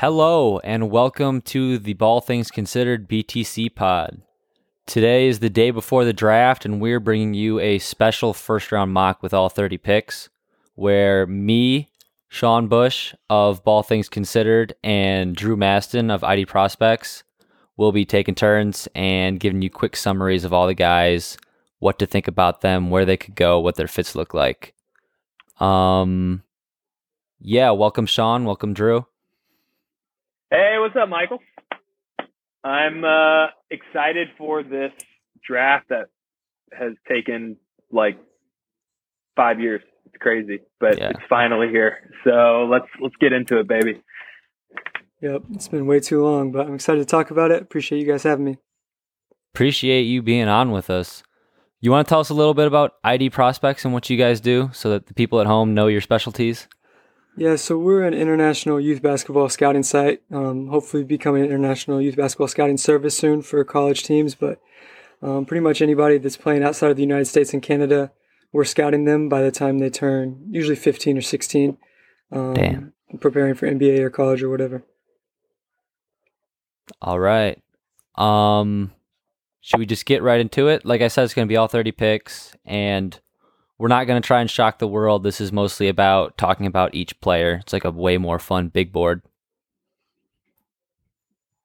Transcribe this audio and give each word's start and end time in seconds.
Hello, 0.00 0.58
and 0.58 0.90
welcome 0.90 1.40
to 1.40 1.78
the 1.78 1.94
Ball 1.94 2.20
Things 2.20 2.50
Considered 2.50 3.08
BTC 3.08 3.74
pod. 3.74 4.20
Today 4.84 5.26
is 5.26 5.38
the 5.38 5.48
day 5.48 5.70
before 5.70 6.04
the 6.04 6.12
draft, 6.12 6.66
and 6.66 6.82
we're 6.82 7.00
bringing 7.00 7.32
you 7.32 7.58
a 7.60 7.78
special 7.78 8.34
first 8.34 8.70
round 8.70 8.92
mock 8.92 9.22
with 9.22 9.32
all 9.32 9.48
30 9.48 9.78
picks, 9.78 10.28
where 10.74 11.26
me, 11.26 11.88
Sean 12.28 12.68
Bush 12.68 13.14
of 13.30 13.64
Ball 13.64 13.82
Things 13.82 14.10
Considered, 14.10 14.74
and 14.84 15.34
Drew 15.34 15.56
Mastin 15.56 16.14
of 16.14 16.22
ID 16.22 16.44
Prospects 16.44 17.24
will 17.78 17.90
be 17.90 18.04
taking 18.04 18.34
turns 18.34 18.88
and 18.94 19.40
giving 19.40 19.62
you 19.62 19.70
quick 19.70 19.96
summaries 19.96 20.44
of 20.44 20.52
all 20.52 20.66
the 20.66 20.74
guys, 20.74 21.38
what 21.78 21.98
to 22.00 22.06
think 22.06 22.28
about 22.28 22.60
them, 22.60 22.90
where 22.90 23.06
they 23.06 23.16
could 23.16 23.34
go, 23.34 23.58
what 23.60 23.76
their 23.76 23.88
fits 23.88 24.14
look 24.14 24.34
like. 24.34 24.74
Um, 25.58 26.42
yeah, 27.40 27.70
welcome 27.70 28.04
Sean, 28.04 28.44
welcome 28.44 28.74
Drew. 28.74 29.06
Hey, 30.86 30.90
what's 30.90 31.02
up, 31.02 31.08
Michael? 31.08 31.38
I'm 32.62 33.04
uh, 33.04 33.46
excited 33.70 34.28
for 34.38 34.62
this 34.62 34.92
draft 35.44 35.88
that 35.88 36.06
has 36.72 36.92
taken 37.08 37.56
like 37.90 38.18
five 39.34 39.58
years. 39.58 39.82
It's 40.06 40.16
crazy, 40.20 40.60
but 40.78 40.98
Yeah. 40.98 41.08
it's 41.10 41.20
finally 41.28 41.68
here. 41.68 42.10
So 42.22 42.68
let's 42.70 42.86
let's 43.00 43.16
get 43.16 43.32
into 43.32 43.58
it, 43.58 43.66
baby. 43.66 44.00
Yep, 45.22 45.42
it's 45.54 45.66
been 45.66 45.86
way 45.86 45.98
too 45.98 46.22
long, 46.22 46.52
but 46.52 46.66
I'm 46.66 46.74
excited 46.74 47.00
to 47.00 47.04
talk 47.04 47.32
about 47.32 47.50
it. 47.50 47.62
Appreciate 47.62 47.98
you 47.98 48.06
guys 48.06 48.22
having 48.22 48.44
me. 48.44 48.58
Appreciate 49.54 50.02
you 50.02 50.22
being 50.22 50.46
on 50.46 50.70
with 50.70 50.88
us. 50.88 51.24
You 51.80 51.90
want 51.90 52.06
to 52.06 52.08
tell 52.08 52.20
us 52.20 52.30
a 52.30 52.34
little 52.34 52.54
bit 52.54 52.68
about 52.68 52.94
ID 53.02 53.30
Prospects 53.30 53.84
and 53.84 53.92
what 53.92 54.08
you 54.08 54.16
guys 54.16 54.40
do 54.40 54.70
so 54.72 54.90
that 54.90 55.06
the 55.06 55.14
people 55.14 55.40
at 55.40 55.48
home 55.48 55.74
know 55.74 55.88
your 55.88 56.00
specialties? 56.00 56.68
Yeah, 57.36 57.56
so 57.56 57.76
we're 57.76 58.02
an 58.02 58.14
international 58.14 58.80
youth 58.80 59.02
basketball 59.02 59.48
scouting 59.50 59.82
site. 59.82 60.22
Um, 60.32 60.68
hopefully, 60.68 61.04
becoming 61.04 61.42
an 61.42 61.50
international 61.50 62.00
youth 62.00 62.16
basketball 62.16 62.48
scouting 62.48 62.78
service 62.78 63.16
soon 63.16 63.42
for 63.42 63.62
college 63.62 64.04
teams. 64.04 64.34
But 64.34 64.60
um, 65.22 65.44
pretty 65.44 65.60
much 65.60 65.82
anybody 65.82 66.16
that's 66.18 66.36
playing 66.36 66.62
outside 66.62 66.90
of 66.90 66.96
the 66.96 67.02
United 67.02 67.26
States 67.26 67.52
and 67.52 67.62
Canada, 67.62 68.10
we're 68.52 68.64
scouting 68.64 69.04
them 69.04 69.28
by 69.28 69.42
the 69.42 69.50
time 69.50 69.78
they 69.78 69.90
turn 69.90 70.46
usually 70.50 70.76
15 70.76 71.18
or 71.18 71.22
16. 71.22 71.76
Um, 72.32 72.54
Damn. 72.54 72.92
Preparing 73.20 73.54
for 73.54 73.70
NBA 73.70 73.98
or 74.00 74.10
college 74.10 74.42
or 74.42 74.48
whatever. 74.48 74.82
All 77.00 77.20
right. 77.20 77.62
Um 78.16 78.92
should 79.60 79.80
we 79.80 79.86
just 79.86 80.06
get 80.06 80.22
right 80.22 80.40
into 80.40 80.68
it? 80.68 80.84
Like 80.84 81.02
I 81.02 81.08
said 81.08 81.24
it's 81.24 81.34
going 81.34 81.46
to 81.46 81.52
be 81.52 81.56
all 81.56 81.66
30 81.66 81.90
picks 81.90 82.54
and 82.64 83.18
we're 83.78 83.88
not 83.88 84.06
going 84.06 84.20
to 84.20 84.26
try 84.26 84.40
and 84.40 84.50
shock 84.50 84.78
the 84.78 84.88
world. 84.88 85.22
This 85.22 85.40
is 85.40 85.52
mostly 85.52 85.88
about 85.88 86.36
talking 86.38 86.66
about 86.66 86.94
each 86.94 87.18
player. 87.20 87.58
It's 87.62 87.72
like 87.72 87.84
a 87.84 87.90
way 87.90 88.16
more 88.18 88.38
fun 88.38 88.68
big 88.68 88.92
board. 88.92 89.22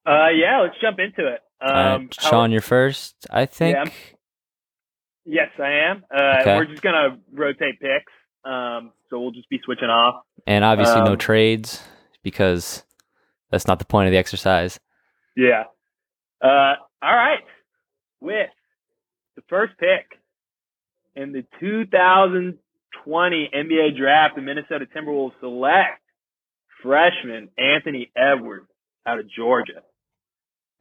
Uh, 0.06 0.30
yeah, 0.36 0.62
let's 0.62 0.76
jump 0.81 1.00
into 1.00 1.28
it. 1.28 1.42
Um, 1.62 2.09
how- 2.20 2.30
Sean, 2.30 2.52
you're 2.52 2.62
first, 2.62 3.28
I 3.30 3.45
think. 3.45 3.78
I'm- 3.78 3.92
yes, 5.26 5.50
I 5.59 5.72
am. 5.90 6.03
Uh, 6.12 6.38
Okay. 6.42 6.58
We're 6.58 6.66
just 6.66 6.81
gonna 6.81 7.20
rotate 7.31 7.80
picks. 7.80 8.12
Um, 8.44 8.92
so 9.09 9.20
we'll 9.20 9.31
just 9.31 9.50
be 9.50 9.59
switching 9.64 9.90
off. 9.90 10.23
And 10.48 10.66
obviously 10.66 11.02
no 11.02 11.12
Um, 11.12 11.18
trades 11.20 11.88
because 12.23 12.84
that's 13.52 13.68
not 13.68 13.78
the 13.78 13.86
point 13.86 14.08
of 14.08 14.12
the 14.12 14.18
exercise. 14.18 14.80
Yeah. 15.36 15.66
Uh, 16.42 16.75
all 17.03 17.16
right. 17.16 17.46
With 18.20 18.50
the 19.36 19.44
first 19.44 19.78
pick 19.78 20.20
in 21.16 21.31
the 21.31 21.44
2020 21.59 23.50
NBA 23.56 23.98
draft, 23.98 24.36
the 24.36 24.42
Minnesota 24.42 24.86
Timberwolves 24.95 25.34
select 25.40 26.02
freshman 26.81 27.50
Anthony 27.58 28.12
Edwards 28.16 28.68
out 29.06 29.20
of 29.20 29.26
Georgia. 29.30 29.84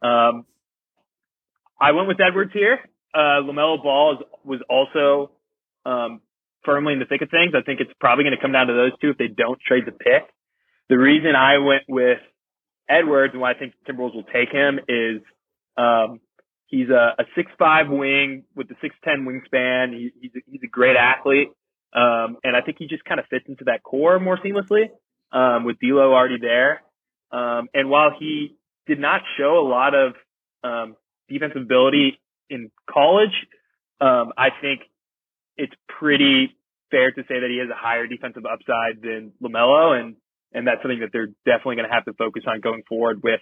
Um, 0.01 0.45
I 1.79 1.91
went 1.91 2.07
with 2.07 2.19
Edwards 2.19 2.51
here. 2.53 2.79
Uh, 3.13 3.43
LaMelo 3.43 3.81
Ball 3.81 4.13
is, 4.13 4.25
was 4.43 4.59
also 4.69 5.31
um, 5.85 6.21
firmly 6.63 6.93
in 6.93 6.99
the 6.99 7.05
thick 7.05 7.21
of 7.21 7.29
things. 7.29 7.53
I 7.55 7.61
think 7.61 7.81
it's 7.81 7.91
probably 7.99 8.23
going 8.23 8.35
to 8.35 8.41
come 8.41 8.51
down 8.51 8.67
to 8.67 8.73
those 8.73 8.91
two 9.01 9.09
if 9.09 9.17
they 9.17 9.27
don't 9.27 9.59
trade 9.59 9.83
the 9.85 9.91
pick. 9.91 10.23
The 10.89 10.97
reason 10.97 11.35
I 11.35 11.57
went 11.57 11.83
with 11.87 12.19
Edwards 12.89 13.33
and 13.33 13.41
why 13.41 13.51
I 13.51 13.53
think 13.55 13.73
Timberwolves 13.87 14.15
will 14.15 14.23
take 14.23 14.51
him 14.51 14.79
is 14.87 15.21
um, 15.77 16.19
he's 16.71 16.89
a, 16.89 17.13
a 17.19 17.25
six 17.35 17.51
five 17.59 17.89
wing 17.89 18.45
with 18.55 18.67
the 18.69 18.75
six 18.81 18.95
ten 19.03 19.27
wingspan. 19.27 19.93
He, 19.93 20.11
he's 20.19 20.31
a, 20.35 20.39
he's 20.49 20.61
a 20.63 20.67
great 20.67 20.95
athlete, 20.95 21.49
um, 21.93 22.37
and 22.43 22.55
I 22.55 22.61
think 22.61 22.77
he 22.79 22.87
just 22.87 23.05
kind 23.05 23.19
of 23.19 23.27
fits 23.29 23.45
into 23.47 23.65
that 23.65 23.83
core 23.83 24.19
more 24.19 24.39
seamlessly 24.39 24.89
um, 25.31 25.65
with 25.65 25.77
D'Lo 25.79 26.13
already 26.13 26.39
there. 26.41 26.81
Um, 27.31 27.67
and 27.73 27.89
while 27.89 28.11
he 28.17 28.57
did 28.87 28.99
not 28.99 29.21
show 29.37 29.59
a 29.59 29.67
lot 29.67 29.93
of 29.93 30.13
um, 30.63 30.95
defensive 31.29 31.61
ability 31.61 32.19
in 32.49 32.71
college, 32.89 33.35
um, 33.99 34.33
I 34.37 34.49
think 34.61 34.81
it's 35.57 35.73
pretty 35.87 36.57
fair 36.89 37.11
to 37.11 37.21
say 37.21 37.39
that 37.39 37.49
he 37.49 37.59
has 37.59 37.69
a 37.69 37.77
higher 37.77 38.07
defensive 38.07 38.43
upside 38.45 39.01
than 39.01 39.33
Lamelo, 39.43 39.99
and 39.99 40.15
and 40.53 40.67
that's 40.67 40.81
something 40.81 40.99
that 40.99 41.09
they're 41.13 41.31
definitely 41.45 41.75
going 41.77 41.87
to 41.87 41.93
have 41.93 42.05
to 42.05 42.13
focus 42.13 42.43
on 42.47 42.59
going 42.59 42.83
forward 42.87 43.21
with 43.23 43.39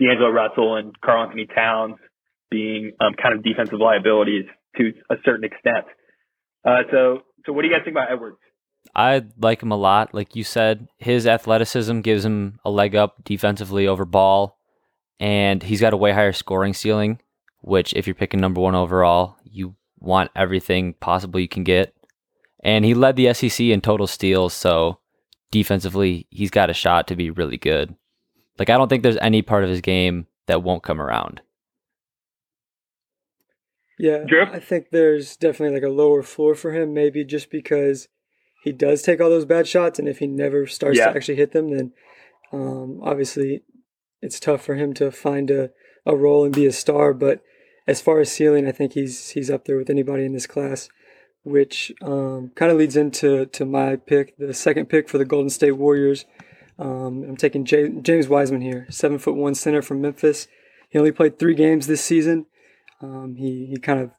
D'Angelo 0.00 0.30
Russell 0.30 0.76
and 0.76 0.98
Karl-Anthony 1.00 1.46
Towns 1.46 1.96
being 2.50 2.92
um, 3.00 3.14
kind 3.20 3.34
of 3.34 3.44
defensive 3.44 3.78
liabilities 3.78 4.44
to 4.76 4.92
a 5.10 5.16
certain 5.24 5.44
extent. 5.44 5.86
Uh, 6.64 6.82
so, 6.90 7.18
so 7.46 7.52
what 7.52 7.62
do 7.62 7.68
you 7.68 7.74
guys 7.74 7.84
think 7.84 7.94
about 7.94 8.12
Edwards? 8.12 8.38
I 8.94 9.24
like 9.38 9.62
him 9.62 9.72
a 9.72 9.76
lot. 9.76 10.14
Like 10.14 10.34
you 10.34 10.44
said, 10.44 10.88
his 10.98 11.26
athleticism 11.26 12.00
gives 12.00 12.24
him 12.24 12.58
a 12.64 12.70
leg 12.70 12.96
up 12.96 13.22
defensively 13.24 13.86
over 13.86 14.04
Ball, 14.04 14.58
and 15.18 15.62
he's 15.62 15.80
got 15.80 15.92
a 15.92 15.98
way 15.98 16.12
higher 16.12 16.32
scoring 16.32 16.74
ceiling, 16.74 17.20
which, 17.60 17.92
if 17.94 18.06
you're 18.06 18.14
picking 18.14 18.40
number 18.40 18.60
one 18.60 18.74
overall, 18.74 19.36
you 19.44 19.76
want 19.98 20.30
everything 20.34 20.94
possible 20.94 21.38
you 21.38 21.48
can 21.48 21.64
get. 21.64 21.94
And 22.64 22.84
he 22.84 22.94
led 22.94 23.16
the 23.16 23.32
SEC 23.32 23.60
in 23.60 23.80
total 23.80 24.06
steals, 24.06 24.54
so 24.54 24.98
defensively, 25.50 26.26
he's 26.30 26.50
got 26.50 26.70
a 26.70 26.74
shot 26.74 27.06
to 27.08 27.16
be 27.16 27.30
really 27.30 27.58
good. 27.58 27.94
Like, 28.58 28.70
I 28.70 28.76
don't 28.76 28.88
think 28.88 29.02
there's 29.02 29.16
any 29.18 29.42
part 29.42 29.64
of 29.64 29.70
his 29.70 29.80
game 29.80 30.26
that 30.46 30.62
won't 30.62 30.82
come 30.82 31.00
around. 31.00 31.40
Yeah, 34.00 34.24
Drew? 34.26 34.44
I 34.44 34.60
think 34.60 34.86
there's 34.90 35.36
definitely 35.36 35.74
like 35.76 35.84
a 35.88 35.92
lower 35.94 36.22
floor 36.22 36.54
for 36.54 36.72
him, 36.72 36.94
maybe 36.94 37.24
just 37.24 37.50
because 37.50 38.08
he 38.64 38.72
does 38.72 39.02
take 39.02 39.20
all 39.20 39.28
those 39.30 39.44
bad 39.44 39.66
shots, 39.68 39.98
and 39.98 40.08
if 40.08 40.18
he 40.18 40.26
never 40.26 40.66
starts 40.66 40.98
Yeah. 40.98 41.10
to 41.10 41.16
actually 41.16 41.36
hit 41.36 41.52
them, 41.52 41.70
then 41.70 41.92
um, 42.52 43.00
obviously 43.02 43.62
it's 44.22 44.40
tough 44.40 44.62
for 44.62 44.74
him 44.74 44.92
to 44.94 45.10
find 45.10 45.50
a, 45.50 45.70
a 46.06 46.16
role 46.16 46.44
and 46.44 46.54
be 46.54 46.66
a 46.66 46.72
star. 46.72 47.12
But 47.12 47.42
as 47.86 48.00
far 48.00 48.20
as 48.20 48.30
ceiling, 48.32 48.66
I 48.66 48.72
think 48.72 48.92
he's 48.94 49.30
he's 49.30 49.50
up 49.50 49.64
there 49.66 49.76
with 49.76 49.90
anybody 49.90 50.24
in 50.24 50.32
this 50.32 50.46
class, 50.46 50.88
which 51.42 51.92
um, 52.02 52.52
kind 52.54 52.72
of 52.72 52.78
leads 52.78 52.96
into 52.96 53.46
to 53.46 53.64
my 53.64 53.96
pick, 53.96 54.36
the 54.38 54.54
second 54.54 54.86
pick 54.88 55.08
for 55.08 55.18
the 55.18 55.24
Golden 55.24 55.50
State 55.50 55.72
Warriors. 55.72 56.24
Um, 56.78 57.24
I'm 57.28 57.36
taking 57.36 57.66
J- 57.66 57.90
James 58.00 58.28
Wiseman 58.28 58.62
here, 58.62 58.86
seven 58.88 59.18
foot 59.18 59.36
one 59.36 59.54
center 59.54 59.82
from 59.82 60.00
Memphis. 60.00 60.48
He 60.88 60.98
only 60.98 61.12
played 61.12 61.38
three 61.38 61.54
games 61.54 61.86
this 61.86 62.02
season. 62.02 62.46
Um, 63.00 63.36
he 63.36 63.66
he 63.66 63.76
kind 63.76 64.00
of 64.00 64.10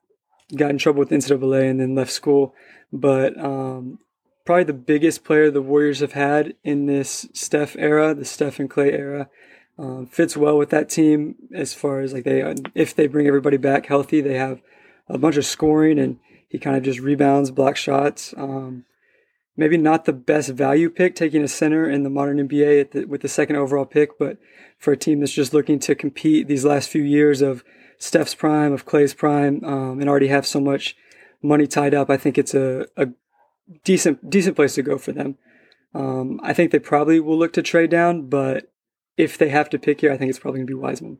got 0.55 0.69
in 0.69 0.77
trouble 0.77 0.99
with 0.99 1.09
NCAA 1.09 1.69
and 1.69 1.79
then 1.79 1.95
left 1.95 2.11
school, 2.11 2.53
but 2.91 3.37
um, 3.39 3.99
probably 4.45 4.63
the 4.63 4.73
biggest 4.73 5.23
player 5.23 5.49
the 5.49 5.61
Warriors 5.61 5.99
have 5.99 6.13
had 6.13 6.55
in 6.63 6.85
this 6.85 7.27
Steph 7.33 7.75
era, 7.77 8.13
the 8.13 8.25
Steph 8.25 8.59
and 8.59 8.69
Clay 8.69 8.91
era. 8.91 9.29
Um, 9.77 10.05
fits 10.05 10.37
well 10.37 10.57
with 10.57 10.69
that 10.69 10.89
team 10.89 11.35
as 11.53 11.73
far 11.73 12.01
as 12.01 12.13
like 12.13 12.23
they 12.23 12.55
if 12.75 12.93
they 12.93 13.07
bring 13.07 13.27
everybody 13.27 13.57
back 13.57 13.85
healthy, 13.85 14.21
they 14.21 14.35
have 14.35 14.61
a 15.07 15.17
bunch 15.17 15.37
of 15.37 15.45
scoring 15.45 15.97
and 15.97 16.19
he 16.47 16.59
kind 16.59 16.75
of 16.75 16.83
just 16.83 16.99
rebounds, 16.99 17.49
block 17.49 17.77
shots. 17.77 18.33
Um, 18.37 18.85
maybe 19.55 19.77
not 19.77 20.05
the 20.05 20.13
best 20.13 20.49
value 20.49 20.89
pick 20.89 21.15
taking 21.15 21.43
a 21.43 21.47
center 21.47 21.89
in 21.89 22.03
the 22.03 22.09
modern 22.09 22.47
NBA 22.47 22.91
the, 22.91 23.05
with 23.05 23.21
the 23.21 23.27
second 23.27 23.55
overall 23.55 23.85
pick, 23.85 24.19
but 24.19 24.37
for 24.77 24.91
a 24.91 24.97
team 24.97 25.19
that's 25.19 25.31
just 25.31 25.53
looking 25.53 25.79
to 25.79 25.95
compete 25.95 26.47
these 26.47 26.65
last 26.65 26.89
few 26.89 27.03
years 27.03 27.41
of 27.41 27.63
Steph's 28.01 28.33
prime, 28.33 28.73
of 28.73 28.85
Clay's 28.85 29.13
prime, 29.13 29.63
um, 29.63 29.99
and 29.99 30.09
already 30.09 30.27
have 30.27 30.47
so 30.47 30.59
much 30.59 30.95
money 31.43 31.67
tied 31.67 31.93
up, 31.93 32.09
I 32.09 32.17
think 32.17 32.37
it's 32.37 32.55
a, 32.55 32.87
a 32.97 33.09
decent 33.83 34.27
decent 34.27 34.55
place 34.55 34.73
to 34.75 34.81
go 34.81 34.97
for 34.97 35.11
them. 35.11 35.37
Um, 35.93 36.39
I 36.41 36.53
think 36.53 36.71
they 36.71 36.79
probably 36.79 37.19
will 37.19 37.37
look 37.37 37.53
to 37.53 37.61
trade 37.61 37.91
down, 37.91 38.27
but 38.27 38.71
if 39.17 39.37
they 39.37 39.49
have 39.49 39.69
to 39.69 39.77
pick 39.77 40.01
here, 40.01 40.11
I 40.11 40.17
think 40.17 40.29
it's 40.29 40.39
probably 40.39 40.59
going 40.59 40.67
to 40.67 40.73
be 40.73 40.79
Wiseman. 40.79 41.19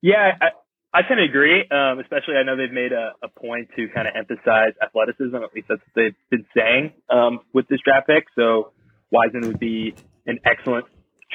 Yeah, 0.00 0.32
I, 0.40 0.46
I 0.94 1.02
tend 1.02 1.18
to 1.18 1.24
agree. 1.24 1.68
Um, 1.70 1.98
especially, 1.98 2.36
I 2.36 2.44
know 2.44 2.56
they've 2.56 2.72
made 2.72 2.92
a, 2.92 3.12
a 3.22 3.28
point 3.28 3.68
to 3.76 3.88
kind 3.88 4.08
of 4.08 4.14
emphasize 4.16 4.72
athleticism. 4.82 5.36
At 5.36 5.52
least 5.54 5.66
that's 5.68 5.82
what 5.82 5.94
they've 5.94 6.14
been 6.30 6.46
saying 6.56 6.92
um, 7.10 7.40
with 7.52 7.68
this 7.68 7.80
draft 7.84 8.06
pick. 8.06 8.24
So 8.36 8.72
Wiseman 9.10 9.48
would 9.48 9.58
be 9.58 9.94
an 10.26 10.38
excellent 10.46 10.86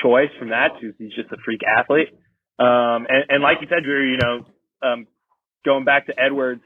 choice 0.02 0.30
from 0.40 0.50
that. 0.50 0.70
Because 0.80 0.96
he's 0.98 1.14
just 1.14 1.32
a 1.32 1.38
freak 1.44 1.62
athlete. 1.64 2.10
Um, 2.60 3.08
and, 3.10 3.24
and 3.30 3.44
like 3.44 3.58
you 3.62 3.68
said, 3.70 3.84
Drew, 3.84 4.12
you 4.12 4.18
know, 4.18 4.46
um, 4.82 5.08
going 5.66 5.84
back 5.84 6.08
to 6.08 6.14
Edwards, 6.18 6.62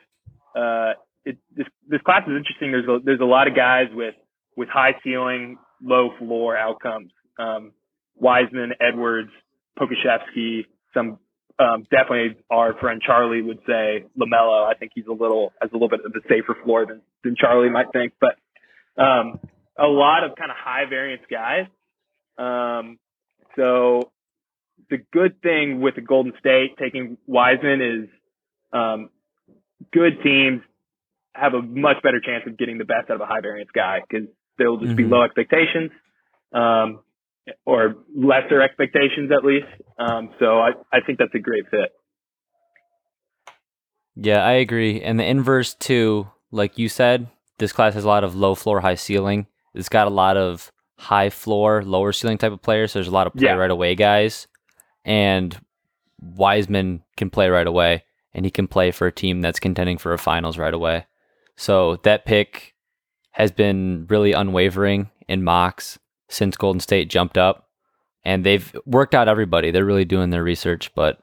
uh, 0.55 0.93
it, 1.25 1.37
this 1.55 1.67
this 1.87 2.01
class 2.01 2.23
is 2.27 2.33
interesting. 2.37 2.71
There's 2.71 2.87
a, 2.87 3.03
there's 3.03 3.21
a 3.21 3.25
lot 3.25 3.47
of 3.47 3.55
guys 3.55 3.87
with 3.93 4.15
with 4.55 4.69
high 4.69 4.95
ceiling 5.03 5.57
low 5.81 6.09
floor 6.19 6.57
outcomes. 6.57 7.11
Um, 7.37 7.71
Wiseman, 8.15 8.73
Edwards, 8.79 9.31
Pokusevski, 9.77 10.65
some 10.93 11.19
um, 11.59 11.83
definitely 11.89 12.37
our 12.49 12.73
friend 12.79 13.01
Charlie 13.05 13.41
would 13.41 13.59
say 13.67 14.05
Lamelo. 14.19 14.65
I 14.69 14.73
think 14.77 14.91
he's 14.95 15.07
a 15.07 15.13
little 15.13 15.53
has 15.61 15.71
a 15.71 15.75
little 15.75 15.89
bit 15.89 16.01
of 16.05 16.11
a 16.15 16.27
safer 16.27 16.57
floor 16.63 16.85
than 16.85 17.01
than 17.23 17.35
Charlie 17.37 17.69
might 17.69 17.87
think, 17.91 18.13
but 18.19 18.35
um, 19.01 19.39
a 19.77 19.87
lot 19.87 20.23
of 20.23 20.35
kind 20.37 20.51
of 20.51 20.57
high 20.57 20.85
variance 20.89 21.23
guys. 21.29 21.67
Um, 22.37 22.99
so 23.55 24.11
the 24.89 24.97
good 25.11 25.41
thing 25.41 25.81
with 25.81 25.95
the 25.95 26.01
Golden 26.01 26.33
State 26.39 26.77
taking 26.79 27.17
Wiseman 27.25 27.81
is 27.81 28.09
um, 28.73 29.09
good 29.91 30.21
teams 30.23 30.61
have 31.33 31.53
a 31.53 31.61
much 31.61 31.97
better 32.03 32.19
chance 32.19 32.43
of 32.47 32.57
getting 32.57 32.77
the 32.77 32.85
best 32.85 33.09
out 33.09 33.15
of 33.15 33.21
a 33.21 33.25
high 33.25 33.41
variance 33.41 33.69
guy 33.73 33.99
because 34.07 34.27
there'll 34.57 34.77
just 34.77 34.89
mm-hmm. 34.89 34.97
be 34.97 35.03
low 35.03 35.23
expectations. 35.23 35.91
Um, 36.53 36.99
or 37.65 37.95
lesser 38.15 38.61
expectations 38.61 39.31
at 39.31 39.43
least. 39.43 39.67
Um, 39.99 40.31
so 40.39 40.59
I, 40.59 40.71
I 40.91 41.01
think 41.05 41.19
that's 41.19 41.35
a 41.35 41.39
great 41.39 41.65
fit. 41.69 41.91
Yeah, 44.15 44.43
I 44.43 44.53
agree. 44.53 45.01
And 45.01 45.19
the 45.19 45.25
inverse 45.25 45.75
too, 45.75 46.29
like 46.51 46.77
you 46.77 46.89
said, 46.89 47.27
this 47.59 47.73
class 47.73 47.93
has 47.93 48.03
a 48.03 48.07
lot 48.07 48.23
of 48.23 48.35
low 48.35 48.55
floor, 48.55 48.81
high 48.81 48.95
ceiling. 48.95 49.47
It's 49.73 49.89
got 49.89 50.07
a 50.07 50.11
lot 50.11 50.37
of 50.37 50.71
high 50.97 51.29
floor, 51.29 51.83
lower 51.83 52.11
ceiling 52.11 52.37
type 52.37 52.51
of 52.51 52.61
players. 52.61 52.91
So 52.91 52.99
there's 52.99 53.07
a 53.07 53.11
lot 53.11 53.27
of 53.27 53.33
play 53.33 53.47
yeah. 53.47 53.55
right 53.55 53.71
away 53.71 53.95
guys. 53.95 54.47
And 55.03 55.59
Wiseman 56.19 57.03
can 57.17 57.29
play 57.29 57.49
right 57.49 57.67
away 57.67 58.03
and 58.33 58.45
he 58.45 58.51
can 58.51 58.67
play 58.67 58.91
for 58.91 59.07
a 59.07 59.11
team 59.11 59.41
that's 59.41 59.59
contending 59.59 59.97
for 59.97 60.13
a 60.13 60.17
finals 60.17 60.57
right 60.57 60.73
away. 60.73 61.05
So 61.55 61.97
that 62.03 62.25
pick 62.25 62.73
has 63.31 63.51
been 63.51 64.05
really 64.09 64.33
unwavering 64.33 65.09
in 65.27 65.43
mocks 65.43 65.97
since 66.29 66.57
Golden 66.57 66.79
State 66.79 67.09
jumped 67.09 67.37
up, 67.37 67.69
and 68.23 68.45
they've 68.45 68.75
worked 68.85 69.15
out 69.15 69.27
everybody. 69.27 69.71
They're 69.71 69.85
really 69.85 70.05
doing 70.05 70.29
their 70.29 70.43
research, 70.43 70.93
but 70.95 71.19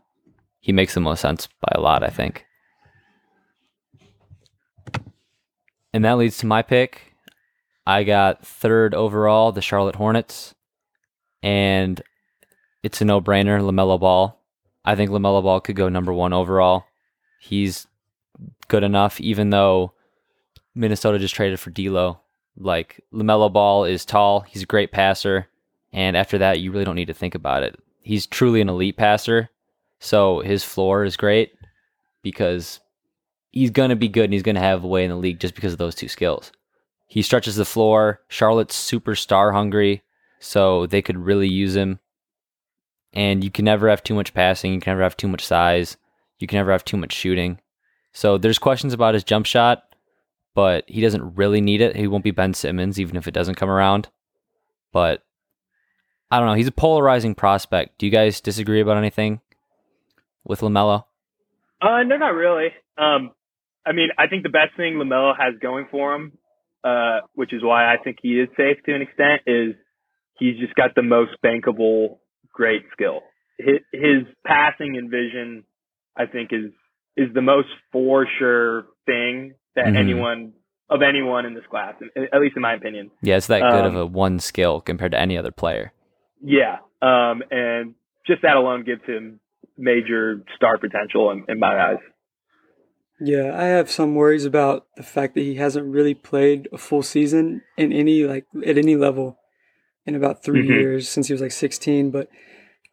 he 0.61 0.73
makes 0.73 0.95
the 0.95 1.01
most 1.01 1.21
sense 1.21 1.49
by 1.61 1.73
a 1.75 1.81
lot, 1.81 2.03
I 2.03 2.09
think. 2.09 2.47
And 5.93 6.05
that 6.05 6.17
leads 6.17 6.39
to 6.39 6.47
my 6.47 6.63
pick. 6.63 7.12
I 7.87 8.05
got 8.05 8.47
third 8.47 8.95
overall, 8.95 9.53
the 9.53 9.63
Charlotte 9.63 9.97
Hornets, 9.97 10.55
and 11.43 12.01
it's 12.83 13.01
a 13.01 13.05
no-brainer, 13.05 13.61
LaMelo 13.61 13.99
Ball. 13.99 14.39
I 14.85 14.95
think 14.95 15.11
LaMelo 15.11 15.43
Ball 15.43 15.61
could 15.61 15.77
go 15.77 15.89
number 15.89 16.13
one 16.13 16.33
overall. 16.33 16.85
He's 17.41 17.87
good 18.69 18.83
enough, 18.83 19.21
even 19.21 19.51
though 19.51 19.95
Minnesota 20.75 21.19
just 21.19 21.35
traded 21.35 21.61
for 21.61 21.71
D'Lo. 21.71 22.21
Like 22.57 23.01
LaMelo 23.13 23.53
Ball 23.53 23.85
is 23.85 24.05
tall, 24.05 24.41
he's 24.41 24.63
a 24.63 24.67
great 24.67 24.93
passer, 24.93 25.49
and 25.93 26.17
after 26.17 26.39
that, 26.39 26.61
you 26.61 26.71
really 26.71 26.85
don't 26.85 26.97
need 26.97 27.07
to 27.07 27.15
think 27.15 27.35
about 27.35 27.63
it. 27.63 27.79
He's 28.01 28.27
truly 28.27 28.61
an 28.61 28.69
elite 28.69 28.97
passer, 28.97 29.51
so 30.01 30.41
his 30.41 30.63
floor 30.63 31.05
is 31.05 31.17
great 31.17 31.53
because 32.23 32.81
he's 33.51 33.71
gonna 33.71 33.97
be 33.97 34.09
good 34.09 34.25
and 34.25 34.33
he's 34.33 34.43
gonna 34.43 34.61
have 34.61 34.85
a 34.85 34.89
way 34.89 35.05
in 35.05 35.11
the 35.11 35.17
league 35.17 35.41
just 35.41 35.55
because 35.55 35.73
of 35.73 35.79
those 35.79 35.95
two 35.95 36.09
skills. 36.09 36.53
He 37.13 37.23
stretches 37.23 37.57
the 37.57 37.65
floor. 37.65 38.21
Charlotte's 38.29 38.75
super 38.75 39.15
star 39.15 39.53
hungry, 39.53 40.03
so 40.41 40.87
they 40.87 41.03
could 41.03 41.19
really 41.19 41.49
use 41.49 41.77
him. 41.77 42.01
And 43.13 43.45
you 43.45 43.51
can 43.51 43.67
never 43.67 43.89
have 43.89 44.03
too 44.03 44.15
much 44.15 44.33
passing. 44.33 44.73
You 44.73 44.81
can 44.81 44.93
never 44.93 45.03
have 45.03 45.17
too 45.17 45.29
much 45.29 45.45
size. 45.45 45.99
You 46.39 46.47
can 46.47 46.57
never 46.57 46.73
have 46.73 46.85
too 46.85 46.97
much 46.97 47.13
shooting. 47.13 47.61
So 48.13 48.39
there's 48.39 48.59
questions 48.59 48.93
about 48.93 49.15
his 49.15 49.25
jump 49.25 49.47
shot 49.47 49.93
but 50.55 50.85
he 50.87 51.01
doesn't 51.01 51.37
really 51.37 51.61
need 51.61 51.81
it. 51.81 51.97
He 51.97 52.07
won't 52.07 52.25
be 52.25 52.31
Ben 52.31 52.55
Simmons, 52.55 53.01
even 53.01 53.17
if 53.17 53.27
it 53.27 53.35
doesn't 53.35 53.55
come 53.55 53.71
around. 53.71 54.09
But 54.93 55.23
I 56.31 56.39
don't 56.39 56.49
know. 56.49 56.55
He's 56.55 56.67
a 56.67 56.73
polarizing 56.73 57.35
prospect. 57.35 57.99
Do 57.99 58.07
you 58.07 58.13
guys 58.13 58.41
disagree 58.41 58.81
about 58.81 58.97
anything 58.97 59.41
with 60.45 60.61
LaMelo? 60.61 61.05
Uh, 61.81 62.03
no, 62.05 62.17
not 62.17 62.35
really. 62.35 62.69
Um, 62.99 63.33
I 63.87 63.93
mean, 63.93 64.09
I 64.19 64.27
think 64.27 64.43
the 64.43 64.49
best 64.49 64.77
thing 64.77 64.95
LaMelo 64.95 65.35
has 65.37 65.55
going 65.61 65.87
for 65.91 66.15
him, 66.15 66.39
uh, 66.85 67.21
which 67.35 67.53
is 67.53 67.63
why 67.63 67.93
I 67.93 67.97
think 68.03 68.19
he 68.23 68.41
is 68.41 68.49
safe 68.57 68.79
to 68.87 68.95
an 68.95 69.03
extent, 69.03 69.43
is 69.47 69.75
he's 70.39 70.59
just 70.59 70.75
got 70.75 70.95
the 70.95 71.03
most 71.03 71.33
bankable 71.45 72.19
great 72.53 72.83
skill. 72.93 73.21
His, 73.59 73.79
his 73.93 74.27
passing 74.47 74.97
and 74.97 75.11
vision, 75.11 75.65
I 76.17 76.27
think, 76.27 76.51
is 76.53 76.73
is 77.17 77.33
the 77.35 77.43
most 77.43 77.69
for 77.93 78.27
sure 78.39 78.87
thing 79.07 79.55
that 79.77 79.85
mm-hmm. 79.87 79.97
anyone 79.97 80.53
of 80.91 81.01
anyone 81.03 81.47
in 81.47 81.55
this 81.55 81.65
class, 81.71 81.95
at 82.17 82.41
least 82.41 82.57
in 82.57 82.63
my 82.63 82.75
opinion. 82.75 83.11
Yeah, 83.23 83.37
it's 83.37 83.47
that 83.47 83.61
good 83.61 83.87
um, 83.87 83.95
of 83.95 83.97
a 83.97 84.07
one 84.07 84.39
skill 84.39 84.81
compared 84.81 85.13
to 85.13 85.21
any 85.21 85.39
other 85.39 85.51
player. 85.51 85.93
Yeah, 86.43 86.79
um, 87.01 87.43
and 87.51 87.95
just 88.27 88.43
that 88.43 88.57
alone 88.57 88.85
gives 88.85 89.03
him 89.07 89.41
major 89.79 90.43
star 90.57 90.79
potential 90.79 91.31
in, 91.31 91.45
in 91.49 91.59
my 91.59 91.91
eyes. 91.91 91.99
Yeah, 93.25 93.57
I 93.57 93.65
have 93.65 93.89
some 93.89 94.17
worries 94.17 94.45
about 94.45 94.87
the 94.97 95.05
fact 95.05 95.35
that 95.35 95.43
he 95.43 95.55
hasn't 95.55 95.87
really 95.87 96.15
played 96.15 96.69
a 96.73 96.79
full 96.79 97.05
season 97.05 97.63
in 97.77 97.93
any 97.93 98.25
like 98.25 98.47
at 98.67 98.77
any 98.77 98.97
level 98.97 99.39
in 100.05 100.17
about 100.17 100.43
3 100.43 100.61
mm-hmm. 100.61 100.73
years 100.73 101.09
since 101.09 101.29
he 101.29 101.33
was 101.33 101.41
like 101.41 101.53
16. 101.53 102.11
But 102.11 102.29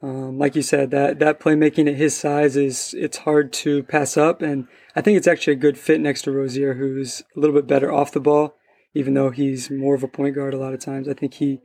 um, 0.03 0.37
like 0.37 0.55
you 0.55 0.61
said, 0.61 0.91
that 0.91 1.17
that 1.19 1.39
playmaking 1.39 1.89
at 1.89 1.95
his 1.95 2.15
size 2.15 2.55
is 2.55 2.93
it's 2.97 3.17
hard 3.17 3.51
to 3.53 3.83
pass 3.83 4.17
up, 4.17 4.41
and 4.41 4.67
I 4.95 5.01
think 5.01 5.17
it's 5.17 5.27
actually 5.27 5.53
a 5.53 5.57
good 5.57 5.77
fit 5.77 5.99
next 5.99 6.21
to 6.21 6.31
Rozier, 6.31 6.75
who's 6.75 7.21
a 7.35 7.39
little 7.39 7.55
bit 7.55 7.67
better 7.67 7.91
off 7.91 8.13
the 8.13 8.21
ball, 8.21 8.55
even 8.93 9.13
though 9.13 9.29
he's 9.29 9.69
more 9.69 9.95
of 9.95 10.03
a 10.03 10.07
point 10.07 10.35
guard 10.35 10.53
a 10.53 10.59
lot 10.59 10.73
of 10.73 10.79
times. 10.79 11.09
I 11.09 11.13
think 11.13 11.33
he 11.33 11.59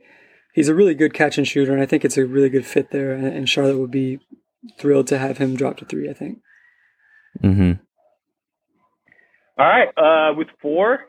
he's 0.53 0.67
a 0.67 0.75
really 0.75 0.95
good 0.95 1.13
catch 1.13 1.37
and 1.37 1.47
shooter, 1.47 1.71
and 1.71 1.81
I 1.81 1.85
think 1.85 2.03
it's 2.03 2.17
a 2.17 2.25
really 2.25 2.49
good 2.49 2.65
fit 2.65 2.91
there. 2.91 3.13
And, 3.13 3.25
and 3.27 3.47
Charlotte 3.47 3.77
would 3.77 3.91
be 3.91 4.19
thrilled 4.79 5.07
to 5.07 5.17
have 5.17 5.37
him 5.37 5.55
drop 5.55 5.77
to 5.77 5.85
three. 5.85 6.09
I 6.09 6.13
think. 6.13 6.39
Hmm. 7.39 7.73
All 9.57 9.65
right. 9.65 9.87
Uh, 9.95 10.33
with 10.35 10.47
four, 10.61 10.99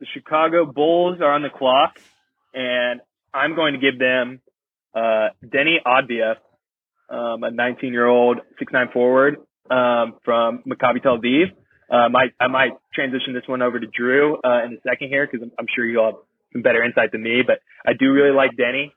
the 0.00 0.06
Chicago 0.14 0.64
Bulls 0.64 1.20
are 1.20 1.30
on 1.30 1.42
the 1.42 1.50
clock, 1.50 1.98
and 2.54 3.00
I'm 3.34 3.54
going 3.54 3.74
to 3.74 3.78
give 3.78 3.98
them 3.98 4.40
uh, 4.94 5.28
Deni 5.44 5.76
Avdija 5.86 6.36
um, 7.10 7.44
a 7.44 7.50
19 7.50 7.92
year 7.92 8.06
old 8.06 8.40
six 8.58 8.72
nine 8.72 8.88
forward 8.92 9.36
um, 9.70 10.14
from 10.24 10.62
Maccabi 10.66 11.02
Tel 11.02 11.18
Aviv. 11.18 11.52
Uh, 11.90 12.08
might, 12.08 12.32
I 12.40 12.46
might 12.46 12.72
transition 12.94 13.34
this 13.34 13.42
one 13.46 13.60
over 13.60 13.78
to 13.78 13.86
Drew 13.86 14.36
uh, 14.36 14.64
in 14.64 14.72
a 14.72 14.80
second 14.88 15.08
here 15.08 15.28
because 15.30 15.42
I'm, 15.42 15.52
I'm, 15.58 15.66
sure 15.74 15.84
you'll 15.84 16.06
have 16.06 16.14
some 16.54 16.62
better 16.62 16.82
insight 16.82 17.12
than 17.12 17.22
me. 17.22 17.42
But 17.46 17.58
I 17.84 17.92
do 17.92 18.10
really 18.10 18.34
like 18.34 18.52
Deni. 18.56 18.92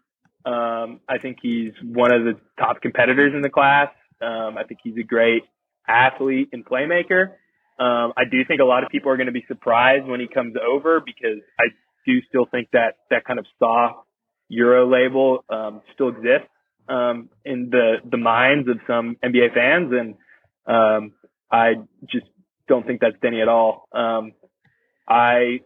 Um, 0.50 1.02
I 1.10 1.18
think 1.18 1.40
he's 1.42 1.74
one 1.84 2.14
of 2.14 2.24
the 2.24 2.40
top 2.58 2.82
competitors 2.82 3.34
in 3.36 3.42
the 3.42 3.50
class. 3.50 3.90
Um, 4.22 4.58
I 4.58 4.64
think 4.64 4.80
he's 4.82 4.96
a 4.98 5.04
great 5.04 5.44
athlete 5.86 6.50
and 6.54 6.66
playmaker. 6.66 7.34
Um, 7.77 8.13
I 8.15 8.24
do 8.29 8.46
think 8.48 8.62
a 8.62 8.65
lot 8.65 8.84
of 8.84 8.89
people 8.89 9.12
are 9.12 9.17
going 9.17 9.27
to 9.27 9.34
be 9.34 9.46
surprised 9.48 10.05
when 10.05 10.20
he 10.20 10.27
comes 10.27 10.55
over 10.55 11.01
because 11.01 11.39
I 11.60 11.65
do 12.05 12.22
still 12.29 12.46
think 12.50 12.70
that 12.72 12.98
that 13.10 13.25
kind 13.25 13.39
of 13.39 13.46
soft 13.60 14.08
Euro 14.48 14.88
label 14.89 15.44
um, 15.50 15.82
still 15.94 16.10
exists 16.10 16.48
um, 16.88 17.29
in 17.44 17.70
the 17.72 17.96
the 18.10 18.17
minds 18.17 18.70
of 18.70 18.77
some 18.88 19.17
NBA 19.24 19.53
fans, 19.53 19.91
and 19.91 20.15
um, 20.67 21.13
I 21.51 21.75
just 22.10 22.27
don't 22.67 22.86
think 22.86 23.01
that's 23.01 23.15
Deni 23.24 23.41
at 23.41 23.48
all. 23.48 23.88
Um, 23.91 24.34
I 25.08 25.62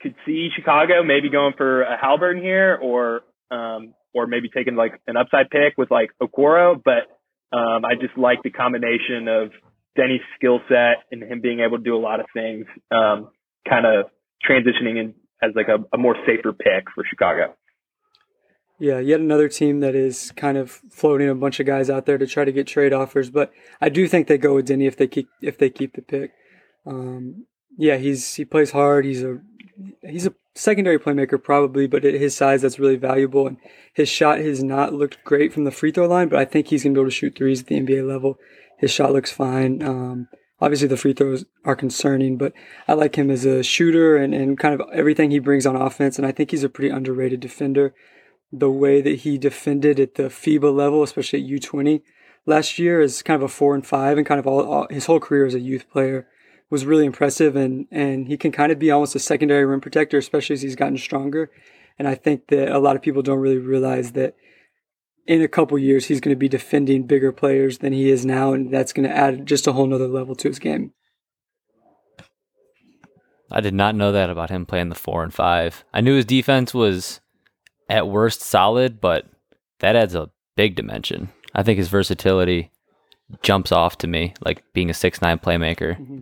could 0.00 0.14
see 0.26 0.50
Chicago 0.54 1.02
maybe 1.02 1.30
going 1.30 1.54
for 1.56 1.82
a 1.82 1.96
Haliburton 1.96 2.42
here, 2.42 2.78
or 2.80 3.22
um, 3.50 3.94
or 4.14 4.26
maybe 4.26 4.48
taking 4.48 4.76
like 4.76 5.00
an 5.06 5.16
upside 5.16 5.50
pick 5.50 5.76
with 5.76 5.90
like 5.90 6.10
Okoro, 6.22 6.80
but 6.82 7.56
um, 7.56 7.84
I 7.84 7.94
just 8.00 8.16
like 8.18 8.42
the 8.42 8.50
combination 8.50 9.28
of 9.28 9.50
Deni's 9.96 10.22
skill 10.36 10.60
set 10.68 11.04
and 11.10 11.22
him 11.22 11.40
being 11.40 11.60
able 11.60 11.78
to 11.78 11.84
do 11.84 11.96
a 11.96 11.98
lot 11.98 12.20
of 12.20 12.26
things, 12.34 12.66
um, 12.90 13.30
kind 13.68 13.86
of 13.86 14.06
transitioning 14.48 14.98
in 14.98 15.14
as 15.42 15.52
like 15.54 15.68
a, 15.68 15.84
a 15.92 15.98
more 15.98 16.16
safer 16.26 16.52
pick 16.52 16.84
for 16.94 17.04
Chicago. 17.08 17.54
Yeah, 18.80 19.00
yet 19.00 19.18
another 19.18 19.48
team 19.48 19.80
that 19.80 19.96
is 19.96 20.32
kind 20.36 20.56
of 20.56 20.70
floating 20.70 21.28
a 21.28 21.34
bunch 21.34 21.58
of 21.58 21.66
guys 21.66 21.90
out 21.90 22.06
there 22.06 22.16
to 22.16 22.26
try 22.26 22.44
to 22.44 22.52
get 22.52 22.68
trade 22.68 22.92
offers, 22.92 23.28
but 23.28 23.52
I 23.80 23.88
do 23.88 24.06
think 24.06 24.28
they 24.28 24.38
go 24.38 24.54
with 24.54 24.68
Deni 24.68 24.86
if 24.86 24.96
they 24.96 25.08
keep 25.08 25.28
if 25.42 25.58
they 25.58 25.68
keep 25.68 25.94
the 25.94 26.02
pick. 26.02 26.32
Um, 26.86 27.46
yeah, 27.76 27.96
he's 27.96 28.34
he 28.34 28.44
plays 28.44 28.70
hard. 28.70 29.04
He's 29.04 29.24
a 29.24 29.40
he's 30.02 30.26
a 30.26 30.34
secondary 30.54 30.98
playmaker 30.98 31.42
probably, 31.42 31.88
but 31.88 32.04
at 32.04 32.14
his 32.14 32.36
size 32.36 32.62
that's 32.62 32.78
really 32.78 32.96
valuable. 32.96 33.48
And 33.48 33.56
his 33.92 34.08
shot 34.08 34.38
has 34.38 34.62
not 34.62 34.94
looked 34.94 35.24
great 35.24 35.52
from 35.52 35.64
the 35.64 35.72
free 35.72 35.90
throw 35.90 36.06
line, 36.06 36.28
but 36.28 36.38
I 36.38 36.44
think 36.44 36.68
he's 36.68 36.84
gonna 36.84 36.94
be 36.94 37.00
able 37.00 37.10
to 37.10 37.16
shoot 37.16 37.36
threes 37.36 37.60
at 37.62 37.66
the 37.66 37.80
NBA 37.80 38.06
level. 38.06 38.38
His 38.78 38.90
shot 38.90 39.12
looks 39.12 39.30
fine. 39.30 39.82
Um, 39.82 40.28
obviously 40.60 40.88
the 40.88 40.96
free 40.96 41.12
throws 41.12 41.44
are 41.64 41.76
concerning, 41.76 42.36
but 42.36 42.52
I 42.86 42.94
like 42.94 43.16
him 43.16 43.30
as 43.30 43.44
a 43.44 43.62
shooter 43.62 44.16
and, 44.16 44.34
and 44.34 44.58
kind 44.58 44.80
of 44.80 44.88
everything 44.92 45.30
he 45.30 45.38
brings 45.38 45.66
on 45.66 45.76
offense. 45.76 46.16
And 46.16 46.26
I 46.26 46.32
think 46.32 46.50
he's 46.50 46.64
a 46.64 46.68
pretty 46.68 46.90
underrated 46.90 47.40
defender 47.40 47.94
the 48.52 48.70
way 48.70 49.00
that 49.00 49.20
he 49.20 49.38
defended 49.38 50.00
at 50.00 50.14
the 50.14 50.24
FIBA 50.24 50.74
level, 50.74 51.02
especially 51.02 51.42
at 51.42 51.60
U20 51.60 52.02
last 52.46 52.78
year, 52.78 53.00
is 53.00 53.22
kind 53.22 53.36
of 53.36 53.42
a 53.42 53.52
four 53.52 53.74
and 53.74 53.86
five, 53.86 54.16
and 54.16 54.26
kind 54.26 54.40
of 54.40 54.46
all, 54.46 54.60
all, 54.66 54.86
his 54.90 55.06
whole 55.06 55.20
career 55.20 55.44
as 55.44 55.54
a 55.54 55.60
youth 55.60 55.88
player 55.90 56.26
was 56.70 56.86
really 56.86 57.04
impressive. 57.04 57.56
And 57.56 57.86
and 57.90 58.28
he 58.28 58.36
can 58.36 58.52
kind 58.52 58.72
of 58.72 58.78
be 58.78 58.90
almost 58.90 59.14
a 59.14 59.18
secondary 59.20 59.64
rim 59.64 59.80
protector, 59.80 60.18
especially 60.18 60.54
as 60.54 60.62
he's 60.62 60.76
gotten 60.76 60.98
stronger. 60.98 61.50
And 61.98 62.08
I 62.08 62.14
think 62.14 62.46
that 62.48 62.68
a 62.68 62.78
lot 62.78 62.96
of 62.96 63.02
people 63.02 63.22
don't 63.22 63.40
really 63.40 63.58
realize 63.58 64.12
that 64.12 64.34
in 65.28 65.42
a 65.42 65.48
couple 65.48 65.78
years 65.78 66.06
he's 66.06 66.20
going 66.20 66.34
to 66.34 66.38
be 66.38 66.48
defending 66.48 67.04
bigger 67.04 67.30
players 67.30 67.78
than 67.78 67.92
he 67.92 68.10
is 68.10 68.24
now, 68.26 68.52
and 68.54 68.72
that's 68.72 68.92
going 68.92 69.08
to 69.08 69.14
add 69.14 69.46
just 69.46 69.66
a 69.66 69.72
whole 69.72 69.86
nother 69.86 70.08
level 70.08 70.34
to 70.34 70.48
his 70.48 70.58
game. 70.58 70.92
I 73.50 73.60
did 73.60 73.74
not 73.74 73.94
know 73.94 74.10
that 74.10 74.30
about 74.30 74.50
him 74.50 74.66
playing 74.66 74.88
the 74.88 74.94
four 74.94 75.22
and 75.22 75.32
five. 75.32 75.84
I 75.92 76.00
knew 76.00 76.16
his 76.16 76.24
defense 76.24 76.74
was 76.74 77.20
at 77.88 78.08
worst 78.08 78.40
solid, 78.40 79.00
but 79.00 79.26
that 79.80 79.96
adds 79.96 80.14
a 80.14 80.30
big 80.56 80.74
dimension. 80.74 81.28
I 81.54 81.62
think 81.62 81.78
his 81.78 81.88
versatility 81.88 82.70
jumps 83.42 83.70
off 83.70 83.98
to 83.98 84.06
me, 84.06 84.34
like 84.40 84.64
being 84.72 84.90
a 84.90 84.94
six 84.94 85.22
nine 85.22 85.38
playmaker. 85.38 85.98
Mm-hmm. 85.98 86.20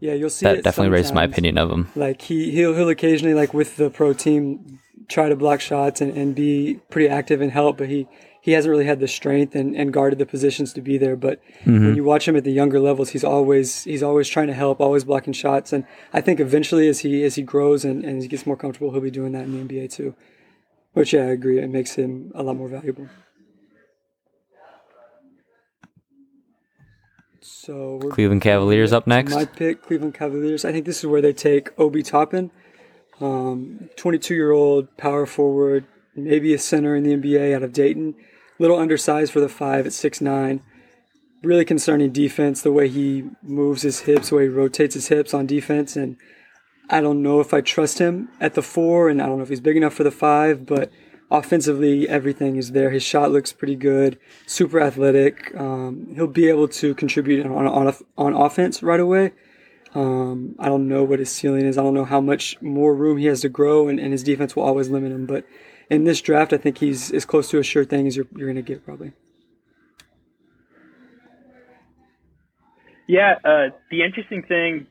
Yeah, 0.00 0.12
you'll 0.12 0.30
see. 0.30 0.44
That 0.44 0.62
definitely 0.62 0.92
raises 0.92 1.12
my 1.12 1.24
opinion 1.24 1.56
of 1.56 1.70
him. 1.70 1.88
Like 1.94 2.22
he 2.22 2.50
he'll 2.50 2.74
he'll 2.74 2.90
occasionally 2.90 3.34
like 3.34 3.54
with 3.54 3.76
the 3.76 3.88
pro 3.88 4.12
team 4.12 4.78
try 5.08 5.28
to 5.28 5.36
block 5.36 5.60
shots 5.60 6.00
and, 6.00 6.16
and 6.16 6.34
be 6.34 6.80
pretty 6.90 7.08
active 7.08 7.40
and 7.40 7.52
help, 7.52 7.78
but 7.78 7.88
he 7.88 8.06
he 8.46 8.52
hasn't 8.52 8.70
really 8.70 8.84
had 8.84 9.00
the 9.00 9.08
strength 9.08 9.56
and, 9.56 9.74
and 9.74 9.92
guarded 9.92 10.20
the 10.20 10.24
positions 10.24 10.72
to 10.74 10.80
be 10.80 10.98
there. 10.98 11.16
But 11.16 11.42
mm-hmm. 11.62 11.84
when 11.84 11.96
you 11.96 12.04
watch 12.04 12.28
him 12.28 12.36
at 12.36 12.44
the 12.44 12.52
younger 12.52 12.78
levels, 12.78 13.10
he's 13.10 13.24
always 13.24 13.82
he's 13.82 14.04
always 14.04 14.28
trying 14.28 14.46
to 14.46 14.54
help, 14.54 14.80
always 14.80 15.02
blocking 15.02 15.32
shots. 15.32 15.72
And 15.72 15.84
I 16.12 16.20
think 16.20 16.38
eventually 16.38 16.86
as 16.86 17.00
he 17.00 17.24
as 17.24 17.34
he 17.34 17.42
grows 17.42 17.84
and, 17.84 18.04
and 18.04 18.22
he 18.22 18.28
gets 18.28 18.46
more 18.46 18.56
comfortable, 18.56 18.92
he'll 18.92 19.00
be 19.00 19.10
doing 19.10 19.32
that 19.32 19.46
in 19.46 19.68
the 19.68 19.74
NBA 19.74 19.90
too. 19.90 20.14
Which 20.92 21.12
yeah, 21.12 21.22
I 21.22 21.30
agree. 21.30 21.58
It 21.58 21.70
makes 21.70 21.96
him 21.96 22.30
a 22.36 22.44
lot 22.44 22.54
more 22.54 22.68
valuable. 22.68 23.08
So 27.40 27.98
Cleveland 28.12 28.42
Cavaliers 28.42 28.92
up 28.92 29.08
next. 29.08 29.34
My 29.34 29.44
pick, 29.44 29.82
Cleveland 29.82 30.14
Cavaliers. 30.14 30.64
I 30.64 30.70
think 30.70 30.86
this 30.86 31.00
is 31.00 31.06
where 31.06 31.20
they 31.20 31.32
take 31.32 31.76
Obi 31.80 32.04
Toppin, 32.04 32.52
um, 33.20 33.90
22 33.96 34.36
year 34.36 34.52
old 34.52 34.96
power 34.96 35.26
forward, 35.26 35.84
maybe 36.14 36.54
a 36.54 36.60
center 36.60 36.94
in 36.94 37.02
the 37.02 37.16
NBA 37.16 37.52
out 37.52 37.64
of 37.64 37.72
Dayton. 37.72 38.14
Little 38.58 38.78
undersized 38.78 39.32
for 39.32 39.40
the 39.40 39.48
five 39.48 39.86
at 39.86 39.92
six 39.92 40.20
nine. 40.20 40.62
Really 41.42 41.64
concerning 41.64 42.12
defense, 42.12 42.62
the 42.62 42.72
way 42.72 42.88
he 42.88 43.24
moves 43.42 43.82
his 43.82 44.00
hips, 44.00 44.30
the 44.30 44.36
way 44.36 44.44
he 44.44 44.48
rotates 44.48 44.94
his 44.94 45.08
hips 45.08 45.34
on 45.34 45.46
defense, 45.46 45.94
and 45.94 46.16
I 46.88 47.00
don't 47.00 47.22
know 47.22 47.40
if 47.40 47.52
I 47.52 47.60
trust 47.60 47.98
him 47.98 48.30
at 48.40 48.54
the 48.54 48.62
four, 48.62 49.08
and 49.08 49.20
I 49.20 49.26
don't 49.26 49.36
know 49.36 49.42
if 49.42 49.50
he's 49.50 49.60
big 49.60 49.76
enough 49.76 49.94
for 49.94 50.04
the 50.04 50.10
five, 50.10 50.64
but 50.66 50.90
offensively, 51.30 52.08
everything 52.08 52.56
is 52.56 52.72
there. 52.72 52.90
His 52.90 53.02
shot 53.02 53.32
looks 53.32 53.52
pretty 53.52 53.76
good, 53.76 54.18
super 54.46 54.80
athletic. 54.80 55.54
Um, 55.54 56.12
he'll 56.14 56.26
be 56.26 56.48
able 56.48 56.68
to 56.68 56.94
contribute 56.94 57.44
on, 57.44 57.66
on, 57.66 57.94
on 58.16 58.32
offense 58.32 58.82
right 58.82 59.00
away. 59.00 59.32
Um, 59.94 60.56
I 60.58 60.68
don't 60.68 60.88
know 60.88 61.04
what 61.04 61.18
his 61.18 61.30
ceiling 61.30 61.64
is. 61.66 61.78
I 61.78 61.82
don't 61.82 61.94
know 61.94 62.04
how 62.04 62.20
much 62.20 62.60
more 62.60 62.94
room 62.94 63.18
he 63.18 63.26
has 63.26 63.40
to 63.42 63.48
grow, 63.48 63.88
and, 63.88 63.98
and 63.98 64.12
his 64.12 64.22
defense 64.22 64.54
will 64.54 64.64
always 64.64 64.88
limit 64.88 65.12
him. 65.12 65.26
But 65.26 65.44
in 65.90 66.04
this 66.04 66.20
draft, 66.20 66.52
I 66.52 66.56
think 66.56 66.78
he's 66.78 67.12
as 67.12 67.24
close 67.24 67.48
to 67.50 67.58
a 67.58 67.62
sure 67.62 67.84
thing 67.84 68.06
as 68.06 68.16
you're, 68.16 68.26
you're 68.34 68.46
going 68.46 68.56
to 68.56 68.62
get, 68.62 68.84
probably. 68.84 69.12
Yeah, 73.08 73.34
uh, 73.44 73.70
the 73.90 74.02
interesting 74.02 74.42
thing 74.42 74.88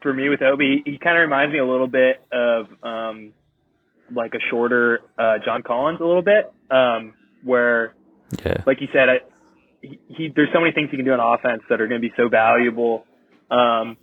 for 0.00 0.12
me 0.12 0.28
with 0.28 0.42
Obi, 0.42 0.82
he 0.84 0.98
kind 0.98 1.16
of 1.16 1.22
reminds 1.22 1.52
me 1.52 1.58
a 1.58 1.66
little 1.66 1.88
bit 1.88 2.22
of 2.32 2.66
um, 2.84 3.32
like 4.14 4.32
a 4.34 4.38
shorter 4.48 5.00
uh, 5.18 5.38
John 5.44 5.62
Collins 5.62 5.98
a 6.00 6.04
little 6.04 6.22
bit, 6.22 6.52
um, 6.70 7.14
where, 7.42 7.94
yeah. 8.44 8.62
like 8.64 8.80
you 8.80 8.86
said, 8.92 9.08
I, 9.08 9.14
he, 9.82 9.98
he, 10.06 10.32
there's 10.34 10.50
so 10.52 10.60
many 10.60 10.72
things 10.72 10.88
he 10.90 10.96
can 10.96 11.04
do 11.04 11.12
on 11.12 11.20
offense 11.20 11.62
that 11.68 11.80
are 11.80 11.88
going 11.88 12.00
to 12.00 12.06
be 12.06 12.14
so 12.16 12.28
valuable 12.28 13.04
um, 13.50 13.96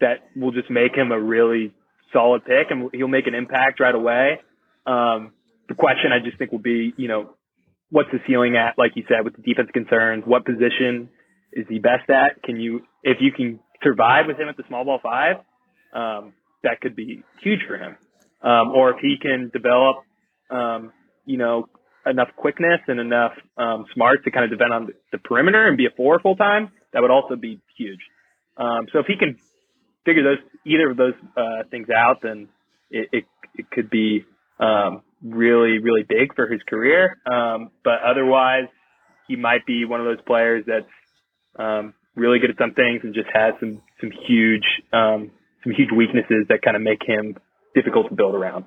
that 0.00 0.28
will 0.34 0.52
just 0.52 0.70
make 0.70 0.94
him 0.96 1.12
a 1.12 1.20
really 1.20 1.72
solid 2.12 2.44
pick, 2.44 2.70
and 2.70 2.90
he'll 2.92 3.08
make 3.08 3.28
an 3.28 3.34
impact 3.34 3.78
right 3.78 3.94
away. 3.94 4.40
Um, 4.84 5.32
the 5.68 5.74
question 5.74 6.12
I 6.12 6.24
just 6.24 6.38
think 6.38 6.52
will 6.52 6.58
be, 6.58 6.92
you 6.96 7.08
know, 7.08 7.34
what's 7.90 8.10
the 8.12 8.18
ceiling 8.26 8.56
at? 8.56 8.78
Like 8.78 8.92
you 8.94 9.04
said, 9.08 9.24
with 9.24 9.36
the 9.36 9.42
defense 9.42 9.70
concerns, 9.72 10.24
what 10.26 10.44
position 10.44 11.08
is 11.52 11.66
he 11.68 11.78
best 11.78 12.08
at? 12.10 12.42
Can 12.42 12.60
you, 12.60 12.82
if 13.02 13.18
you 13.20 13.32
can 13.32 13.60
survive 13.82 14.26
with 14.26 14.38
him 14.38 14.48
at 14.48 14.56
the 14.56 14.64
small 14.68 14.84
ball 14.84 15.00
five, 15.02 15.36
um, 15.94 16.32
that 16.62 16.80
could 16.80 16.96
be 16.96 17.22
huge 17.42 17.60
for 17.66 17.76
him 17.76 17.96
um, 18.42 18.70
or 18.74 18.90
if 18.90 18.98
he 19.00 19.16
can 19.20 19.50
develop, 19.52 19.96
um, 20.50 20.92
you 21.24 21.36
know, 21.36 21.68
enough 22.06 22.28
quickness 22.36 22.80
and 22.86 23.00
enough 23.00 23.32
um, 23.56 23.86
smarts 23.94 24.22
to 24.24 24.30
kind 24.30 24.44
of 24.44 24.50
depend 24.50 24.72
on 24.72 24.88
the 25.10 25.18
perimeter 25.18 25.66
and 25.66 25.76
be 25.76 25.86
a 25.86 25.90
four 25.96 26.20
full 26.20 26.36
time, 26.36 26.70
that 26.92 27.02
would 27.02 27.10
also 27.10 27.34
be 27.34 27.60
huge. 27.76 27.98
Um, 28.56 28.86
so 28.92 29.00
if 29.00 29.06
he 29.06 29.16
can 29.16 29.36
figure 30.04 30.22
those 30.22 30.38
either 30.64 30.90
of 30.90 30.96
those 30.96 31.14
uh, 31.36 31.68
things 31.70 31.88
out, 31.90 32.18
then 32.22 32.48
it, 32.90 33.08
it, 33.12 33.24
it 33.56 33.70
could 33.70 33.90
be 33.90 34.24
um, 34.60 35.02
really 35.22 35.78
really 35.78 36.04
big 36.08 36.34
for 36.34 36.46
his 36.46 36.60
career. 36.68 37.18
Um, 37.30 37.70
but 37.84 38.00
otherwise, 38.04 38.68
he 39.28 39.36
might 39.36 39.66
be 39.66 39.84
one 39.84 40.00
of 40.00 40.06
those 40.06 40.24
players 40.26 40.64
that's 40.66 40.86
um, 41.58 41.94
really 42.14 42.38
good 42.38 42.50
at 42.50 42.58
some 42.58 42.74
things 42.74 43.00
and 43.02 43.14
just 43.14 43.28
has 43.32 43.54
some 43.60 43.82
some 44.00 44.10
huge 44.26 44.64
um, 44.92 45.30
some 45.62 45.72
huge 45.72 45.90
weaknesses 45.94 46.46
that 46.48 46.62
kind 46.62 46.76
of 46.76 46.82
make 46.82 47.02
him 47.04 47.36
difficult 47.74 48.08
to 48.08 48.14
build 48.14 48.34
around. 48.34 48.64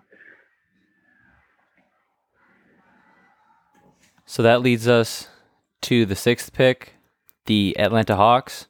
So 4.26 4.44
that 4.44 4.62
leads 4.62 4.88
us 4.88 5.28
to 5.82 6.06
the 6.06 6.16
sixth 6.16 6.54
pick, 6.54 6.94
the 7.48 7.76
Atlanta 7.80 8.16
Hawks. 8.16 8.68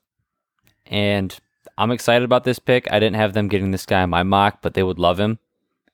And 0.86 1.38
I'm 1.78 1.92
excited 1.92 2.24
about 2.24 2.46
this 2.46 2.60
pick. 2.60 2.88
I 2.92 3.00
didn't 3.00 3.18
have 3.18 3.34
them 3.34 3.50
getting 3.50 3.72
this 3.72 3.86
guy 3.86 4.04
in 4.04 4.10
my 4.10 4.24
mock, 4.24 4.62
but 4.62 4.74
they 4.74 4.84
would 4.84 5.00
love 5.00 5.20
him. 5.20 5.40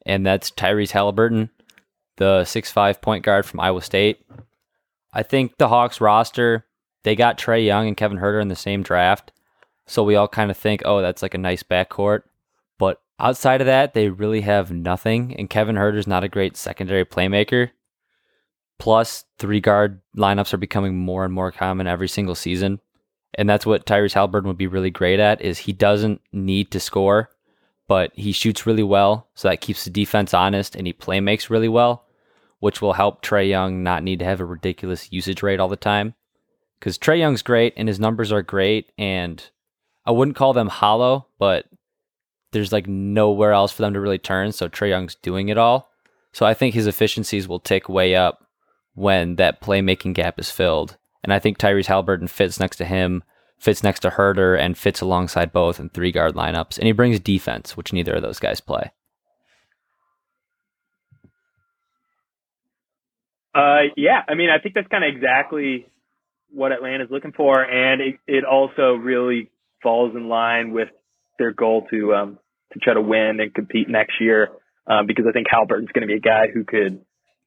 And 0.05 0.23
that's 0.23 0.51
Tyrese 0.51 0.91
Haliburton, 0.91 1.49
the 2.17 2.45
six-five 2.45 3.01
point 3.01 3.23
guard 3.23 3.45
from 3.45 3.59
Iowa 3.59 3.81
State. 3.81 4.25
I 5.13 5.23
think 5.23 5.57
the 5.57 5.69
Hawks 5.69 6.01
roster, 6.01 6.65
they 7.03 7.15
got 7.15 7.37
Trae 7.37 7.65
Young 7.65 7.87
and 7.87 7.97
Kevin 7.97 8.17
Huerter 8.17 8.41
in 8.41 8.47
the 8.47 8.55
same 8.55 8.83
draft. 8.83 9.31
So 9.87 10.03
we 10.03 10.15
all 10.15 10.27
kind 10.27 10.51
of 10.51 10.57
think, 10.57 10.81
oh, 10.85 11.01
that's 11.01 11.21
like 11.21 11.33
a 11.33 11.37
nice 11.37 11.63
backcourt. 11.63 12.23
But 12.77 13.01
Outside 13.19 13.61
of 13.61 13.67
that, 13.67 13.93
they 13.93 14.09
really 14.09 14.41
have 14.41 14.71
nothing, 14.71 15.33
and 15.35 15.49
Kevin 15.49 15.75
Huerter's 15.75 16.07
not 16.07 16.25
a 16.25 16.29
great 16.29 16.57
secondary 16.57 17.05
playmaker. 17.05 17.71
Plus, 18.77 19.23
three 19.37 19.61
guard 19.61 20.01
lineups 20.17 20.53
are 20.53 20.57
becoming 20.57 20.97
more 20.97 21.23
and 21.23 21.33
more 21.33 21.51
common 21.51 21.87
every 21.87 22.09
single 22.09 22.35
season. 22.35 22.81
And 23.35 23.49
that's 23.49 23.65
what 23.65 23.85
Tyrese 23.85 24.13
Haliburton 24.13 24.45
would 24.45 24.57
be 24.57 24.67
really 24.67 24.89
great 24.89 25.19
at 25.19 25.41
is 25.41 25.59
he 25.59 25.71
doesn't 25.71 26.21
need 26.33 26.71
to 26.71 26.79
score, 26.79 27.29
but 27.87 28.11
he 28.15 28.33
shoots 28.33 28.65
really 28.65 28.83
well, 28.83 29.29
so 29.33 29.47
that 29.47 29.61
keeps 29.61 29.85
the 29.85 29.89
defense 29.89 30.33
honest 30.33 30.75
and 30.75 30.85
he 30.85 30.91
play 30.91 31.21
makes 31.21 31.49
really 31.49 31.69
well, 31.69 32.04
which 32.59 32.81
will 32.81 32.93
help 32.93 33.21
Trae 33.21 33.47
Young 33.47 33.83
not 33.83 34.03
need 34.03 34.19
to 34.19 34.25
have 34.25 34.39
a 34.39 34.45
ridiculous 34.45 35.11
usage 35.11 35.43
rate 35.43 35.59
all 35.59 35.67
the 35.67 35.75
time. 35.75 36.13
Because 36.79 36.97
Trae 36.97 37.19
Young's 37.19 37.41
great 37.41 37.73
and 37.77 37.87
his 37.87 37.99
numbers 37.99 38.31
are 38.31 38.41
great, 38.41 38.91
and 38.97 39.43
I 40.05 40.11
wouldn't 40.11 40.37
call 40.37 40.53
them 40.53 40.67
hollow, 40.67 41.27
but 41.39 41.65
there's 42.51 42.71
like 42.71 42.87
nowhere 42.87 43.51
else 43.51 43.71
for 43.71 43.81
them 43.81 43.93
to 43.93 43.99
really 43.99 44.17
turn. 44.17 44.51
So 44.51 44.69
Trae 44.69 44.89
Young's 44.89 45.15
doing 45.15 45.49
it 45.49 45.57
all. 45.57 45.89
So 46.31 46.45
I 46.45 46.53
think 46.53 46.73
his 46.73 46.87
efficiencies 46.87 47.47
will 47.47 47.59
tick 47.59 47.87
way 47.89 48.15
up 48.15 48.45
when 48.93 49.35
that 49.35 49.61
playmaking 49.61 50.13
gap 50.13 50.39
is 50.39 50.51
filled. 50.51 50.97
And 51.23 51.33
I 51.33 51.39
think 51.39 51.57
Tyrese 51.57 51.87
Haliburton 51.87 52.29
fits 52.29 52.59
next 52.59 52.77
to 52.77 52.85
him, 52.85 53.23
fits 53.57 53.83
next 53.83 54.01
to 54.01 54.11
Huerter, 54.11 54.59
and 54.59 54.77
fits 54.77 55.01
alongside 55.01 55.51
both 55.51 55.79
in 55.79 55.89
three 55.89 56.11
guard 56.11 56.35
lineups. 56.35 56.77
And 56.77 56.87
he 56.87 56.91
brings 56.91 57.19
defense, 57.19 57.75
which 57.75 57.93
neither 57.93 58.13
of 58.13 58.21
those 58.21 58.39
guys 58.39 58.61
play. 58.61 58.91
Uh, 63.55 63.93
yeah, 63.95 64.21
I 64.27 64.35
mean, 64.35 64.49
I 64.49 64.61
think 64.61 64.75
that's 64.75 64.87
kind 64.89 65.03
of 65.05 65.15
exactly 65.15 65.87
what 66.51 66.73
Atlanta's 66.73 67.07
looking 67.09 67.31
for, 67.31 67.61
and 67.63 68.01
it, 68.01 68.15
it 68.27 68.43
also 68.43 68.95
really 68.95 69.49
falls 69.81 70.13
in 70.13 70.27
line 70.27 70.71
with 70.71 70.89
their 71.39 71.53
goal 71.53 71.87
to 71.89 72.13
um, 72.13 72.39
to 72.73 72.79
try 72.79 72.93
to 72.93 73.01
win 73.01 73.39
and 73.39 73.53
compete 73.53 73.87
next 73.89 74.15
year 74.19 74.49
um, 74.87 75.07
because 75.07 75.25
I 75.27 75.31
think 75.31 75.47
Haliburton's 75.47 75.91
going 75.93 76.01
to 76.01 76.07
be 76.07 76.15
a 76.15 76.19
guy 76.19 76.47
who 76.53 76.65
could 76.65 77.01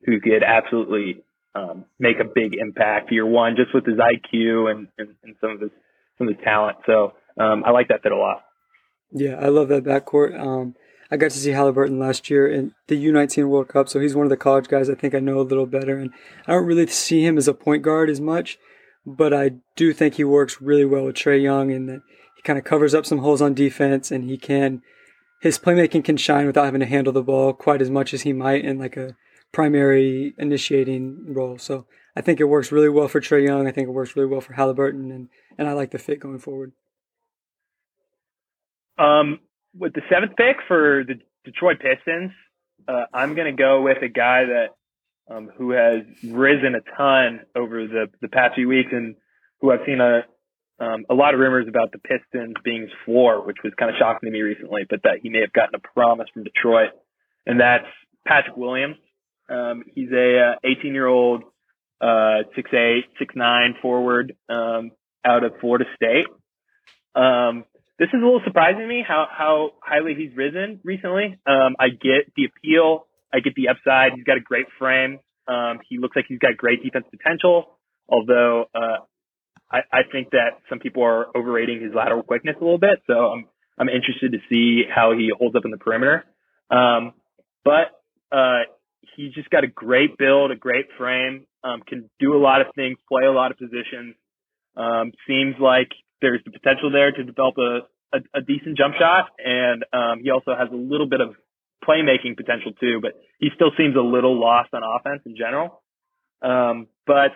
who 0.04 0.20
could 0.20 0.42
absolutely 0.42 1.22
um, 1.54 1.84
make 1.98 2.20
a 2.20 2.24
big 2.24 2.54
impact 2.54 3.12
year 3.12 3.26
one 3.26 3.56
just 3.56 3.74
with 3.74 3.84
his 3.84 3.96
IQ 3.96 4.70
and, 4.70 4.88
and, 4.96 5.14
and 5.22 5.36
some 5.40 5.50
of 5.50 5.60
his 5.60 5.70
some 6.16 6.28
of 6.28 6.34
his 6.36 6.44
talent. 6.44 6.78
So 6.86 7.12
um, 7.38 7.64
I 7.66 7.70
like 7.70 7.88
that 7.88 8.02
fit 8.02 8.12
a 8.12 8.16
lot. 8.16 8.44
Yeah, 9.12 9.36
I 9.40 9.48
love 9.48 9.68
that 9.68 9.84
backcourt. 9.84 10.38
Um, 10.38 10.74
I 11.10 11.16
got 11.16 11.30
to 11.30 11.38
see 11.38 11.50
Haliburton 11.50 11.98
last 11.98 12.28
year 12.28 12.46
in 12.46 12.74
the 12.86 13.06
U19 13.06 13.48
World 13.48 13.68
Cup, 13.68 13.88
so 13.88 13.98
he's 13.98 14.14
one 14.14 14.26
of 14.26 14.30
the 14.30 14.36
college 14.36 14.68
guys 14.68 14.90
I 14.90 14.94
think 14.94 15.14
I 15.14 15.20
know 15.20 15.40
a 15.40 15.42
little 15.42 15.66
better. 15.66 15.96
And 15.98 16.10
I 16.46 16.52
don't 16.52 16.66
really 16.66 16.86
see 16.86 17.24
him 17.24 17.38
as 17.38 17.48
a 17.48 17.54
point 17.54 17.82
guard 17.82 18.10
as 18.10 18.20
much, 18.20 18.58
but 19.06 19.32
I 19.32 19.52
do 19.76 19.92
think 19.92 20.14
he 20.14 20.24
works 20.24 20.60
really 20.60 20.84
well 20.84 21.04
with 21.04 21.16
Trae 21.16 21.42
Young 21.42 21.72
and 21.72 21.88
that 21.88 22.02
he 22.36 22.42
kind 22.42 22.58
of 22.58 22.64
covers 22.64 22.94
up 22.94 23.06
some 23.06 23.18
holes 23.18 23.40
on 23.40 23.54
defense 23.54 24.10
and 24.10 24.24
he 24.24 24.36
can 24.36 24.82
his 25.40 25.58
playmaking 25.58 26.04
can 26.04 26.16
shine 26.16 26.46
without 26.46 26.64
having 26.64 26.80
to 26.80 26.86
handle 26.86 27.12
the 27.12 27.22
ball 27.22 27.52
quite 27.52 27.80
as 27.80 27.90
much 27.90 28.12
as 28.12 28.22
he 28.22 28.32
might 28.32 28.64
in 28.64 28.78
like 28.78 28.96
a 28.96 29.16
primary 29.52 30.34
initiating 30.36 31.32
role. 31.32 31.58
So 31.58 31.86
I 32.16 32.20
think 32.20 32.40
it 32.40 32.44
works 32.44 32.72
really 32.72 32.88
well 32.88 33.08
for 33.08 33.20
Trae 33.20 33.46
Young. 33.46 33.66
I 33.66 33.70
think 33.70 33.88
it 33.88 33.92
works 33.92 34.16
really 34.16 34.28
well 34.28 34.40
for 34.40 34.54
Haliburton, 34.54 35.14
and 35.14 35.28
and 35.56 35.68
I 35.68 35.72
like 35.72 35.92
the 35.92 35.98
fit 35.98 36.20
going 36.20 36.38
forward. 36.38 36.72
Um, 38.98 39.38
with 39.74 39.92
the 39.94 40.02
seventh 40.10 40.36
pick 40.36 40.56
for 40.66 41.04
the 41.06 41.14
Detroit 41.44 41.78
Pistons, 41.80 42.32
uh, 42.86 43.04
I'm 43.12 43.34
going 43.34 43.54
to 43.54 43.60
go 43.60 43.82
with 43.82 44.02
a 44.02 44.08
guy 44.08 44.44
that 44.44 44.68
um, 45.30 45.50
who 45.56 45.72
has 45.72 46.02
risen 46.24 46.74
a 46.74 46.96
ton 46.96 47.40
over 47.54 47.86
the 47.86 48.06
the 48.20 48.28
past 48.28 48.54
few 48.54 48.68
weeks, 48.68 48.90
and 48.92 49.14
who 49.60 49.70
I've 49.70 49.80
seen 49.86 50.00
a 50.00 50.22
um, 50.80 51.04
a 51.10 51.14
lot 51.14 51.34
of 51.34 51.40
rumors 51.40 51.66
about 51.68 51.92
the 51.92 51.98
Pistons 51.98 52.54
being 52.64 52.88
floor, 53.04 53.44
which 53.44 53.58
was 53.64 53.72
kind 53.78 53.90
of 53.90 53.96
shocking 53.98 54.28
to 54.28 54.30
me 54.32 54.42
recently, 54.42 54.82
but 54.88 55.02
that 55.02 55.18
he 55.22 55.28
may 55.28 55.40
have 55.40 55.52
gotten 55.52 55.74
a 55.74 55.80
promise 55.94 56.28
from 56.32 56.44
Detroit, 56.44 56.90
and 57.46 57.60
that's 57.60 57.86
Patrick 58.26 58.56
Williams. 58.56 58.96
Um, 59.48 59.84
he's 59.94 60.12
a 60.12 60.54
18 60.62 60.90
uh, 60.90 60.92
year 60.92 61.06
old, 61.06 61.42
uh, 62.00 62.44
6'8", 62.56 63.00
6'9", 63.20 63.80
forward 63.80 64.36
um, 64.48 64.92
out 65.24 65.42
of 65.42 65.52
Florida 65.60 65.86
State. 65.96 66.26
Um, 67.14 67.64
this 67.98 68.08
is 68.08 68.20
a 68.22 68.24
little 68.24 68.40
surprising 68.44 68.80
to 68.80 68.86
me 68.86 69.04
how 69.06 69.26
how 69.30 69.70
highly 69.80 70.14
he's 70.14 70.36
risen 70.36 70.80
recently. 70.84 71.38
Um, 71.46 71.74
I 71.78 71.88
get 71.88 72.32
the 72.36 72.44
appeal, 72.44 73.06
I 73.32 73.40
get 73.40 73.54
the 73.54 73.68
upside. 73.68 74.12
He's 74.14 74.24
got 74.24 74.36
a 74.36 74.40
great 74.40 74.66
frame. 74.78 75.18
Um, 75.48 75.80
he 75.88 75.98
looks 75.98 76.14
like 76.14 76.26
he's 76.28 76.38
got 76.38 76.56
great 76.56 76.82
defense 76.82 77.06
potential. 77.10 77.78
Although 78.08 78.66
uh, 78.74 79.04
I, 79.70 79.78
I 79.92 80.00
think 80.10 80.30
that 80.30 80.60
some 80.68 80.78
people 80.78 81.02
are 81.02 81.26
overrating 81.36 81.82
his 81.82 81.92
lateral 81.94 82.22
quickness 82.22 82.56
a 82.60 82.64
little 82.64 82.78
bit, 82.78 83.02
so 83.06 83.14
I'm 83.14 83.48
I'm 83.78 83.88
interested 83.88 84.32
to 84.32 84.38
see 84.48 84.82
how 84.88 85.12
he 85.12 85.30
holds 85.36 85.56
up 85.56 85.64
in 85.64 85.70
the 85.70 85.78
perimeter. 85.78 86.24
Um, 86.70 87.14
but 87.64 88.00
uh, 88.32 88.62
he's 89.16 89.32
just 89.34 89.50
got 89.50 89.64
a 89.64 89.68
great 89.68 90.18
build, 90.18 90.50
a 90.50 90.56
great 90.56 90.86
frame, 90.96 91.46
um, 91.64 91.82
can 91.86 92.10
do 92.18 92.34
a 92.34 92.40
lot 92.40 92.60
of 92.60 92.68
things, 92.74 92.98
play 93.08 93.24
a 93.24 93.32
lot 93.32 93.50
of 93.50 93.58
positions. 93.58 94.14
Um, 94.76 95.12
seems 95.26 95.56
like 95.60 95.88
there's 96.20 96.40
the 96.44 96.50
potential 96.50 96.90
there 96.90 97.12
to 97.12 97.24
develop 97.24 97.54
a, 97.58 98.16
a, 98.16 98.38
a 98.38 98.40
decent 98.42 98.76
jump 98.76 98.94
shot, 98.98 99.30
and 99.38 99.84
um, 99.92 100.20
he 100.22 100.30
also 100.30 100.54
has 100.58 100.68
a 100.72 100.76
little 100.76 101.08
bit 101.08 101.20
of 101.20 101.34
playmaking 101.86 102.36
potential 102.36 102.72
too. 102.80 103.00
But 103.00 103.12
he 103.38 103.48
still 103.54 103.70
seems 103.76 103.96
a 103.96 104.00
little 104.00 104.38
lost 104.38 104.70
on 104.74 104.82
offense 104.82 105.22
in 105.26 105.36
general. 105.36 105.82
Um, 106.42 106.88
but 107.06 107.32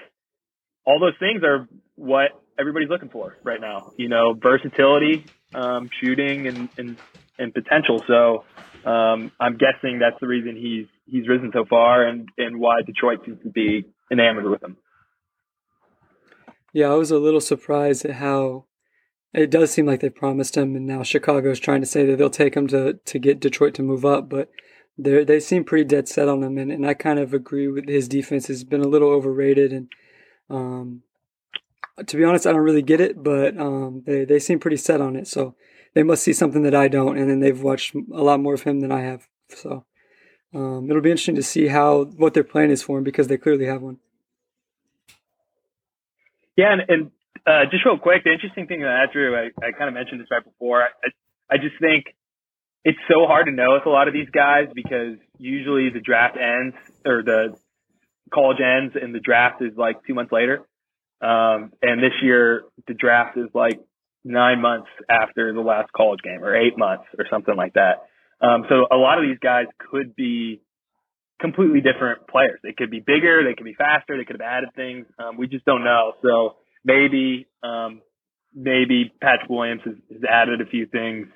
all 0.84 1.00
those 1.00 1.18
things 1.18 1.42
are 1.44 1.68
what 1.94 2.30
everybody's 2.58 2.88
looking 2.88 3.08
for 3.08 3.36
right 3.42 3.60
now. 3.60 3.92
You 3.96 4.08
know, 4.08 4.34
versatility, 4.34 5.24
um, 5.54 5.90
shooting, 6.00 6.46
and, 6.46 6.68
and 6.76 6.96
and 7.38 7.54
potential. 7.54 8.02
So 8.06 8.44
um, 8.88 9.32
I'm 9.40 9.56
guessing 9.56 9.98
that's 9.98 10.20
the 10.20 10.26
reason 10.26 10.56
he's 10.56 10.86
he's 11.06 11.28
risen 11.28 11.50
so 11.52 11.64
far, 11.68 12.06
and 12.06 12.28
and 12.38 12.58
why 12.58 12.82
Detroit 12.86 13.20
seems 13.24 13.42
to 13.42 13.50
be 13.50 13.84
enamored 14.10 14.46
with 14.46 14.62
him. 14.62 14.76
Yeah, 16.72 16.88
I 16.88 16.94
was 16.94 17.10
a 17.10 17.18
little 17.18 17.40
surprised 17.40 18.04
at 18.04 18.12
how 18.12 18.64
it 19.34 19.50
does 19.50 19.70
seem 19.70 19.86
like 19.86 20.00
they 20.00 20.10
promised 20.10 20.56
him, 20.56 20.76
and 20.76 20.86
now 20.86 21.02
Chicago's 21.02 21.60
trying 21.60 21.80
to 21.80 21.86
say 21.86 22.04
that 22.06 22.16
they'll 22.18 22.30
take 22.30 22.54
him 22.54 22.66
to 22.68 22.94
to 22.94 23.18
get 23.18 23.40
Detroit 23.40 23.74
to 23.74 23.82
move 23.82 24.04
up, 24.04 24.28
but 24.28 24.50
they 24.98 25.24
they 25.24 25.40
seem 25.40 25.64
pretty 25.64 25.84
dead 25.84 26.08
set 26.08 26.28
on 26.28 26.42
him, 26.42 26.58
and, 26.58 26.70
and 26.70 26.86
I 26.86 26.94
kind 26.94 27.18
of 27.18 27.32
agree 27.32 27.68
with 27.68 27.88
his 27.88 28.08
defense 28.08 28.46
has 28.48 28.64
been 28.64 28.82
a 28.82 28.88
little 28.88 29.08
overrated, 29.08 29.72
and 29.72 29.88
um, 30.50 31.02
to 32.06 32.16
be 32.16 32.24
honest, 32.24 32.46
I 32.46 32.52
don't 32.52 32.60
really 32.60 32.82
get 32.82 33.00
it, 33.00 33.22
but 33.22 33.58
um, 33.58 34.02
they 34.06 34.24
they 34.24 34.38
seem 34.38 34.58
pretty 34.58 34.76
set 34.76 35.00
on 35.00 35.16
it, 35.16 35.26
so 35.26 35.54
they 35.94 36.02
must 36.02 36.22
see 36.22 36.32
something 36.32 36.62
that 36.62 36.74
I 36.74 36.88
don't, 36.88 37.16
and 37.16 37.30
then 37.30 37.40
they've 37.40 37.62
watched 37.62 37.94
a 37.94 38.22
lot 38.22 38.40
more 38.40 38.54
of 38.54 38.62
him 38.62 38.80
than 38.80 38.92
I 38.92 39.00
have, 39.00 39.28
so 39.48 39.86
um, 40.54 40.90
it'll 40.90 41.02
be 41.02 41.10
interesting 41.10 41.36
to 41.36 41.42
see 41.42 41.68
how 41.68 42.04
what 42.04 42.34
their 42.34 42.44
plan 42.44 42.70
is 42.70 42.82
for 42.82 42.98
him 42.98 43.04
because 43.04 43.28
they 43.28 43.38
clearly 43.38 43.64
have 43.64 43.80
one. 43.80 43.98
Yeah, 46.54 46.74
and, 46.74 46.82
and 46.86 47.10
uh, 47.46 47.64
just 47.70 47.84
real 47.84 47.98
quick, 47.98 48.24
the 48.24 48.32
interesting 48.32 48.66
thing 48.66 48.80
that, 48.80 49.12
Drew, 49.12 49.36
I, 49.36 49.50
I 49.64 49.72
kind 49.72 49.88
of 49.88 49.94
mentioned 49.94 50.20
this 50.20 50.28
right 50.30 50.44
before. 50.44 50.82
I, 50.82 51.08
I 51.50 51.56
just 51.56 51.74
think 51.80 52.06
it's 52.84 52.98
so 53.08 53.26
hard 53.26 53.46
to 53.46 53.52
know 53.52 53.74
with 53.74 53.86
a 53.86 53.90
lot 53.90 54.08
of 54.08 54.14
these 54.14 54.30
guys 54.30 54.68
because 54.74 55.16
usually 55.38 55.90
the 55.90 56.00
draft 56.00 56.36
ends 56.36 56.76
or 57.04 57.22
the 57.22 57.56
college 58.32 58.58
ends 58.60 58.94
and 59.00 59.14
the 59.14 59.20
draft 59.20 59.62
is 59.62 59.72
like 59.76 59.96
two 60.06 60.14
months 60.14 60.32
later. 60.32 60.66
Um, 61.20 61.72
and 61.83 62.02
this 62.02 62.14
year 62.22 62.62
the 62.88 62.94
draft 62.94 63.37
is 63.37 63.48
like 63.54 63.78
nine 64.24 64.61
months 64.61 64.88
after 65.09 65.52
the 65.52 65.61
last 65.61 65.92
college 65.92 66.20
game 66.22 66.42
or 66.42 66.57
eight 66.57 66.76
months 66.76 67.04
or 67.18 67.26
something 67.30 67.54
like 67.57 67.74
that. 67.74 68.09
Um, 68.40 68.64
so 68.68 68.87
a 68.90 68.96
lot 68.96 69.18
of 69.18 69.24
these 69.24 69.38
guys 69.38 69.66
could 69.78 70.16
be 70.16 70.61
completely 71.40 71.80
different 71.80 72.26
players. 72.26 72.59
They 72.62 72.72
could 72.72 72.90
be 72.90 73.00
bigger, 73.00 73.44
they 73.44 73.54
could 73.54 73.64
be 73.64 73.74
faster, 73.74 74.16
they 74.16 74.24
could 74.24 74.40
have 74.40 74.46
added 74.46 74.70
things. 74.74 75.07
Um, 75.18 75.37
we 75.37 75.46
just 75.46 75.64
don't 75.64 75.85
know. 75.85 76.14
So 76.22 76.57
maybe 76.85 77.47
um, 77.62 78.03
maybe 78.55 79.12
Patrick 79.21 79.51
Williams 79.51 79.83
has, 79.85 79.95
has 80.11 80.23
added 80.29 80.61
a 80.61 80.66
few 80.66 80.87
things 80.87 81.29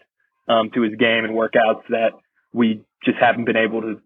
um, 0.49 0.71
to 0.75 0.83
his 0.83 0.95
game 0.99 1.25
and 1.25 1.35
workouts 1.35 1.83
that 1.89 2.11
we 2.53 2.85
just 3.05 3.19
haven't 3.19 3.45
been 3.45 3.57
able 3.57 3.81
to 3.81 4.01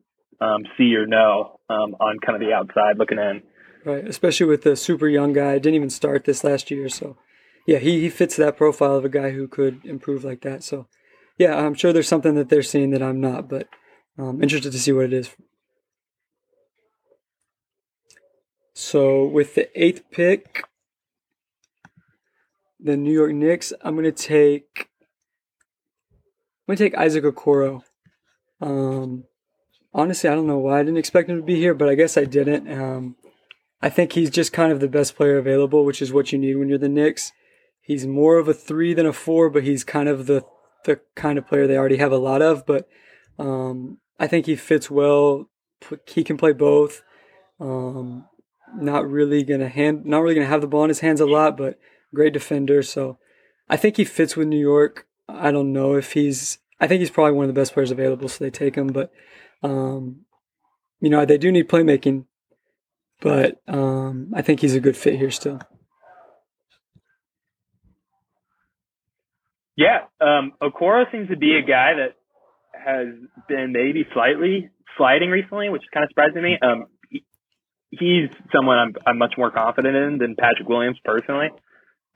um, 0.44 0.62
see 0.76 0.94
or 0.94 1.06
know 1.06 1.60
um, 1.68 1.94
on 2.00 2.18
kind 2.24 2.40
of 2.40 2.46
the 2.46 2.54
outside 2.54 2.98
looking 2.98 3.18
in. 3.18 3.42
Right, 3.84 4.06
especially 4.06 4.46
with 4.46 4.62
the 4.62 4.76
super 4.76 5.08
young 5.08 5.32
guy. 5.32 5.54
Didn't 5.54 5.74
even 5.74 5.90
start 5.90 6.24
this 6.24 6.44
last 6.44 6.70
year, 6.70 6.88
so 6.88 7.16
yeah, 7.66 7.78
he, 7.78 8.00
he 8.00 8.10
fits 8.10 8.36
that 8.36 8.56
profile 8.56 8.96
of 8.96 9.04
a 9.04 9.08
guy 9.08 9.30
who 9.30 9.48
could 9.48 9.84
improve 9.84 10.24
like 10.24 10.42
that. 10.42 10.62
So 10.62 10.86
yeah, 11.38 11.56
I'm 11.56 11.74
sure 11.74 11.92
there's 11.92 12.08
something 12.08 12.34
that 12.34 12.48
they're 12.48 12.62
seeing 12.62 12.90
that 12.90 13.02
I'm 13.02 13.20
not, 13.20 13.48
but 13.48 13.68
I'm 14.18 14.24
um, 14.24 14.42
interested 14.42 14.72
to 14.72 14.78
see 14.78 14.92
what 14.92 15.06
it 15.06 15.12
is. 15.12 15.30
So 18.74 19.26
with 19.26 19.54
the 19.54 19.68
eighth 19.80 20.02
pick, 20.10 20.64
the 22.82 22.96
New 22.96 23.12
York 23.12 23.32
Knicks, 23.32 23.72
I'm 23.82 23.96
gonna 23.96 24.12
take 24.12 24.88
I'm 26.68 26.76
gonna 26.76 26.76
take 26.76 26.96
Isaac 26.96 27.24
Okoro. 27.24 27.82
Um, 28.60 29.24
honestly, 29.92 30.30
I 30.30 30.34
don't 30.34 30.46
know 30.46 30.58
why 30.58 30.80
I 30.80 30.82
didn't 30.82 30.98
expect 30.98 31.28
him 31.28 31.36
to 31.36 31.42
be 31.42 31.56
here, 31.56 31.74
but 31.74 31.88
I 31.88 31.94
guess 31.94 32.16
I 32.16 32.24
didn't. 32.24 32.70
Um, 32.70 33.16
I 33.82 33.88
think 33.88 34.12
he's 34.12 34.30
just 34.30 34.52
kind 34.52 34.72
of 34.72 34.80
the 34.80 34.88
best 34.88 35.16
player 35.16 35.38
available, 35.38 35.84
which 35.84 36.02
is 36.02 36.12
what 36.12 36.32
you 36.32 36.38
need 36.38 36.56
when 36.56 36.68
you're 36.68 36.78
the 36.78 36.88
Knicks. 36.88 37.32
He's 37.80 38.06
more 38.06 38.38
of 38.38 38.46
a 38.46 38.54
three 38.54 38.94
than 38.94 39.06
a 39.06 39.12
four, 39.12 39.50
but 39.50 39.64
he's 39.64 39.84
kind 39.84 40.08
of 40.08 40.26
the 40.26 40.44
the 40.84 41.00
kind 41.14 41.38
of 41.38 41.46
player 41.46 41.66
they 41.66 41.76
already 41.76 41.96
have 41.96 42.12
a 42.12 42.18
lot 42.18 42.42
of. 42.42 42.66
But 42.66 42.88
um, 43.38 43.98
I 44.18 44.26
think 44.26 44.46
he 44.46 44.56
fits 44.56 44.90
well. 44.90 45.48
He 46.06 46.22
can 46.22 46.36
play 46.36 46.52
both. 46.52 47.02
Um, 47.58 48.26
not 48.76 49.08
really 49.08 49.42
gonna 49.42 49.68
hand, 49.68 50.04
not 50.04 50.20
really 50.20 50.34
gonna 50.34 50.46
have 50.46 50.60
the 50.60 50.66
ball 50.66 50.84
in 50.84 50.90
his 50.90 51.00
hands 51.00 51.20
a 51.20 51.26
lot, 51.26 51.56
but 51.56 51.78
great 52.14 52.32
defender. 52.32 52.82
So 52.82 53.18
I 53.68 53.76
think 53.76 53.96
he 53.96 54.04
fits 54.04 54.36
with 54.36 54.48
New 54.48 54.60
York. 54.60 55.06
I 55.28 55.50
don't 55.50 55.72
know 55.72 55.94
if 55.94 56.12
he's. 56.12 56.58
I 56.80 56.86
think 56.86 57.00
he's 57.00 57.10
probably 57.10 57.32
one 57.32 57.48
of 57.48 57.54
the 57.54 57.60
best 57.60 57.74
players 57.74 57.90
available, 57.90 58.28
so 58.28 58.42
they 58.42 58.50
take 58.50 58.74
him. 58.74 58.88
But 58.88 59.12
um, 59.62 60.24
you 61.00 61.10
know, 61.10 61.24
they 61.24 61.38
do 61.38 61.52
need 61.52 61.68
playmaking. 61.68 62.24
But 63.20 63.60
um, 63.68 64.32
I 64.34 64.42
think 64.42 64.60
he's 64.60 64.74
a 64.74 64.80
good 64.80 64.96
fit 64.96 65.16
here 65.16 65.30
still. 65.30 65.60
Yeah, 69.76 70.00
um, 70.20 70.52
Okoro 70.60 71.10
seems 71.10 71.28
to 71.28 71.36
be 71.36 71.56
a 71.56 71.62
guy 71.62 71.92
that 71.94 72.16
has 72.72 73.08
been 73.48 73.72
maybe 73.72 74.06
slightly 74.12 74.70
sliding 74.96 75.30
recently, 75.30 75.68
which 75.68 75.82
is 75.82 75.88
kind 75.92 76.04
of 76.04 76.10
surprising 76.10 76.34
to 76.34 76.42
me. 76.42 76.58
Um, 76.60 76.86
he's 77.90 78.30
someone 78.54 78.78
I'm, 78.78 78.94
I'm 79.06 79.18
much 79.18 79.34
more 79.38 79.50
confident 79.50 79.96
in 79.96 80.18
than 80.18 80.36
Patrick 80.36 80.68
Williams 80.68 80.98
personally. 81.04 81.48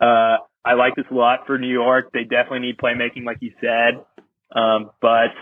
Uh, 0.00 0.38
I 0.64 0.74
like 0.74 0.94
this 0.96 1.04
a 1.10 1.14
lot 1.14 1.40
for 1.46 1.58
New 1.58 1.72
York. 1.72 2.10
They 2.12 2.24
definitely 2.24 2.60
need 2.60 2.78
playmaking, 2.78 3.24
like 3.24 3.38
you 3.40 3.52
said. 3.60 4.04
Um, 4.54 4.90
but 5.00 5.34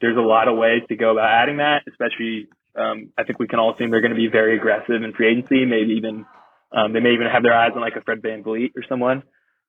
there's 0.00 0.16
a 0.16 0.20
lot 0.20 0.48
of 0.48 0.56
ways 0.56 0.82
to 0.88 0.96
go 0.96 1.12
about 1.12 1.28
adding 1.28 1.58
that, 1.58 1.82
especially, 1.88 2.48
um, 2.76 3.10
I 3.18 3.24
think 3.24 3.38
we 3.38 3.48
can 3.48 3.58
all 3.58 3.74
assume 3.74 3.90
they're 3.90 4.00
going 4.00 4.14
to 4.14 4.16
be 4.16 4.28
very 4.30 4.56
aggressive 4.56 5.02
in 5.02 5.12
free 5.12 5.32
agency, 5.32 5.66
maybe 5.66 5.94
even, 5.98 6.24
um, 6.72 6.92
they 6.92 7.00
may 7.00 7.12
even 7.12 7.26
have 7.26 7.42
their 7.42 7.54
eyes 7.54 7.72
on 7.74 7.80
like 7.80 7.96
a 7.96 8.00
Fred 8.02 8.22
Van 8.22 8.42
VanVleet 8.42 8.70
or 8.76 8.84
someone. 8.88 9.22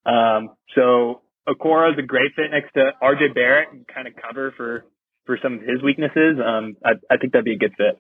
Um, 0.06 0.56
so 0.76 1.22
Okoro 1.48 1.92
is 1.92 2.00
a 2.00 2.06
great 2.06 2.32
fit 2.36 2.52
next 2.52 2.74
to 2.74 2.92
RJ 3.02 3.34
Barrett 3.34 3.70
and 3.74 3.88
kind 3.88 4.08
of 4.08 4.14
cover 4.16 4.54
for, 4.56 4.86
for 5.26 5.38
some 5.42 5.56
of 5.56 5.62
his 5.62 5.82
weaknesses. 5.84 6.38
Um, 6.40 6.78
I, 6.86 6.92
I 7.10 7.18
think 7.18 7.34
that'd 7.34 7.46
be 7.46 7.56
a 7.56 7.58
good 7.58 7.74
fit. 7.76 8.00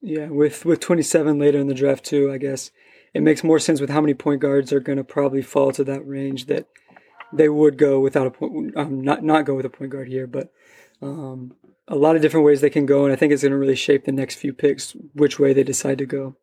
Yeah, 0.00 0.28
with, 0.28 0.64
with 0.64 0.80
27 0.80 1.38
later 1.38 1.58
in 1.58 1.66
the 1.66 1.74
draft 1.74 2.04
too, 2.04 2.30
I 2.30 2.38
guess 2.38 2.70
it 3.14 3.22
makes 3.22 3.44
more 3.44 3.60
sense 3.60 3.80
with 3.80 3.90
how 3.90 4.00
many 4.00 4.12
point 4.12 4.40
guards 4.40 4.72
are 4.72 4.80
going 4.80 4.98
to 4.98 5.04
probably 5.04 5.40
fall 5.40 5.72
to 5.72 5.84
that 5.84 6.06
range 6.06 6.46
that 6.46 6.66
they 7.32 7.48
would 7.48 7.78
go 7.78 8.00
without 8.00 8.26
a 8.26 8.30
point, 8.30 8.76
um, 8.76 9.00
not 9.00 9.22
not 9.22 9.44
go 9.44 9.54
with 9.54 9.64
a 9.64 9.70
point 9.70 9.92
guard 9.92 10.08
here, 10.08 10.26
but 10.26 10.52
um, 11.00 11.54
a 11.88 11.96
lot 11.96 12.16
of 12.16 12.22
different 12.22 12.44
ways 12.44 12.60
they 12.60 12.70
can 12.70 12.86
go, 12.86 13.04
and 13.04 13.12
I 13.12 13.16
think 13.16 13.32
it's 13.32 13.42
going 13.42 13.52
to 13.52 13.58
really 13.58 13.76
shape 13.76 14.04
the 14.04 14.12
next 14.12 14.36
few 14.36 14.52
picks 14.52 14.96
which 15.14 15.38
way 15.38 15.52
they 15.52 15.64
decide 15.64 15.98
to 15.98 16.06
go. 16.06 16.36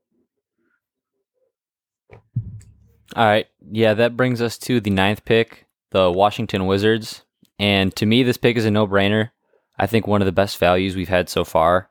All 3.13 3.25
right, 3.25 3.47
yeah, 3.69 3.93
that 3.93 4.15
brings 4.15 4.41
us 4.41 4.57
to 4.59 4.79
the 4.79 4.89
ninth 4.89 5.25
pick, 5.25 5.65
the 5.89 6.09
Washington 6.09 6.65
Wizards, 6.65 7.23
and 7.59 7.93
to 7.97 8.05
me, 8.05 8.23
this 8.23 8.37
pick 8.37 8.55
is 8.55 8.65
a 8.65 8.71
no-brainer. 8.71 9.31
I 9.77 9.87
think 9.87 10.07
one 10.07 10.21
of 10.21 10.25
the 10.25 10.31
best 10.31 10.57
values 10.57 10.95
we've 10.95 11.09
had 11.09 11.27
so 11.27 11.43
far, 11.43 11.89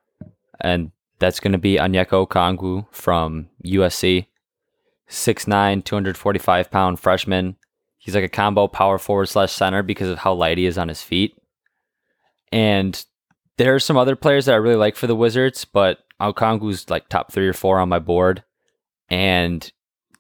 and 0.61 0.93
that's 1.19 1.41
going 1.41 1.53
to 1.53 1.59
be 1.59 1.77
Onyeka 1.77 2.27
Okongwu 2.27 2.87
from 2.91 3.51
USC. 3.65 4.27
6'9, 5.11 5.85
245 5.85 6.71
pound 6.71 7.01
freshman. 7.01 7.57
He's 7.99 8.15
like 8.15 8.25
a 8.25 8.29
combo 8.29 8.69
power 8.69 8.99
forward 8.99 9.27
slash 9.27 9.53
center 9.53 9.83
because 9.83 10.09
of 10.09 10.19
how 10.19 10.33
light 10.33 10.57
he 10.57 10.67
is 10.67 10.79
on 10.79 10.89
his 10.89 11.03
feet. 11.03 11.37
And 12.51 13.05
there 13.59 13.75
are 13.75 13.81
some 13.81 13.99
other 13.99 14.17
players 14.17 14.47
that 14.47 14.55
I 14.55 14.57
really 14.57 14.77
like 14.77 14.97
for 14.97 15.07
the 15.07 15.17
Wizards, 15.17 15.67
but 15.67 15.99
Okongwu's 16.21 16.89
like 16.89 17.09
top 17.09 17.33
three 17.33 17.47
or 17.47 17.53
four 17.53 17.79
on 17.79 17.89
my 17.89 17.99
board, 17.99 18.43
and 19.09 19.71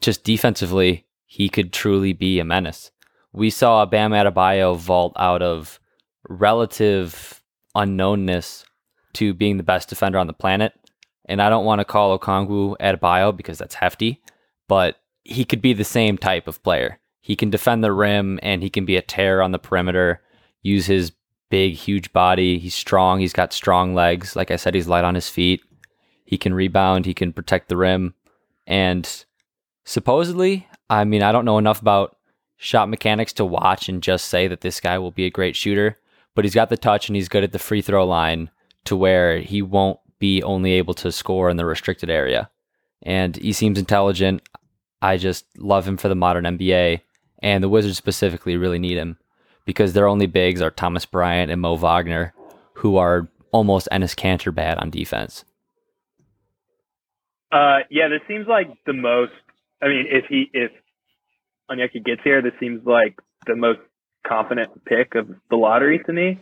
just 0.00 0.24
defensively, 0.24 1.06
he 1.26 1.48
could 1.48 1.72
truly 1.72 2.12
be 2.12 2.38
a 2.40 2.44
menace. 2.44 2.90
We 3.32 3.50
saw 3.50 3.86
Bam 3.86 4.10
Adebayo 4.10 4.76
vault 4.76 5.12
out 5.16 5.42
of 5.42 5.78
relative 6.28 7.42
unknownness 7.76 8.64
to 9.14 9.34
being 9.34 9.56
the 9.56 9.62
best 9.62 9.88
defender 9.88 10.18
on 10.18 10.26
the 10.26 10.32
planet. 10.32 10.72
And 11.26 11.40
I 11.40 11.48
don't 11.48 11.64
want 11.64 11.80
to 11.80 11.84
call 11.84 12.18
Okongwu 12.18 12.76
Adebayo 12.78 13.36
because 13.36 13.58
that's 13.58 13.74
hefty, 13.76 14.20
but 14.70 15.00
he 15.24 15.44
could 15.44 15.60
be 15.60 15.72
the 15.72 15.82
same 15.82 16.16
type 16.16 16.46
of 16.46 16.62
player. 16.62 17.00
He 17.20 17.34
can 17.34 17.50
defend 17.50 17.82
the 17.82 17.90
rim 17.90 18.38
and 18.40 18.62
he 18.62 18.70
can 18.70 18.84
be 18.84 18.96
a 18.96 19.02
terror 19.02 19.42
on 19.42 19.50
the 19.50 19.58
perimeter, 19.58 20.22
use 20.62 20.86
his 20.86 21.10
big, 21.48 21.74
huge 21.74 22.12
body. 22.12 22.56
He's 22.60 22.76
strong. 22.76 23.18
He's 23.18 23.32
got 23.32 23.52
strong 23.52 23.94
legs. 23.94 24.36
Like 24.36 24.52
I 24.52 24.56
said, 24.56 24.76
he's 24.76 24.86
light 24.86 25.02
on 25.02 25.16
his 25.16 25.28
feet. 25.28 25.60
He 26.24 26.38
can 26.38 26.54
rebound. 26.54 27.04
He 27.04 27.14
can 27.14 27.32
protect 27.32 27.68
the 27.68 27.76
rim. 27.76 28.14
And 28.64 29.24
supposedly, 29.84 30.68
I 30.88 31.02
mean, 31.02 31.24
I 31.24 31.32
don't 31.32 31.44
know 31.44 31.58
enough 31.58 31.82
about 31.82 32.16
shot 32.56 32.88
mechanics 32.88 33.32
to 33.32 33.44
watch 33.44 33.88
and 33.88 34.00
just 34.00 34.26
say 34.26 34.46
that 34.46 34.60
this 34.60 34.78
guy 34.78 35.00
will 35.00 35.10
be 35.10 35.26
a 35.26 35.30
great 35.30 35.56
shooter, 35.56 35.98
but 36.36 36.44
he's 36.44 36.54
got 36.54 36.68
the 36.68 36.76
touch 36.76 37.08
and 37.08 37.16
he's 37.16 37.28
good 37.28 37.42
at 37.42 37.50
the 37.50 37.58
free 37.58 37.82
throw 37.82 38.06
line 38.06 38.50
to 38.84 38.94
where 38.94 39.40
he 39.40 39.62
won't 39.62 39.98
be 40.20 40.44
only 40.44 40.74
able 40.74 40.94
to 40.94 41.10
score 41.10 41.50
in 41.50 41.56
the 41.56 41.66
restricted 41.66 42.08
area. 42.08 42.48
And 43.02 43.36
he 43.36 43.52
seems 43.52 43.78
intelligent. 43.78 44.42
I 45.02 45.16
just 45.16 45.46
love 45.58 45.86
him 45.86 45.96
for 45.96 46.08
the 46.08 46.14
modern 46.14 46.44
NBA, 46.44 47.00
and 47.42 47.64
the 47.64 47.68
Wizards 47.68 47.96
specifically 47.96 48.56
really 48.56 48.78
need 48.78 48.98
him 48.98 49.18
because 49.64 49.92
their 49.92 50.08
only 50.08 50.26
bigs 50.26 50.60
are 50.60 50.70
Thomas 50.70 51.06
Bryant 51.06 51.50
and 51.50 51.60
Mo 51.60 51.76
Wagner, 51.76 52.34
who 52.74 52.96
are 52.96 53.28
almost 53.52 53.88
Enes 53.92 54.14
Kanter 54.14 54.54
bad 54.54 54.78
on 54.78 54.90
defense. 54.90 55.44
Uh, 57.52 57.78
yeah, 57.90 58.08
this 58.08 58.20
seems 58.28 58.46
like 58.46 58.68
the 58.86 58.92
most. 58.92 59.32
I 59.82 59.88
mean, 59.88 60.06
if 60.08 60.24
he 60.28 60.50
if 60.52 60.70
Onyeka 61.70 62.04
gets 62.04 62.20
here, 62.22 62.42
this 62.42 62.52
seems 62.60 62.84
like 62.86 63.18
the 63.46 63.56
most 63.56 63.80
confident 64.26 64.84
pick 64.84 65.14
of 65.14 65.28
the 65.50 65.56
lottery 65.56 66.00
to 66.06 66.12
me. 66.12 66.38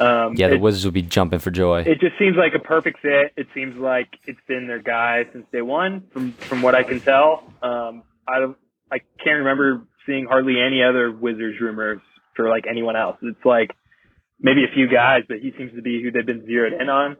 Um, 0.00 0.34
yeah, 0.34 0.48
the 0.48 0.54
it, 0.54 0.60
Wizards 0.60 0.84
would 0.84 0.94
be 0.94 1.02
jumping 1.02 1.38
for 1.38 1.50
joy. 1.50 1.80
It 1.82 2.00
just 2.00 2.18
seems 2.18 2.36
like 2.36 2.54
a 2.54 2.58
perfect 2.58 3.00
fit. 3.00 3.32
It 3.36 3.46
seems 3.54 3.76
like 3.76 4.08
it's 4.26 4.40
been 4.46 4.66
their 4.66 4.82
guy 4.82 5.24
since 5.32 5.46
day 5.52 5.62
one, 5.62 6.04
from 6.12 6.32
from 6.32 6.62
what 6.62 6.74
I 6.74 6.82
can 6.82 7.00
tell. 7.00 7.44
Um, 7.62 8.02
I 8.26 8.46
I 8.90 8.98
can't 9.22 9.38
remember 9.38 9.86
seeing 10.06 10.26
hardly 10.26 10.60
any 10.60 10.82
other 10.82 11.10
Wizards 11.12 11.60
rumors 11.60 12.00
for 12.36 12.48
like 12.48 12.64
anyone 12.68 12.96
else. 12.96 13.16
It's 13.22 13.44
like 13.44 13.70
maybe 14.40 14.64
a 14.64 14.74
few 14.74 14.88
guys, 14.88 15.22
but 15.28 15.38
he 15.38 15.52
seems 15.56 15.72
to 15.74 15.82
be 15.82 16.02
who 16.02 16.10
they've 16.10 16.26
been 16.26 16.44
zeroed 16.46 16.72
in 16.72 16.88
on. 16.88 17.16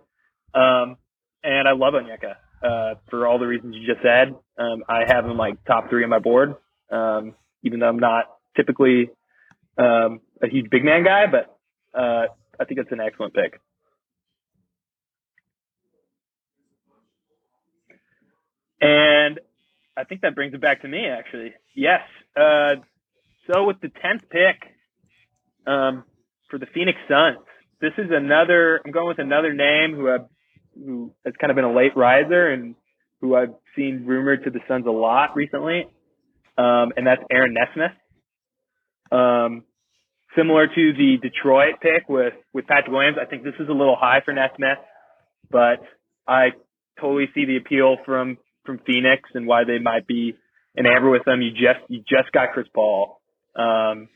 Um, 0.55 0.97
and 1.45 1.67
I 1.69 1.73
love 1.73 1.95
Onyeka 1.95 2.35
uh, 2.63 2.95
for 3.11 3.27
all 3.27 3.39
the 3.39 3.47
reasons 3.47 3.77
you 3.77 3.87
just 3.87 4.03
said. 4.03 4.35
Um, 4.59 4.85
I 4.89 5.03
have 5.07 5.25
him 5.25 5.37
like 5.37 5.65
top 5.65 5.89
three 5.89 6.05
on 6.05 6.11
my 6.11 6.19
board, 6.19 6.57
um, 6.91 7.35
even 7.63 7.81
though 7.81 7.89
I'm 7.89 7.99
not 7.99 8.25
typically 8.57 9.11
um, 9.79 10.21
a 10.43 10.49
huge 10.49 10.71
big 10.71 10.85
man 10.85 11.05
guy, 11.05 11.27
but 11.27 11.57
uh, 11.99 12.27
I 12.61 12.65
think 12.65 12.81
it's 12.81 12.93
an 12.93 13.01
excellent 13.01 13.35
pick. 13.35 13.61
And 18.81 19.39
I 19.97 20.05
think 20.05 20.23
that 20.23 20.35
brings 20.35 20.55
it 20.55 20.61
back 20.61 20.83
to 20.83 20.89
me, 20.89 21.07
actually. 21.07 21.53
Yes. 21.75 22.01
Uh, 22.37 22.77
so 23.47 23.65
with 23.65 23.81
the 23.81 23.89
tenth 23.89 24.23
pick 24.29 24.61
um, 25.67 26.05
for 26.51 26.59
the 26.59 26.67
Phoenix 26.75 26.99
Suns, 27.09 27.39
this 27.81 27.93
is 27.99 28.11
another. 28.11 28.81
I'm 28.85 28.91
going 28.91 29.09
with 29.09 29.19
another 29.19 29.53
name 29.53 29.95
who 29.95 30.07
have 30.07 30.27
who 30.75 31.13
has 31.25 31.35
kind 31.41 31.51
of 31.51 31.57
been 31.57 31.65
a 31.65 31.73
late 31.73 31.97
riser 31.97 32.49
and 32.51 32.75
who 33.21 33.37
I've 33.37 33.55
seen 33.77 34.05
rumored 34.07 34.45
to 34.45 34.51
the 34.51 34.61
Suns 34.67 34.87
a 34.87 34.91
lot 34.91 35.37
recently, 35.37 35.87
um, 36.59 36.93
and 36.97 37.07
that's 37.07 37.23
Aaron 37.31 37.55
Nesmith. 37.55 37.93
Um, 39.13 39.65
similar 40.37 40.67
to 40.67 40.93
the 40.97 41.19
Detroit 41.21 41.75
pick 41.81 42.09
with, 42.09 42.35
with 42.53 42.67
Patrick 42.67 42.93
Williams, 42.93 43.19
I 43.21 43.27
think 43.27 43.45
this 43.45 43.55
is 43.61 43.69
a 43.69 43.73
little 43.73 43.97
high 43.99 44.21
for 44.25 44.33
Nesmith, 44.33 44.79
but 45.51 45.83
I 46.27 46.51
totally 47.01 47.27
see 47.35 47.45
the 47.45 47.59
appeal 47.59 47.97
from, 48.05 48.39
from 48.65 48.81
Phoenix 48.87 49.29
and 49.35 49.47
why 49.47 49.65
they 49.65 49.79
might 49.79 50.07
be 50.07 50.35
enamored 50.79 51.13
with 51.13 51.25
them. 51.25 51.43
You 51.43 51.51
just, 51.51 51.81
you 51.89 51.99
just 52.01 52.33
got 52.33 52.53
Chris 52.53 52.67
Paul. 52.75 53.21
Um, 53.55 54.09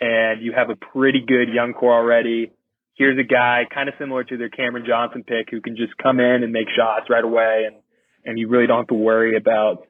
and 0.00 0.42
you 0.42 0.52
have 0.56 0.70
a 0.70 0.76
pretty 0.76 1.24
good 1.26 1.48
young 1.52 1.72
core 1.72 1.94
already. 1.94 2.52
Here's 2.94 3.18
a 3.18 3.26
guy 3.26 3.62
kind 3.72 3.88
of 3.88 3.94
similar 3.98 4.22
to 4.24 4.36
their 4.36 4.48
Cameron 4.48 4.84
Johnson 4.86 5.24
pick 5.24 5.48
who 5.50 5.60
can 5.60 5.76
just 5.76 5.96
come 6.00 6.20
in 6.20 6.42
and 6.44 6.52
make 6.52 6.66
shots 6.76 7.06
right 7.10 7.24
away 7.24 7.64
and, 7.66 7.76
and 8.24 8.38
you 8.38 8.48
really 8.48 8.66
don't 8.66 8.78
have 8.78 8.88
to 8.88 8.94
worry 8.94 9.36
about, 9.36 9.86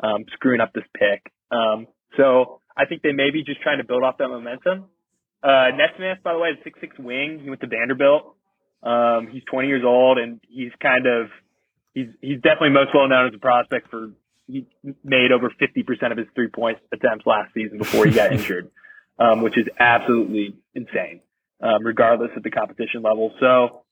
um, 0.00 0.24
screwing 0.32 0.60
up 0.60 0.72
this 0.72 0.84
pick. 0.94 1.32
Um, 1.50 1.86
so 2.16 2.60
I 2.78 2.86
think 2.86 3.02
they 3.02 3.12
may 3.12 3.30
be 3.30 3.42
just 3.42 3.60
trying 3.60 3.78
to 3.78 3.84
build 3.84 4.04
off 4.04 4.18
that 4.18 4.28
momentum. 4.28 4.86
Uh, 5.42 5.70
Nesmith, 5.76 6.22
by 6.22 6.32
the 6.32 6.38
way, 6.38 6.50
is 6.50 6.58
six 6.62 6.78
six 6.80 6.96
wing. 6.98 7.40
He 7.42 7.48
went 7.48 7.60
to 7.60 7.66
Vanderbilt. 7.66 8.36
Um, 8.82 9.28
he's 9.30 9.42
20 9.50 9.66
years 9.66 9.82
old, 9.84 10.18
and 10.18 10.40
he's 10.48 10.70
kind 10.80 11.06
of 11.06 11.28
he's 11.94 12.06
he's 12.20 12.40
definitely 12.40 12.70
most 12.70 12.90
well 12.94 13.08
known 13.08 13.26
as 13.26 13.34
a 13.34 13.38
prospect 13.38 13.90
for 13.90 14.10
he 14.46 14.66
made 15.04 15.30
over 15.30 15.50
50% 15.50 16.10
of 16.10 16.16
his 16.16 16.26
three 16.34 16.48
point 16.48 16.78
attempts 16.90 17.26
last 17.26 17.52
season 17.52 17.76
before 17.76 18.06
he 18.06 18.12
got 18.12 18.32
injured, 18.32 18.70
um, 19.18 19.42
which 19.42 19.58
is 19.58 19.66
absolutely 19.78 20.56
insane, 20.74 21.20
um, 21.60 21.84
regardless 21.84 22.30
of 22.34 22.42
the 22.42 22.50
competition 22.50 23.02
level. 23.02 23.34
So 23.40 23.82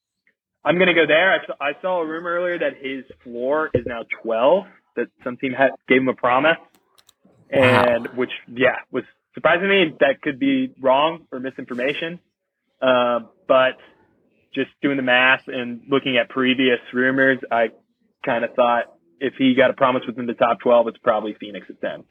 I'm 0.64 0.76
going 0.76 0.88
to 0.88 0.94
go 0.94 1.06
there. 1.06 1.32
I 1.32 1.46
saw, 1.46 1.52
I 1.60 1.72
saw 1.82 2.00
a 2.00 2.06
rumor 2.06 2.30
earlier 2.30 2.58
that 2.60 2.78
his 2.80 3.04
floor 3.22 3.70
is 3.74 3.84
now 3.86 4.04
12. 4.22 4.64
That 4.96 5.08
some 5.22 5.36
team 5.36 5.52
had 5.52 5.72
gave 5.86 6.00
him 6.00 6.08
a 6.08 6.14
promise 6.14 6.56
and 7.50 8.06
wow. 8.06 8.12
which 8.14 8.30
yeah 8.48 8.76
was 8.90 9.04
surprising 9.34 9.68
me. 9.68 9.94
That 10.00 10.22
could 10.22 10.38
be 10.38 10.74
wrong 10.80 11.26
or 11.32 11.40
misinformation, 11.40 12.20
uh, 12.80 13.20
but 13.46 13.76
just 14.54 14.70
doing 14.82 14.96
the 14.96 15.02
math 15.02 15.48
and 15.48 15.82
looking 15.88 16.16
at 16.16 16.28
previous 16.30 16.80
rumors, 16.92 17.38
I 17.50 17.68
kind 18.24 18.44
of 18.44 18.54
thought 18.54 18.84
if 19.20 19.34
he 19.38 19.54
got 19.54 19.70
a 19.70 19.74
promise 19.74 20.02
within 20.06 20.26
the 20.26 20.34
top 20.34 20.60
twelve, 20.60 20.88
it's 20.88 20.98
probably 20.98 21.36
Phoenix 21.38 21.66
at 21.68 21.80
ten. 21.80 22.04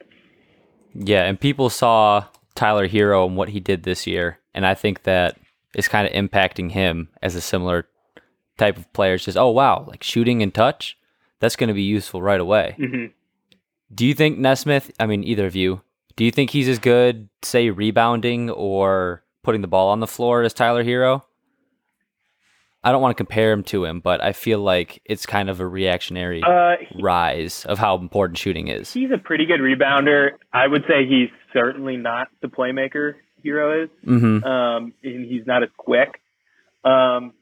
Yeah, 0.93 1.23
and 1.23 1.39
people 1.39 1.69
saw 1.69 2.25
Tyler 2.55 2.87
Herro 2.87 3.27
and 3.27 3.35
what 3.35 3.49
he 3.49 3.59
did 3.59 3.83
this 3.83 4.07
year, 4.07 4.39
and 4.53 4.65
I 4.65 4.73
think 4.73 5.03
that 5.03 5.37
is 5.75 5.87
kind 5.87 6.07
of 6.07 6.13
impacting 6.13 6.71
him 6.71 7.09
as 7.21 7.35
a 7.35 7.41
similar 7.41 7.87
type 8.57 8.77
of 8.77 8.91
player. 8.93 9.15
It's 9.15 9.25
just, 9.25 9.37
oh 9.37 9.49
wow, 9.49 9.85
like 9.87 10.03
shooting 10.03 10.41
and 10.41 10.53
touch, 10.53 10.97
that's 11.39 11.55
going 11.55 11.67
to 11.67 11.73
be 11.73 11.83
useful 11.83 12.21
right 12.21 12.39
away. 12.39 12.75
Mm-hmm. 12.79 13.05
Do 13.93 14.05
you 14.05 14.13
think 14.13 14.37
Nesmith? 14.37 14.91
I 14.99 15.05
mean, 15.05 15.23
either 15.23 15.45
of 15.45 15.55
you. 15.55 15.81
Do 16.15 16.23
you 16.23 16.31
think 16.31 16.51
he's 16.51 16.69
as 16.69 16.79
good, 16.79 17.29
say, 17.43 17.69
rebounding 17.69 18.49
or 18.49 19.23
putting 19.43 19.61
the 19.61 19.67
ball 19.67 19.89
on 19.89 19.99
the 19.99 20.07
floor 20.07 20.43
as 20.43 20.53
Tyler 20.53 20.83
Herro? 20.83 21.23
I 22.83 22.91
don't 22.91 23.01
want 23.01 23.17
to 23.17 23.21
compare 23.21 23.51
him 23.51 23.63
to 23.63 23.83
him, 23.83 23.99
but 23.99 24.23
I 24.23 24.31
feel 24.31 24.59
like 24.59 25.01
it's 25.05 25.25
kind 25.25 25.49
of 25.49 25.59
a 25.59 25.67
reactionary 25.67 26.43
uh, 26.43 26.75
he, 26.87 27.01
rise 27.01 27.65
of 27.65 27.79
how 27.79 27.97
important 27.97 28.37
shooting 28.37 28.67
is. 28.67 28.93
He's 28.93 29.09
a 29.11 29.17
pretty 29.17 29.47
good 29.47 29.59
rebounder. 29.59 30.33
I 30.53 30.67
would 30.67 30.83
say 30.87 31.07
he's 31.07 31.29
certainly 31.51 31.97
not 31.97 32.27
the 32.41 32.47
playmaker 32.47 33.15
Herro 33.43 33.85
is. 33.85 33.89
Mm-hmm. 34.05 34.43
Um, 34.43 34.93
and 35.03 35.25
he's 35.25 35.47
not 35.47 35.63
as 35.63 35.69
quick. 35.77 36.21
Um, 36.83 37.33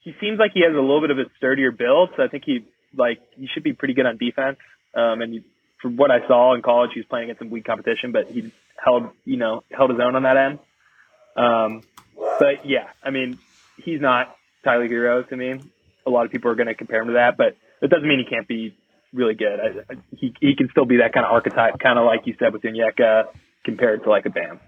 he 0.00 0.14
seems 0.18 0.38
like 0.38 0.52
he 0.54 0.62
has 0.62 0.72
a 0.72 0.80
little 0.80 1.02
bit 1.02 1.10
of 1.10 1.18
a 1.18 1.24
sturdier 1.36 1.72
build, 1.72 2.10
so 2.16 2.22
I 2.22 2.28
think 2.28 2.44
he 2.46 2.64
like 2.96 3.18
he 3.36 3.48
should 3.52 3.62
be 3.62 3.74
pretty 3.74 3.92
good 3.92 4.06
on 4.06 4.16
defense. 4.16 4.56
Um, 4.94 5.20
and 5.20 5.44
from 5.80 5.96
what 5.96 6.10
I 6.10 6.26
saw 6.26 6.54
in 6.54 6.62
college, 6.62 6.90
he 6.94 7.00
was 7.00 7.06
playing 7.06 7.24
against 7.24 7.40
some 7.40 7.50
weak 7.50 7.64
competition, 7.64 8.12
but 8.12 8.30
he 8.30 8.52
held, 8.76 9.08
you 9.24 9.36
know, 9.36 9.62
held 9.70 9.90
his 9.90 10.00
own 10.00 10.14
on 10.14 10.22
that 10.24 10.36
end. 10.36 10.58
Um, 11.36 11.82
but 12.38 12.66
yeah, 12.66 12.88
I 13.02 13.10
mean, 13.10 13.38
he's 13.76 14.00
not 14.00 14.36
Tyler 14.64 14.88
Herro 14.88 15.22
to 15.28 15.36
me. 15.36 15.60
A 16.06 16.10
lot 16.10 16.26
of 16.26 16.32
people 16.32 16.50
are 16.50 16.54
going 16.54 16.66
to 16.66 16.74
compare 16.74 17.00
him 17.00 17.08
to 17.08 17.14
that, 17.14 17.36
but 17.36 17.56
it 17.82 17.88
doesn't 17.90 18.08
mean 18.08 18.18
he 18.18 18.24
can't 18.24 18.48
be 18.48 18.76
really 19.12 19.34
good. 19.34 19.58
I, 19.60 19.92
I, 19.92 19.96
he 20.16 20.34
he 20.40 20.54
can 20.56 20.68
still 20.70 20.84
be 20.84 20.98
that 20.98 21.12
kind 21.12 21.26
of 21.26 21.32
archetype, 21.32 21.78
kind 21.78 21.98
of 21.98 22.04
like 22.04 22.26
you 22.26 22.34
said 22.38 22.52
with 22.52 22.62
Onyeka, 22.62 23.24
compared 23.64 24.04
to 24.04 24.10
like 24.10 24.26
a 24.26 24.30
Bam. 24.30 24.60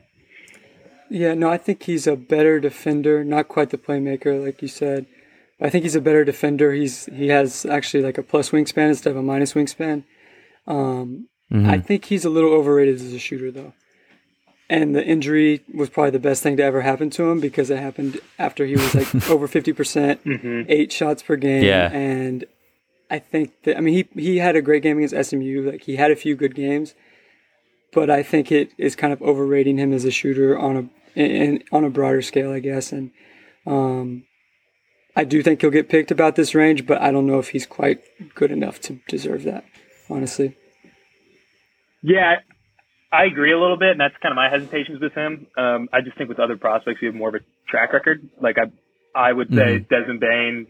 Yeah, 1.10 1.34
no, 1.34 1.50
I 1.50 1.58
think 1.58 1.82
he's 1.82 2.06
a 2.06 2.16
better 2.16 2.58
defender, 2.58 3.22
not 3.22 3.48
quite 3.48 3.70
the 3.70 3.78
playmaker 3.78 4.42
like 4.44 4.62
you 4.62 4.68
said. 4.68 5.06
I 5.60 5.70
think 5.70 5.84
he's 5.84 5.94
a 5.94 6.00
better 6.00 6.24
defender. 6.24 6.72
He's 6.72 7.06
he 7.06 7.28
has 7.28 7.66
actually 7.66 8.02
like 8.02 8.18
a 8.18 8.22
plus 8.22 8.50
wingspan 8.50 8.88
instead 8.88 9.10
of 9.10 9.16
a 9.16 9.22
minus 9.22 9.52
wingspan. 9.52 10.04
Um, 10.66 11.28
mm-hmm. 11.52 11.68
I 11.68 11.78
think 11.78 12.06
he's 12.06 12.24
a 12.24 12.30
little 12.30 12.52
overrated 12.52 12.96
as 12.96 13.12
a 13.12 13.18
shooter, 13.18 13.50
though. 13.50 13.72
And 14.68 14.94
the 14.94 15.04
injury 15.04 15.62
was 15.74 15.90
probably 15.90 16.12
the 16.12 16.18
best 16.18 16.42
thing 16.42 16.56
to 16.56 16.62
ever 16.62 16.80
happen 16.80 17.10
to 17.10 17.24
him 17.24 17.40
because 17.40 17.68
it 17.68 17.78
happened 17.78 18.20
after 18.38 18.64
he 18.64 18.72
was 18.72 18.94
like 18.94 19.14
over 19.30 19.46
50%, 19.46 19.76
percent 19.76 20.24
mm-hmm. 20.24 20.62
eight 20.68 20.92
shots 20.92 21.22
per 21.22 21.36
game. 21.36 21.64
Yeah. 21.64 21.90
And 21.92 22.46
I 23.10 23.18
think 23.18 23.52
that, 23.64 23.76
I 23.76 23.80
mean, 23.80 23.94
he, 23.94 24.20
he 24.20 24.38
had 24.38 24.56
a 24.56 24.62
great 24.62 24.82
game 24.82 24.96
against 24.96 25.30
SMU. 25.30 25.70
Like, 25.70 25.82
he 25.82 25.96
had 25.96 26.10
a 26.10 26.16
few 26.16 26.34
good 26.36 26.54
games, 26.54 26.94
but 27.92 28.08
I 28.08 28.22
think 28.22 28.50
it 28.50 28.72
is 28.78 28.96
kind 28.96 29.12
of 29.12 29.20
overrating 29.20 29.76
him 29.76 29.92
as 29.92 30.06
a 30.06 30.10
shooter 30.10 30.58
on 30.58 30.90
a, 31.16 31.20
in, 31.20 31.62
on 31.70 31.84
a 31.84 31.90
broader 31.90 32.22
scale, 32.22 32.50
I 32.50 32.60
guess. 32.60 32.92
And, 32.92 33.10
um, 33.66 34.24
I 35.14 35.24
do 35.24 35.42
think 35.42 35.60
he'll 35.60 35.70
get 35.70 35.88
picked 35.88 36.10
about 36.10 36.36
this 36.36 36.54
range, 36.54 36.86
but 36.86 37.00
I 37.00 37.10
don't 37.10 37.26
know 37.26 37.38
if 37.38 37.50
he's 37.50 37.66
quite 37.66 38.00
good 38.34 38.50
enough 38.50 38.80
to 38.82 38.98
deserve 39.08 39.42
that, 39.44 39.64
honestly. 40.12 40.56
Yeah, 42.02 42.36
I 43.12 43.24
agree 43.24 43.52
a 43.52 43.58
little 43.58 43.78
bit, 43.78 43.90
and 43.90 44.00
that's 44.00 44.14
kind 44.22 44.32
of 44.32 44.36
my 44.36 44.48
hesitations 44.48 45.00
with 45.00 45.12
him. 45.12 45.46
Um, 45.56 45.88
I 45.92 46.00
just 46.00 46.16
think 46.16 46.28
with 46.28 46.40
other 46.40 46.56
prospects, 46.56 47.00
we 47.00 47.06
have 47.06 47.14
more 47.14 47.28
of 47.28 47.34
a 47.34 47.44
track 47.68 47.92
record. 47.92 48.28
Like 48.40 48.56
I, 48.58 48.70
I 49.18 49.32
would 49.32 49.48
say 49.50 49.78
mm-hmm. 49.78 49.94
Desmond 49.94 50.20
Bane 50.20 50.66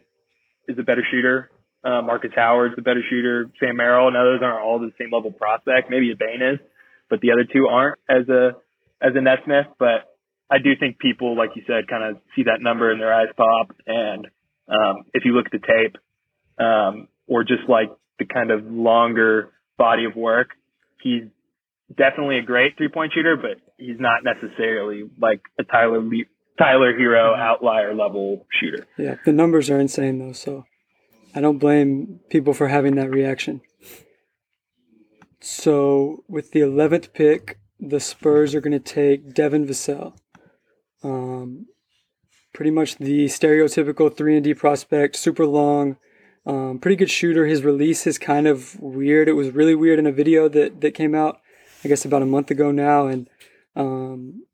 is 0.69 0.79
a 0.79 0.83
better 0.83 1.03
shooter. 1.11 1.51
Uh, 1.85 2.03
Marcus 2.03 2.31
Howard's 2.35 2.75
a 2.79 2.83
better 2.83 3.03
shooter. 3.09 3.51
Sam 3.59 3.77
Merrill 3.77 4.09
and 4.09 4.17
others 4.17 4.41
aren't 4.43 4.65
all 4.65 4.79
the 4.79 4.93
same 4.99 5.11
level 5.13 5.33
prospect. 5.33 5.91
Maybe 5.91 6.13
a 6.13 6.17
Bane 6.17 6.43
is, 6.43 6.61
but 7.09 7.21
the 7.21 7.33
other 7.33 7.45
two 7.45 7.69
aren't 7.69 7.99
as 8.09 8.29
a 8.29 8.57
as 9.01 9.13
a 9.15 9.21
Nesmith. 9.21 9.67
But 9.79 10.11
I 10.51 10.59
do 10.59 10.71
think 10.79 10.99
people, 10.99 11.37
like 11.37 11.51
you 11.55 11.63
said, 11.67 11.89
kind 11.89 12.05
of 12.05 12.23
see 12.37 12.45
that 12.45 12.61
number 12.61 12.91
and 12.91 13.01
their 13.01 13.15
eyes 13.15 13.33
pop. 13.37 13.75
And 13.87 14.27
um, 14.69 15.05
if 15.15 15.25
you 15.25 15.33
look 15.33 15.47
at 15.47 15.53
the 15.53 15.59
tape, 15.59 15.97
um, 16.59 17.09
or 17.27 17.43
just 17.45 17.69
like 17.69 17.89
the 18.19 18.27
kind 18.27 18.51
of 18.51 18.65
longer 18.65 19.51
body 19.79 20.05
of 20.05 20.17
work, 20.17 20.51
he's 21.03 21.25
definitely 21.97 22.39
a 22.39 22.43
great 22.43 22.77
three 22.77 22.89
point 22.89 23.13
shooter, 23.15 23.37
but 23.37 23.61
he's 23.79 23.99
not 23.99 24.25
necessarily 24.25 25.05
like 25.21 25.41
a 25.59 25.65
Tyler 25.65 26.01
Le- 26.01 26.25
Tyler 26.59 26.93
Herro 26.93 27.33
mm-hmm. 27.33 27.41
outlier 27.41 27.95
level 27.95 28.47
shooter. 28.61 28.87
Yeah, 28.99 29.17
the 29.25 29.33
numbers 29.33 29.71
are 29.71 29.81
insane 29.81 30.19
though, 30.19 30.33
so 30.33 30.65
I 31.35 31.41
don't 31.41 31.59
blame 31.59 32.21
people 32.31 32.55
for 32.55 32.69
having 32.69 32.95
that 32.97 33.11
reaction. 33.11 33.63
So 35.41 36.25
with 36.29 36.53
the 36.53 36.61
11th 36.61 37.13
pick, 37.13 37.59
the 37.81 37.99
Spurs 37.99 38.55
are 38.55 38.61
going 38.61 38.73
to 38.73 38.79
take 38.79 39.35
Devin 39.35 39.67
Vassell. 39.67 40.15
Um, 41.03 41.67
pretty 42.55 42.71
much 42.71 42.97
the 42.99 43.25
stereotypical 43.25 44.15
3 44.15 44.37
and 44.37 44.45
D 44.45 44.55
prospect, 44.55 45.17
super 45.17 45.45
long, 45.45 45.97
um, 46.47 46.79
pretty 46.79 46.97
good 46.97 47.11
shooter. 47.11 47.47
His 47.47 47.63
release 47.63 48.07
is 48.07 48.19
kind 48.19 48.47
of 48.47 48.79
weird. 48.81 49.29
It 49.29 49.33
was 49.33 49.51
really 49.51 49.75
weird 49.75 49.99
in 49.99 50.07
a 50.07 50.13
video 50.13 50.49
that, 50.49 50.81
that 50.81 50.95
came 50.95 51.15
out 51.15 51.41
I 51.85 51.89
guess 51.89 52.05
about 52.05 52.23
a 52.23 52.27
month 52.27 52.51
ago 52.51 52.71
now, 52.71 53.07
and 53.07 53.29
um, 53.75 54.45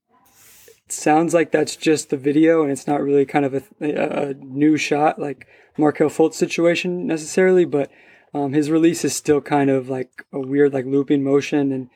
sounds 0.88 1.34
like 1.34 1.52
that's 1.52 1.76
just 1.76 2.10
the 2.10 2.16
video, 2.16 2.62
and 2.62 2.72
it's 2.72 2.86
not 2.86 3.02
really 3.02 3.26
kind 3.26 3.44
of 3.44 3.54
a, 3.54 3.62
a 3.80 4.34
new 4.34 4.76
shot 4.76 5.18
like 5.18 5.46
Markelle 5.76 6.08
Fultz 6.08 6.34
situation 6.34 7.06
necessarily, 7.06 7.64
but 7.64 7.90
um, 8.32 8.52
his 8.52 8.70
release 8.70 9.04
is 9.04 9.14
still 9.14 9.40
kind 9.40 9.68
of 9.68 9.88
like 9.88 10.24
a 10.32 10.40
weird 10.40 10.72
like 10.72 10.86
looping 10.86 11.22
motion, 11.22 11.70
and 11.70 11.90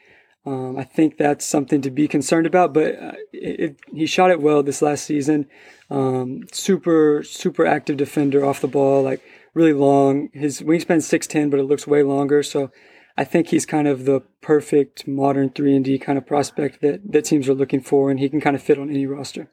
um, 0.44 0.76
I 0.76 0.84
think 0.84 1.16
that's 1.16 1.46
something 1.46 1.80
to 1.80 1.90
be 1.90 2.08
concerned 2.08 2.46
about. 2.46 2.74
But 2.74 3.00
uh, 3.00 3.12
it, 3.32 3.60
it, 3.60 3.76
he 3.92 4.06
shot 4.06 4.30
it 4.30 4.42
well 4.42 4.62
this 4.62 4.82
last 4.82 5.04
season. 5.04 5.48
Um, 5.88 6.42
super 6.52 7.22
super 7.22 7.64
active 7.64 7.96
defender 7.96 8.44
off 8.44 8.60
the 8.60 8.68
ball, 8.68 9.02
like 9.02 9.22
really 9.54 9.72
long. 9.72 10.28
His 10.32 10.60
wingspan 10.62 11.02
six 11.02 11.26
ten, 11.26 11.50
but 11.50 11.60
it 11.60 11.64
looks 11.64 11.86
way 11.86 12.02
longer. 12.02 12.42
So 12.42 12.70
I 13.16 13.24
think 13.24 13.48
he's 13.48 13.66
kind 13.66 13.86
of 13.88 14.04
the 14.04 14.20
perfect 14.40 15.06
modern 15.06 15.50
three 15.50 15.76
and 15.76 15.84
D 15.84 15.98
kind 15.98 16.18
of 16.18 16.26
prospect 16.26 16.80
that 16.80 17.12
that 17.12 17.24
teams 17.24 17.48
are 17.48 17.54
looking 17.54 17.80
for, 17.80 18.10
and 18.10 18.18
he 18.18 18.28
can 18.28 18.40
kind 18.40 18.56
of 18.56 18.62
fit 18.62 18.78
on 18.78 18.90
any 18.90 19.06
roster. 19.06 19.50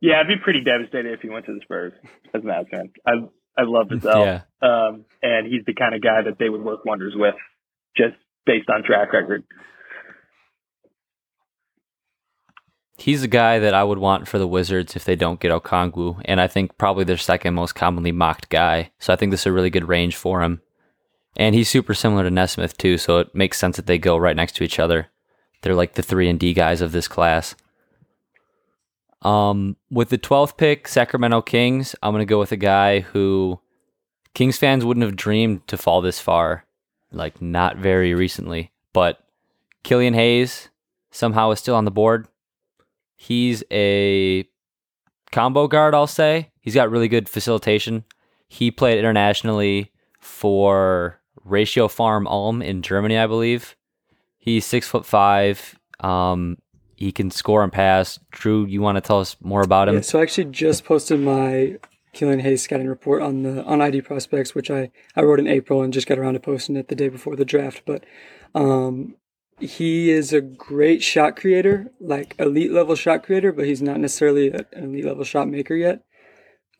Yeah, 0.00 0.20
I'd 0.20 0.28
be 0.28 0.36
pretty 0.42 0.62
devastated 0.62 1.12
if 1.12 1.20
he 1.20 1.28
went 1.28 1.46
to 1.46 1.54
the 1.54 1.60
Spurs 1.62 1.92
as 2.34 2.42
an 2.42 2.48
Mavs 2.48 2.68
fan. 2.70 2.92
I 3.06 3.12
I 3.56 3.64
love 3.64 3.86
Vassell, 3.90 4.24
yeah. 4.24 4.42
um, 4.62 5.04
and 5.22 5.46
he's 5.46 5.64
the 5.66 5.74
kind 5.74 5.94
of 5.94 6.02
guy 6.02 6.22
that 6.22 6.38
they 6.38 6.48
would 6.48 6.62
work 6.62 6.84
wonders 6.84 7.14
with, 7.16 7.34
just 7.96 8.14
based 8.44 8.68
on 8.68 8.84
track 8.84 9.12
record. 9.12 9.44
He's 12.98 13.22
a 13.22 13.28
guy 13.28 13.58
that 13.58 13.74
I 13.74 13.84
would 13.84 13.98
want 13.98 14.26
for 14.26 14.38
the 14.38 14.48
Wizards 14.48 14.96
if 14.96 15.04
they 15.04 15.16
don't 15.16 15.40
get 15.40 15.52
Okongwu, 15.52 16.22
and 16.24 16.40
I 16.40 16.46
think 16.46 16.78
probably 16.78 17.04
their 17.04 17.18
second 17.18 17.54
most 17.54 17.74
commonly 17.74 18.12
mocked 18.12 18.48
guy. 18.48 18.90
So 18.98 19.12
I 19.12 19.16
think 19.16 19.30
this 19.30 19.40
is 19.40 19.46
a 19.46 19.52
really 19.52 19.70
good 19.70 19.88
range 19.88 20.16
for 20.16 20.42
him. 20.42 20.62
And 21.36 21.54
he's 21.54 21.68
super 21.68 21.92
similar 21.92 22.24
to 22.24 22.30
Nesmith 22.30 22.78
too, 22.78 22.96
so 22.96 23.18
it 23.18 23.34
makes 23.34 23.58
sense 23.58 23.76
that 23.76 23.86
they 23.86 23.98
go 23.98 24.16
right 24.16 24.34
next 24.34 24.56
to 24.56 24.64
each 24.64 24.78
other. 24.78 25.08
They're 25.60 25.74
like 25.74 25.94
the 25.94 26.02
three 26.02 26.28
and 26.28 26.40
D 26.40 26.54
guys 26.54 26.80
of 26.80 26.92
this 26.92 27.08
class. 27.08 27.54
Um, 29.22 29.76
with 29.90 30.08
the 30.08 30.18
12th 30.18 30.56
pick, 30.56 30.88
Sacramento 30.88 31.42
Kings, 31.42 31.94
I'm 32.02 32.12
gonna 32.12 32.24
go 32.24 32.38
with 32.38 32.52
a 32.52 32.56
guy 32.56 33.00
who 33.00 33.60
Kings 34.34 34.56
fans 34.56 34.84
wouldn't 34.84 35.04
have 35.04 35.16
dreamed 35.16 35.66
to 35.68 35.76
fall 35.76 36.00
this 36.00 36.20
far, 36.20 36.64
like 37.10 37.42
not 37.42 37.76
very 37.76 38.14
recently. 38.14 38.70
But 38.92 39.18
Killian 39.82 40.14
Hayes 40.14 40.70
somehow 41.10 41.50
is 41.50 41.58
still 41.58 41.74
on 41.74 41.84
the 41.84 41.90
board. 41.90 42.28
He's 43.16 43.64
a 43.72 44.48
combo 45.32 45.66
guard, 45.66 45.94
I'll 45.94 46.06
say. 46.06 46.52
He's 46.60 46.74
got 46.74 46.90
really 46.90 47.08
good 47.08 47.28
facilitation. 47.28 48.04
He 48.48 48.70
played 48.70 48.98
internationally 48.98 49.92
for 50.20 51.20
ratiopharm 51.46 52.26
Ulm 52.26 52.62
in 52.62 52.82
Germany, 52.82 53.18
I 53.18 53.26
believe. 53.26 53.76
He's 54.38 54.64
six 54.64 54.86
foot 54.86 55.04
five. 55.04 55.78
Um, 56.00 56.58
he 56.94 57.12
can 57.12 57.30
score 57.30 57.62
and 57.62 57.72
pass. 57.72 58.18
Drew, 58.30 58.64
you 58.66 58.80
want 58.80 58.96
to 58.96 59.00
tell 59.00 59.20
us 59.20 59.36
more 59.40 59.62
about 59.62 59.88
him? 59.88 59.96
Yeah, 59.96 60.00
so 60.02 60.18
I 60.18 60.22
actually 60.22 60.50
just 60.50 60.84
posted 60.84 61.20
my 61.20 61.78
Killian 62.12 62.40
Hayes 62.40 62.62
scouting 62.62 62.86
report 62.86 63.22
on 63.22 63.42
the 63.42 63.62
on 63.64 63.80
ID 63.80 64.02
prospects, 64.02 64.54
which 64.54 64.70
I, 64.70 64.90
I 65.14 65.22
wrote 65.22 65.38
in 65.38 65.46
April 65.46 65.82
and 65.82 65.92
just 65.92 66.06
got 66.06 66.18
around 66.18 66.34
to 66.34 66.40
posting 66.40 66.76
it 66.76 66.88
the 66.88 66.94
day 66.94 67.08
before 67.08 67.36
the 67.36 67.44
draft. 67.44 67.82
But 67.84 68.04
um, 68.54 69.16
he 69.58 70.10
is 70.10 70.32
a 70.32 70.40
great 70.40 71.02
shot 71.02 71.36
creator, 71.36 71.90
like 72.00 72.34
elite 72.38 72.72
level 72.72 72.94
shot 72.94 73.22
creator, 73.22 73.52
but 73.52 73.66
he's 73.66 73.82
not 73.82 73.98
necessarily 73.98 74.50
an 74.52 74.66
elite 74.74 75.06
level 75.06 75.24
shot 75.24 75.48
maker 75.48 75.74
yet. 75.74 76.04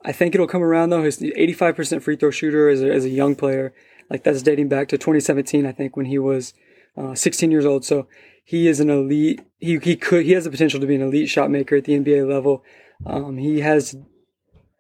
I 0.05 0.13
think 0.13 0.35
it'll 0.35 0.47
come 0.47 0.63
around 0.63 0.91
though. 0.91 1.03
He's 1.03 1.19
85% 1.19 2.03
free 2.03 2.17
throw 2.17 2.31
shooter 2.31 2.69
as 2.69 2.83
a, 2.83 2.93
as 2.93 3.05
a 3.05 3.11
young 3.11 3.35
player. 3.35 3.73
Like 4.11 4.25
that's 4.25 4.43
dating 4.43 4.69
back 4.69 4.89
to 4.89 4.99
2017, 4.99 5.67
I 5.67 5.73
think, 5.73 5.97
when 5.97 6.07
he 6.07 6.19
was 6.19 6.55
uh, 6.97 7.15
16 7.15 7.51
years 7.51 7.65
old. 7.65 7.85
So 7.85 8.07
he 8.45 8.69
is 8.69 8.79
an 8.79 8.91
elite. 8.91 9.41
He 9.59 9.79
he 9.79 9.97
could 9.97 10.25
he 10.25 10.33
has 10.33 10.45
the 10.45 10.51
potential 10.51 10.79
to 10.79 10.87
be 10.87 10.95
an 10.95 11.03
elite 11.03 11.29
shot 11.29 11.51
maker 11.51 11.77
at 11.77 11.85
the 11.85 11.99
NBA 11.99 12.29
level. 12.29 12.63
Um, 13.05 13.39
he 13.39 13.61
has 13.61 13.97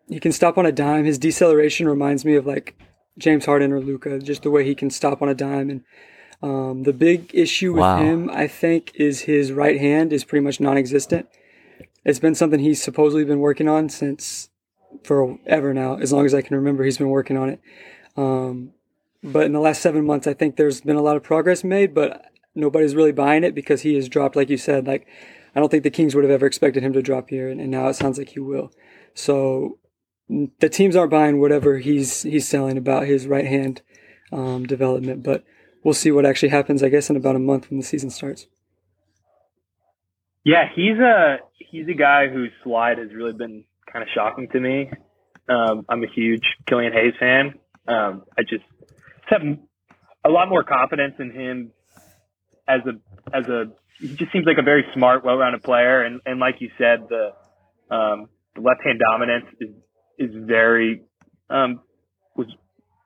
he 0.08 0.20
can 0.20 0.32
stop 0.32 0.58
on 0.58 0.66
a 0.66 0.72
dime. 0.72 1.04
His 1.04 1.18
deceleration 1.18 1.88
reminds 1.88 2.24
me 2.24 2.36
of 2.36 2.46
like 2.46 2.78
James 3.18 3.46
Harden 3.46 3.72
or 3.72 3.80
Luka, 3.80 4.18
just 4.20 4.42
the 4.42 4.50
way 4.50 4.64
he 4.64 4.74
can 4.74 4.90
stop 4.90 5.22
on 5.22 5.28
a 5.28 5.34
dime 5.34 5.70
and 5.70 5.82
um, 6.42 6.82
the 6.82 6.92
big 6.92 7.30
issue 7.34 7.72
with 7.72 7.80
wow. 7.80 8.02
him, 8.02 8.30
I 8.30 8.46
think, 8.46 8.92
is 8.94 9.22
his 9.22 9.52
right 9.52 9.80
hand 9.80 10.12
is 10.12 10.24
pretty 10.24 10.44
much 10.44 10.60
non-existent. 10.60 11.28
It's 12.04 12.18
been 12.18 12.34
something 12.34 12.60
he's 12.60 12.82
supposedly 12.82 13.24
been 13.24 13.40
working 13.40 13.68
on 13.68 13.88
since 13.88 14.50
forever 15.02 15.74
now, 15.74 15.96
as 15.96 16.12
long 16.12 16.24
as 16.26 16.34
I 16.34 16.42
can 16.42 16.56
remember. 16.56 16.84
He's 16.84 16.98
been 16.98 17.08
working 17.08 17.36
on 17.36 17.48
it. 17.48 17.60
Um, 18.16 18.72
but 19.22 19.44
in 19.44 19.52
the 19.52 19.60
last 19.60 19.82
seven 19.82 20.04
months, 20.04 20.26
I 20.26 20.34
think 20.34 20.56
there's 20.56 20.80
been 20.80 20.96
a 20.96 21.02
lot 21.02 21.16
of 21.16 21.22
progress 21.22 21.64
made, 21.64 21.94
but 21.94 22.26
nobody's 22.54 22.94
really 22.94 23.12
buying 23.12 23.44
it 23.44 23.54
because 23.54 23.82
he 23.82 23.94
has 23.94 24.08
dropped, 24.08 24.36
like 24.36 24.50
you 24.50 24.56
said. 24.56 24.86
Like 24.86 25.06
I 25.54 25.60
don't 25.60 25.70
think 25.70 25.82
the 25.82 25.90
Kings 25.90 26.14
would 26.14 26.24
have 26.24 26.30
ever 26.30 26.46
expected 26.46 26.82
him 26.82 26.92
to 26.92 27.02
drop 27.02 27.30
here, 27.30 27.48
and, 27.48 27.60
and 27.60 27.70
now 27.70 27.88
it 27.88 27.94
sounds 27.94 28.18
like 28.18 28.30
he 28.30 28.40
will. 28.40 28.70
So 29.14 29.78
the 30.28 30.68
teams 30.68 30.96
aren't 30.96 31.10
buying 31.10 31.40
whatever 31.40 31.78
he's 31.78 32.22
he's 32.22 32.46
selling 32.46 32.76
about 32.76 33.06
his 33.06 33.26
right 33.26 33.46
hand 33.46 33.82
um, 34.32 34.66
development, 34.66 35.22
but 35.22 35.44
we'll 35.86 35.94
see 35.94 36.10
what 36.10 36.26
actually 36.26 36.48
happens. 36.48 36.82
I 36.82 36.88
guess 36.88 37.08
in 37.08 37.16
about 37.16 37.36
a 37.36 37.38
month 37.38 37.70
when 37.70 37.78
the 37.78 37.86
season 37.86 38.10
starts. 38.10 38.48
Yeah, 40.44 40.64
he's 40.74 40.98
a 40.98 41.38
he's 41.58 41.86
a 41.88 41.94
guy 41.94 42.26
whose 42.28 42.50
slide 42.64 42.98
has 42.98 43.14
really 43.14 43.32
been 43.32 43.64
kind 43.90 44.02
of 44.02 44.08
shocking 44.12 44.48
to 44.52 44.60
me. 44.60 44.90
Um, 45.48 45.86
I'm 45.88 46.02
a 46.02 46.08
huge 46.12 46.42
Killian 46.66 46.92
Hayes 46.92 47.14
fan. 47.20 47.54
Um, 47.86 48.24
I 48.36 48.42
just 48.42 48.64
have 49.26 49.42
a 50.24 50.28
lot 50.28 50.48
more 50.48 50.64
confidence 50.64 51.14
in 51.20 51.30
him 51.30 51.72
as 52.68 52.80
a 52.84 53.36
as 53.36 53.46
a 53.48 53.66
he 54.00 54.08
just 54.08 54.32
seems 54.32 54.44
like 54.44 54.58
a 54.58 54.62
very 54.62 54.84
smart, 54.92 55.24
well-rounded 55.24 55.62
player, 55.62 56.02
and 56.02 56.20
and 56.26 56.40
like 56.40 56.56
you 56.58 56.70
said, 56.76 57.08
the 57.08 57.94
um, 57.94 58.28
the 58.56 58.60
left-hand 58.60 59.00
dominance 59.10 59.46
is 59.60 59.70
is 60.18 60.30
very 60.34 61.02
um, 61.48 61.80
was 62.34 62.48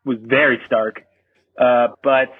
was 0.05 0.17
very 0.23 0.59
stark. 0.67 1.03
Uh, 1.61 1.89
but 2.03 2.31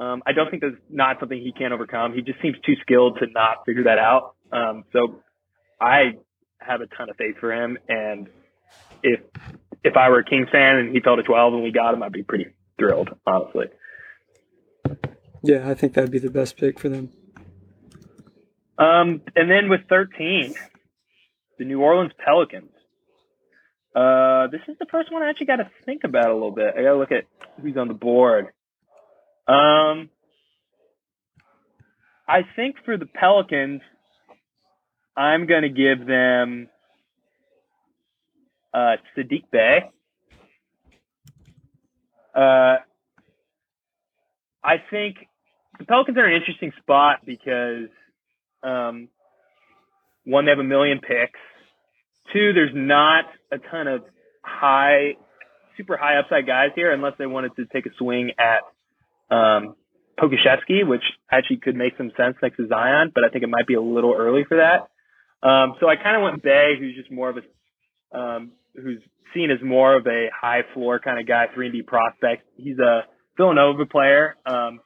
um, 0.00 0.22
I 0.26 0.32
don't 0.32 0.50
think 0.50 0.62
that's 0.62 0.74
not 0.88 1.20
something 1.20 1.38
he 1.38 1.52
can't 1.52 1.74
overcome. 1.74 2.14
He 2.14 2.22
just 2.22 2.40
seems 2.40 2.56
too 2.64 2.72
skilled 2.80 3.18
to 3.20 3.26
not 3.26 3.66
figure 3.66 3.84
that 3.84 3.98
out. 3.98 4.34
Um, 4.50 4.84
so 4.92 5.20
I 5.80 6.14
have 6.58 6.80
a 6.80 6.86
ton 6.86 7.10
of 7.10 7.16
faith 7.16 7.36
for 7.38 7.52
him. 7.52 7.76
And 7.86 8.28
if 9.02 9.20
if 9.84 9.96
I 9.96 10.08
were 10.08 10.20
a 10.20 10.24
Kings 10.24 10.48
fan 10.50 10.76
and 10.76 10.94
he 10.94 11.00
fell 11.00 11.16
to 11.16 11.22
12 11.22 11.54
and 11.54 11.62
we 11.62 11.70
got 11.70 11.92
him, 11.92 12.02
I'd 12.02 12.12
be 12.12 12.22
pretty 12.22 12.46
thrilled, 12.78 13.10
honestly. 13.26 13.66
Yeah, 15.42 15.68
I 15.68 15.74
think 15.74 15.94
that'd 15.94 16.10
be 16.10 16.18
the 16.18 16.30
best 16.30 16.56
pick 16.56 16.78
for 16.78 16.88
them. 16.88 17.10
Um, 18.78 19.22
and 19.36 19.50
then 19.50 19.68
with 19.68 19.82
13, 19.88 20.54
the 21.58 21.64
New 21.64 21.80
Orleans 21.80 22.12
Pelicans. 22.24 22.70
Uh, 23.94 24.46
this 24.46 24.60
is 24.68 24.76
the 24.78 24.86
first 24.90 25.12
one 25.12 25.22
I 25.22 25.28
actually 25.28 25.46
got 25.46 25.56
to 25.56 25.70
think 25.84 26.04
about 26.04 26.30
a 26.30 26.34
little 26.34 26.52
bit. 26.52 26.74
I 26.76 26.82
got 26.82 26.92
to 26.92 26.96
look 26.96 27.12
at 27.12 27.24
who's 27.60 27.76
on 27.76 27.88
the 27.88 27.94
board. 27.94 28.48
Um, 29.50 30.10
I 32.28 32.42
think 32.54 32.76
for 32.84 32.96
the 32.96 33.06
Pelicans, 33.06 33.80
I'm 35.16 35.46
going 35.46 35.62
to 35.62 35.68
give 35.68 36.06
them 36.06 36.68
uh, 38.72 38.96
Saddiq 39.16 39.42
Bey. 39.50 39.80
Uh, 42.32 42.76
I 44.62 44.76
think 44.88 45.16
the 45.80 45.84
Pelicans 45.84 46.16
are 46.16 46.26
an 46.26 46.36
interesting 46.36 46.70
spot 46.80 47.22
because 47.26 47.88
um, 48.62 49.08
one, 50.24 50.44
they 50.44 50.52
have 50.52 50.60
a 50.60 50.64
million 50.64 51.00
picks. 51.00 51.40
Two, 52.32 52.52
there's 52.52 52.70
not 52.72 53.24
a 53.50 53.58
ton 53.58 53.88
of 53.88 54.04
high, 54.44 55.14
super 55.76 55.96
high 55.96 56.18
upside 56.20 56.46
guys 56.46 56.68
here 56.76 56.92
unless 56.92 57.14
they 57.18 57.26
wanted 57.26 57.56
to 57.56 57.66
take 57.72 57.86
a 57.86 57.90
swing 57.98 58.30
at 58.38 58.60
um, 59.30 59.76
Pokusevski, 60.18 60.86
which 60.86 61.02
actually 61.30 61.58
could 61.58 61.76
make 61.76 61.96
some 61.96 62.10
sense 62.16 62.36
next 62.42 62.56
to 62.58 62.68
Zion, 62.68 63.12
but 63.14 63.24
I 63.24 63.28
think 63.28 63.44
it 63.44 63.48
might 63.48 63.66
be 63.66 63.74
a 63.74 63.80
little 63.80 64.14
early 64.16 64.44
for 64.44 64.58
that. 64.58 64.88
Um, 65.46 65.74
so 65.80 65.88
I 65.88 65.96
kind 65.96 66.16
of 66.16 66.22
went 66.22 66.42
Bey, 66.42 66.74
who's 66.78 66.94
just 66.94 67.10
more 67.10 67.30
of 67.30 67.38
a, 67.38 68.18
um, 68.18 68.52
who's 68.74 69.00
seen 69.32 69.50
as 69.50 69.58
more 69.64 69.96
of 69.96 70.06
a 70.06 70.28
high 70.38 70.62
floor 70.74 70.98
kind 70.98 71.18
of 71.18 71.26
guy, 71.26 71.46
three 71.54 71.66
and 71.66 71.74
D 71.74 71.82
prospect. 71.82 72.42
He's 72.56 72.78
a 72.78 73.02
Villanova 73.36 73.86
player. 73.86 74.36
Um, 74.44 74.80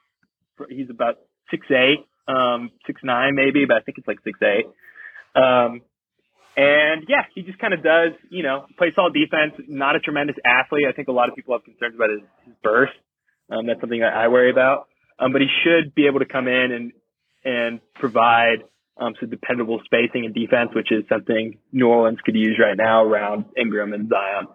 he's 0.69 0.89
about 0.89 1.15
six 1.51 1.65
eight, 1.71 2.05
um, 2.27 2.71
six 2.87 3.01
nine 3.03 3.35
maybe, 3.35 3.65
but 3.67 3.77
I 3.77 3.79
think 3.81 3.97
it's 3.97 4.07
like 4.07 4.19
six 4.23 4.39
eight. 4.41 4.65
Um, 5.35 5.81
and 6.55 7.03
yeah, 7.09 7.23
he 7.33 7.41
just 7.41 7.59
kind 7.59 7.73
of 7.73 7.83
does, 7.83 8.13
you 8.29 8.43
know, 8.43 8.65
plays 8.77 8.93
solid 8.95 9.13
defense. 9.13 9.59
Not 9.67 9.97
a 9.97 9.99
tremendous 9.99 10.37
athlete. 10.45 10.85
I 10.87 10.93
think 10.93 11.09
a 11.09 11.11
lot 11.11 11.27
of 11.27 11.35
people 11.35 11.53
have 11.53 11.65
concerns 11.65 11.95
about 11.95 12.11
his, 12.11 12.21
his 12.45 12.55
burst. 12.63 12.93
Um, 13.49 13.67
that's 13.67 13.79
something 13.79 14.01
that 14.01 14.13
I 14.13 14.27
worry 14.27 14.51
about. 14.51 14.87
Um, 15.19 15.31
but 15.31 15.41
he 15.41 15.47
should 15.63 15.95
be 15.95 16.07
able 16.07 16.19
to 16.19 16.25
come 16.25 16.47
in 16.47 16.71
and 16.71 16.91
and 17.43 17.79
provide 17.93 18.63
um, 18.97 19.13
some 19.19 19.29
dependable 19.29 19.79
spacing 19.85 20.25
and 20.25 20.33
defense, 20.33 20.71
which 20.73 20.91
is 20.91 21.03
something 21.07 21.59
New 21.71 21.87
Orleans 21.87 22.19
could 22.25 22.35
use 22.35 22.59
right 22.59 22.75
now 22.75 23.03
around 23.03 23.45
Ingram 23.57 23.93
and 23.93 24.09
Zion. 24.09 24.47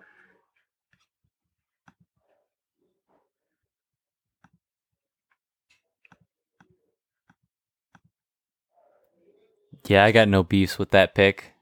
Yeah, 9.86 10.04
I 10.04 10.12
got 10.12 10.28
no 10.28 10.42
beefs 10.42 10.78
with 10.78 10.90
that 10.90 11.14
pick. 11.14 11.52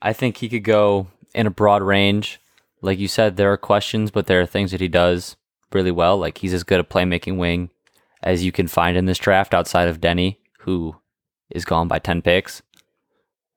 I 0.00 0.12
think 0.12 0.38
he 0.38 0.48
could 0.48 0.64
go 0.64 1.08
in 1.34 1.46
a 1.46 1.50
broad 1.50 1.82
range. 1.82 2.40
Like 2.80 2.98
you 2.98 3.08
said, 3.08 3.36
there 3.36 3.52
are 3.52 3.56
questions, 3.56 4.10
but 4.10 4.26
there 4.26 4.40
are 4.40 4.46
things 4.46 4.70
that 4.70 4.80
he 4.80 4.88
does 4.88 5.36
really 5.72 5.90
well. 5.90 6.16
Like 6.18 6.38
he's 6.38 6.54
as 6.54 6.64
good 6.64 6.80
a 6.80 6.84
playmaking 6.84 7.38
wing 7.38 7.70
as 8.22 8.44
you 8.44 8.52
can 8.52 8.66
find 8.66 8.96
in 8.96 9.06
this 9.06 9.18
draft 9.18 9.54
outside 9.54 9.88
of 9.88 10.00
Deni, 10.00 10.38
who 10.60 10.96
is 11.50 11.64
gone 11.64 11.88
by 11.88 11.98
10 11.98 12.22
picks. 12.22 12.62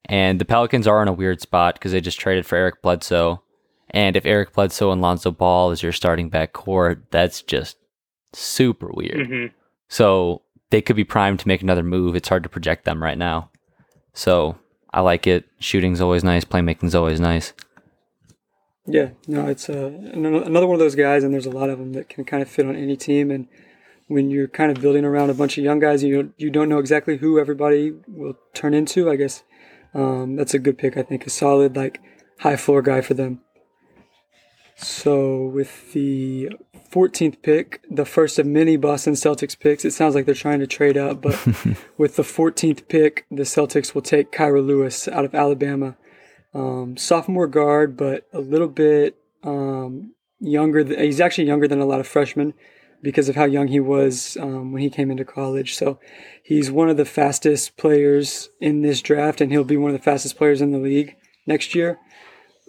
And 0.05 0.39
the 0.39 0.45
Pelicans 0.45 0.87
are 0.87 1.01
in 1.01 1.07
a 1.07 1.13
weird 1.13 1.41
spot 1.41 1.75
because 1.75 1.91
they 1.91 2.01
just 2.01 2.19
traded 2.19 2.45
for 2.45 2.55
Eric 2.55 2.81
Bledsoe. 2.81 3.41
And 3.89 4.15
if 4.15 4.25
Eric 4.25 4.53
Bledsoe 4.53 4.91
and 4.91 5.01
Lonzo 5.01 5.31
Ball 5.31 5.71
is 5.71 5.83
your 5.83 5.91
starting 5.91 6.29
back 6.29 6.53
court, 6.53 7.03
that's 7.11 7.41
just 7.41 7.77
super 8.33 8.89
weird. 8.93 9.27
Mm-hmm. 9.27 9.53
So 9.89 10.43
they 10.69 10.81
could 10.81 10.95
be 10.95 11.03
primed 11.03 11.39
to 11.41 11.47
make 11.47 11.61
another 11.61 11.83
move. 11.83 12.15
It's 12.15 12.29
hard 12.29 12.43
to 12.43 12.49
project 12.49 12.85
them 12.85 13.03
right 13.03 13.17
now. 13.17 13.51
So 14.13 14.57
I 14.93 15.01
like 15.01 15.27
it. 15.27 15.45
Shooting's 15.59 16.01
always 16.01 16.23
nice. 16.23 16.45
Playmaking's 16.45 16.95
always 16.95 17.19
nice. 17.19 17.53
Yeah, 18.87 19.09
no, 19.27 19.47
it's 19.47 19.69
uh, 19.69 19.91
another 20.13 20.65
one 20.65 20.73
of 20.73 20.79
those 20.79 20.95
guys, 20.95 21.23
and 21.23 21.33
there's 21.33 21.45
a 21.45 21.51
lot 21.51 21.69
of 21.69 21.77
them 21.77 21.93
that 21.93 22.09
can 22.09 22.25
kind 22.25 22.41
of 22.41 22.49
fit 22.49 22.65
on 22.65 22.75
any 22.75 22.97
team. 22.97 23.29
And 23.29 23.47
when 24.07 24.31
you're 24.31 24.47
kind 24.47 24.75
of 24.75 24.81
building 24.81 25.05
around 25.05 25.29
a 25.29 25.35
bunch 25.35 25.57
of 25.57 25.63
young 25.63 25.79
guys, 25.79 26.03
you 26.03 26.33
you 26.37 26.49
don't 26.49 26.69
know 26.69 26.79
exactly 26.79 27.17
who 27.17 27.39
everybody 27.39 27.93
will 28.07 28.37
turn 28.53 28.73
into. 28.73 29.09
I 29.09 29.17
guess 29.17 29.43
um, 29.93 30.35
that's 30.35 30.53
a 30.53 30.59
good 30.59 30.77
pick. 30.77 30.97
I 30.97 31.03
think 31.03 31.27
a 31.27 31.29
solid 31.29 31.75
like 31.75 32.01
high 32.39 32.57
floor 32.57 32.81
guy 32.81 33.01
for 33.01 33.13
them. 33.13 33.41
So 34.77 35.45
with 35.45 35.93
the 35.93 36.49
14th 36.91 37.43
pick, 37.43 37.83
the 37.89 38.05
first 38.05 38.39
of 38.39 38.47
many 38.47 38.77
Boston 38.77 39.13
Celtics 39.13 39.57
picks, 39.57 39.85
it 39.85 39.91
sounds 39.91 40.15
like 40.15 40.25
they're 40.25 40.33
trying 40.33 40.59
to 40.59 40.67
trade 40.67 40.97
up. 40.97 41.21
But 41.21 41.35
with 41.97 42.15
the 42.15 42.23
14th 42.23 42.87
pick, 42.87 43.25
the 43.29 43.43
Celtics 43.43 43.93
will 43.93 44.01
take 44.01 44.31
Kira 44.31 44.65
Lewis 44.65 45.07
out 45.07 45.23
of 45.23 45.35
Alabama, 45.35 45.97
um, 46.53 46.97
sophomore 46.97 47.47
guard, 47.47 47.95
but 47.97 48.27
a 48.33 48.39
little 48.39 48.67
bit 48.67 49.17
um, 49.43 50.13
younger. 50.39 50.83
Th- 50.83 50.99
he's 50.99 51.21
actually 51.21 51.47
younger 51.47 51.67
than 51.67 51.79
a 51.79 51.85
lot 51.85 51.99
of 51.99 52.07
freshmen 52.07 52.53
because 53.01 53.29
of 53.29 53.35
how 53.35 53.45
young 53.45 53.67
he 53.67 53.79
was 53.79 54.37
um, 54.39 54.71
when 54.71 54.81
he 54.81 54.89
came 54.89 55.09
into 55.09 55.25
college. 55.25 55.75
So 55.75 55.99
he's 56.43 56.69
one 56.69 56.89
of 56.89 56.97
the 56.97 57.05
fastest 57.05 57.77
players 57.77 58.49
in 58.59 58.81
this 58.81 59.01
draft, 59.01 59.41
and 59.41 59.51
he'll 59.51 59.63
be 59.63 59.77
one 59.77 59.91
of 59.91 59.97
the 59.97 60.03
fastest 60.03 60.37
players 60.37 60.61
in 60.61 60.71
the 60.71 60.79
league 60.79 61.15
next 61.47 61.73
year. 61.73 61.99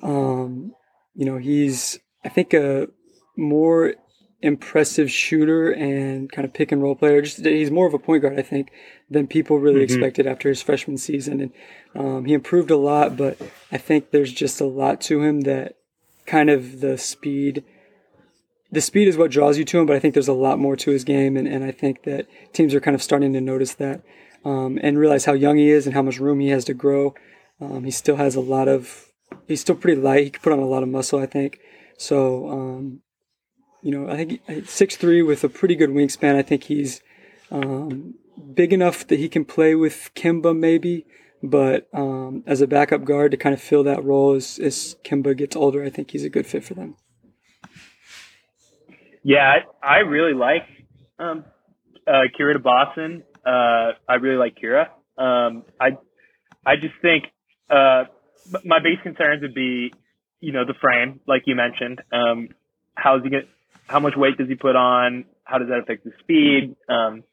Um, 0.03 0.75
you 1.15 1.27
know, 1.27 1.39
he's 1.39 1.99
I 2.25 2.29
think 2.29 2.55
a 2.55 2.89
more 3.37 3.95
impressive 4.43 5.11
shooter 5.11 5.71
and 5.71 6.31
kind 6.31 6.45
of 6.45 6.53
pick 6.53 6.73
and 6.73 6.83
roll 6.83 6.95
player. 6.95 7.23
Just 7.23 7.45
he's 7.45 7.71
more 7.71 7.87
of 7.87 7.95
a 7.95 7.99
point 7.99 8.23
guard, 8.23 8.39
I 8.39 8.43
think, 8.43 8.71
than 9.09 9.27
people 9.27 9.59
really 9.59 9.77
mm-hmm. 9.77 9.85
expected 9.95 10.27
after 10.27 10.49
his 10.49 10.61
freshman 10.61 10.99
season. 10.99 11.41
And 11.41 11.53
um, 11.95 12.25
he 12.25 12.35
improved 12.35 12.71
a 12.71 12.77
lot, 12.77 13.17
but 13.17 13.39
I 13.71 13.79
think 13.79 14.11
there's 14.11 14.33
just 14.33 14.61
a 14.61 14.67
lot 14.67 15.01
to 15.03 15.23
him 15.23 15.43
that 15.43 15.77
kind 16.27 16.51
of 16.51 16.81
the 16.81 16.99
speed 16.99 17.65
the 18.71 18.81
speed 18.81 19.07
is 19.07 19.19
what 19.19 19.31
draws 19.31 19.59
you 19.59 19.67
to 19.67 19.79
him, 19.81 19.87
but 19.87 19.95
I 19.95 19.99
think 19.99 20.15
there's 20.15 20.29
a 20.29 20.33
lot 20.33 20.59
more 20.59 20.77
to 20.77 20.91
his 20.91 21.05
game, 21.05 21.37
and, 21.37 21.47
and 21.47 21.63
I 21.63 21.71
think 21.71 22.05
that 22.05 22.27
teams 22.55 22.75
are 22.75 22.81
kind 22.81 22.95
of 22.95 23.03
starting 23.03 23.35
to 23.35 23.41
notice 23.41 23.75
that 23.75 24.03
um, 24.47 24.79
and 24.83 24.99
realize 24.99 25.27
how 25.27 25.35
young 25.35 25.59
he 25.59 25.69
is 25.69 25.87
and 25.87 25.95
how 25.95 26.01
much 26.01 26.19
room 26.19 26.41
he 26.41 26.49
has 26.49 26.65
to 26.65 26.75
grow. 26.75 27.15
Um, 27.61 27.85
he 27.85 27.91
still 27.91 28.17
has 28.17 28.35
a 28.35 28.41
lot 28.41 28.69
of, 28.69 29.13
he's 29.47 29.61
still 29.61 29.75
pretty 29.75 30.01
light. 30.01 30.25
He 30.25 30.31
can 30.31 30.41
put 30.41 30.55
on 30.55 30.59
a 30.59 30.67
lot 30.67 30.83
of 30.83 30.89
muscle, 30.89 31.21
I 31.21 31.27
think. 31.27 31.61
So, 31.99 32.49
um, 32.49 33.01
you 33.83 33.91
know, 33.91 34.09
I 34.09 34.17
think 34.17 34.69
six 34.69 34.97
three 34.97 35.23
with 35.23 35.45
a 35.45 35.49
pretty 35.49 35.75
good 35.75 35.91
wingspan. 35.91 36.37
I 36.37 36.43
think 36.43 36.65
he's 36.65 37.01
um, 37.51 38.15
big 38.55 38.73
enough 38.73 39.07
that 39.09 39.19
he 39.19 39.29
can 39.29 39.45
play 39.45 39.75
with 39.75 40.11
Kemba 40.15 40.57
maybe, 40.57 41.07
but 41.43 41.89
um, 41.93 42.45
as 42.47 42.61
a 42.61 42.67
backup 42.67 43.05
guard 43.05 43.33
to 43.33 43.37
kind 43.37 43.55
of 43.55 43.61
fill 43.61 43.85
that 43.85 44.03
role 44.05 44.35
as, 44.35 44.59
as 44.59 44.97
Kemba 45.05 45.37
gets 45.37 45.57
older, 45.57 45.85
I 45.85 45.91
think 45.91 46.13
he's 46.13 46.25
a 46.25 46.31
good 46.31 46.47
fit 46.47 46.65
for 46.65 46.75
them. 46.75 46.97
Yeah, 49.25 49.55
I, 49.83 49.87
I 49.87 49.99
really 49.99 50.35
like 50.35 50.63
um, 51.19 51.45
uh, 52.07 52.23
Kira 52.39 52.55
to 52.55 52.59
Boston. 52.59 53.23
Uh, 53.45 53.93
I 54.09 54.15
really 54.21 54.37
like 54.37 54.57
Kira. 54.57 54.89
Um, 55.19 55.65
I 55.81 55.99
I 56.65 56.77
just 56.77 56.95
think 57.03 57.25
uh, 57.71 58.05
my 58.65 58.79
base 58.79 58.99
concerns 59.03 59.43
would 59.43 59.55
be, 59.55 59.93
you 60.41 60.53
know, 60.53 60.65
the 60.65 60.75
frame, 60.81 61.21
like 61.27 61.43
you 61.47 61.55
mentioned. 61.55 62.01
Um, 62.13 62.49
how's 62.95 63.23
he 63.23 63.31
get? 63.31 63.49
How 63.87 64.01
much 64.01 64.15
weight 64.17 64.39
does 64.39 64.49
he 64.49 64.55
put 64.55 64.77
on? 64.77 65.25
How 65.45 65.59
does 65.59 65.69
that 65.69 65.79
affect 65.79 66.05
his 66.05 66.15
speed? 66.21 66.77
Um, 66.89 67.25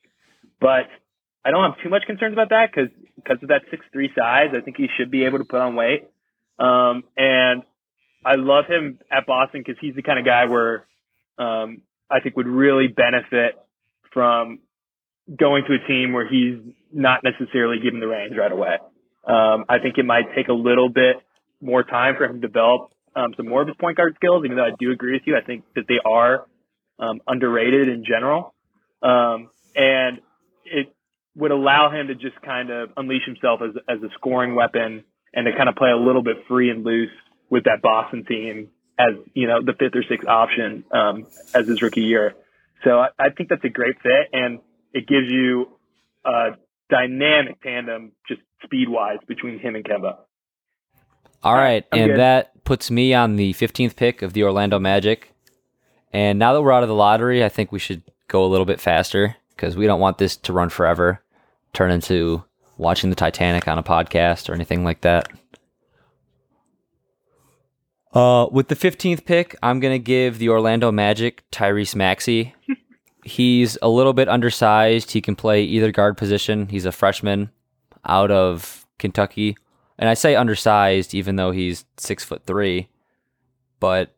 but 0.59 0.87
I 1.45 1.51
don't 1.51 1.63
have 1.63 1.81
too 1.83 1.89
much 1.89 2.03
concerns 2.05 2.33
about 2.33 2.49
that 2.49 2.69
because 2.71 2.89
because 3.15 3.37
of 3.41 3.49
that 3.49 3.63
six 3.71 3.85
three 3.91 4.09
size, 4.17 4.49
I 4.55 4.61
think 4.61 4.77
he 4.77 4.87
should 4.97 5.11
be 5.11 5.25
able 5.25 5.39
to 5.39 5.45
put 5.45 5.59
on 5.59 5.75
weight. 5.75 6.07
Um, 6.57 7.03
and 7.15 7.63
I 8.25 8.35
love 8.35 8.65
him 8.67 8.99
at 9.11 9.25
Boston 9.25 9.61
because 9.65 9.79
he's 9.79 9.95
the 9.95 10.01
kind 10.01 10.19
of 10.19 10.25
guy 10.25 10.45
where 10.45 10.85
um, 11.37 11.81
I 12.09 12.19
think 12.19 12.35
would 12.35 12.47
really 12.47 12.87
benefit 12.87 13.55
from 14.13 14.59
going 15.37 15.63
to 15.67 15.75
a 15.75 15.87
team 15.87 16.11
where 16.11 16.27
he's 16.27 16.59
not 16.91 17.23
necessarily 17.23 17.77
given 17.81 17.99
the 17.99 18.07
reins 18.07 18.33
right 18.37 18.51
away. 18.51 18.77
Um, 19.25 19.65
I 19.69 19.79
think 19.79 19.97
it 19.97 20.05
might 20.05 20.35
take 20.35 20.47
a 20.47 20.53
little 20.53 20.89
bit 20.89 21.17
more 21.61 21.83
time 21.83 22.15
for 22.17 22.25
him 22.25 22.41
to 22.41 22.47
develop 22.47 22.91
um, 23.15 23.33
some 23.37 23.47
more 23.47 23.61
of 23.61 23.67
his 23.67 23.77
point 23.79 23.97
guard 23.97 24.15
skills, 24.15 24.43
even 24.45 24.57
though 24.57 24.65
I 24.65 24.71
do 24.79 24.91
agree 24.91 25.13
with 25.13 25.23
you. 25.25 25.37
I 25.37 25.41
think 25.45 25.63
that 25.75 25.85
they 25.87 25.99
are 26.05 26.45
um, 26.99 27.21
underrated 27.27 27.87
in 27.87 28.03
general. 28.05 28.53
Um, 29.01 29.49
and 29.75 30.19
it 30.65 30.93
would 31.35 31.51
allow 31.51 31.91
him 31.91 32.07
to 32.07 32.15
just 32.15 32.41
kind 32.41 32.69
of 32.69 32.89
unleash 32.97 33.25
himself 33.25 33.61
as, 33.63 33.75
as 33.87 34.03
a 34.03 34.09
scoring 34.15 34.55
weapon 34.55 35.03
and 35.33 35.45
to 35.45 35.51
kind 35.55 35.69
of 35.69 35.75
play 35.75 35.89
a 35.91 35.97
little 35.97 36.23
bit 36.23 36.37
free 36.47 36.69
and 36.69 36.83
loose 36.83 37.11
with 37.49 37.63
that 37.65 37.81
Boston 37.81 38.25
team 38.25 38.69
as 38.99 39.15
you 39.33 39.47
know 39.47 39.61
the 39.63 39.73
fifth 39.73 39.95
or 39.95 40.03
sixth 40.03 40.27
option 40.27 40.83
um, 40.91 41.25
as 41.53 41.67
his 41.67 41.81
rookie 41.81 42.01
year. 42.01 42.35
So 42.83 42.99
I, 42.99 43.09
I 43.17 43.29
think 43.29 43.49
that's 43.49 43.63
a 43.63 43.69
great 43.69 43.95
fit, 44.01 44.29
and 44.33 44.59
it 44.93 45.07
gives 45.07 45.29
you 45.29 45.67
a 46.25 46.57
dynamic 46.89 47.61
tandem, 47.61 48.11
just 48.27 48.41
speed 48.63 48.89
wise, 48.89 49.19
between 49.27 49.59
him 49.59 49.75
and 49.75 49.85
Kemba. 49.85 50.17
All 51.43 51.55
right, 51.55 51.85
I'm 51.91 51.99
and 51.99 52.11
good. 52.11 52.19
that 52.19 52.63
puts 52.63 52.91
me 52.91 53.13
on 53.13 53.35
the 53.35 53.53
15th 53.53 53.95
pick 53.95 54.21
of 54.21 54.33
the 54.33 54.43
Orlando 54.43 54.77
Magic. 54.79 55.33
And 56.11 56.39
now 56.39 56.53
that 56.53 56.61
we're 56.61 56.71
out 56.71 56.83
of 56.83 56.89
the 56.89 56.95
lottery, 56.95 57.43
I 57.43 57.49
think 57.49 57.71
we 57.71 57.79
should 57.79 58.01
go 58.27 58.43
a 58.43 58.47
little 58.47 58.65
bit 58.65 58.79
faster 58.81 59.35
because 59.55 59.75
we 59.75 59.85
don't 59.85 59.99
want 59.99 60.17
this 60.17 60.35
to 60.37 60.53
run 60.53 60.69
forever, 60.69 61.21
turn 61.73 61.91
into 61.91 62.43
watching 62.77 63.09
the 63.09 63.15
Titanic 63.15 63.67
on 63.67 63.77
a 63.77 63.83
podcast 63.83 64.49
or 64.49 64.53
anything 64.53 64.83
like 64.83 65.01
that. 65.01 65.29
Uh, 68.13 68.47
with 68.51 68.69
the 68.69 68.75
15th 68.75 69.25
pick, 69.25 69.55
I'm 69.61 69.79
going 69.79 69.93
to 69.93 70.03
give 70.03 70.39
the 70.39 70.49
Orlando 70.49 70.91
Magic 70.91 71.43
Tyrese 71.51 71.95
Maxey. 71.95 72.55
He's 73.23 73.77
a 73.81 73.89
little 73.89 74.13
bit 74.13 74.27
undersized. 74.29 75.11
He 75.11 75.21
can 75.21 75.35
play 75.35 75.63
either 75.63 75.91
guard 75.91 76.17
position. 76.17 76.67
He's 76.67 76.85
a 76.85 76.91
freshman 76.91 77.51
out 78.05 78.31
of 78.31 78.85
Kentucky. 78.97 79.57
And 79.99 80.09
I 80.09 80.15
say 80.15 80.35
undersized 80.35 81.13
even 81.13 81.35
though 81.35 81.51
he's 81.51 81.85
six 81.97 82.23
foot 82.23 82.45
three. 82.47 82.89
but 83.79 84.15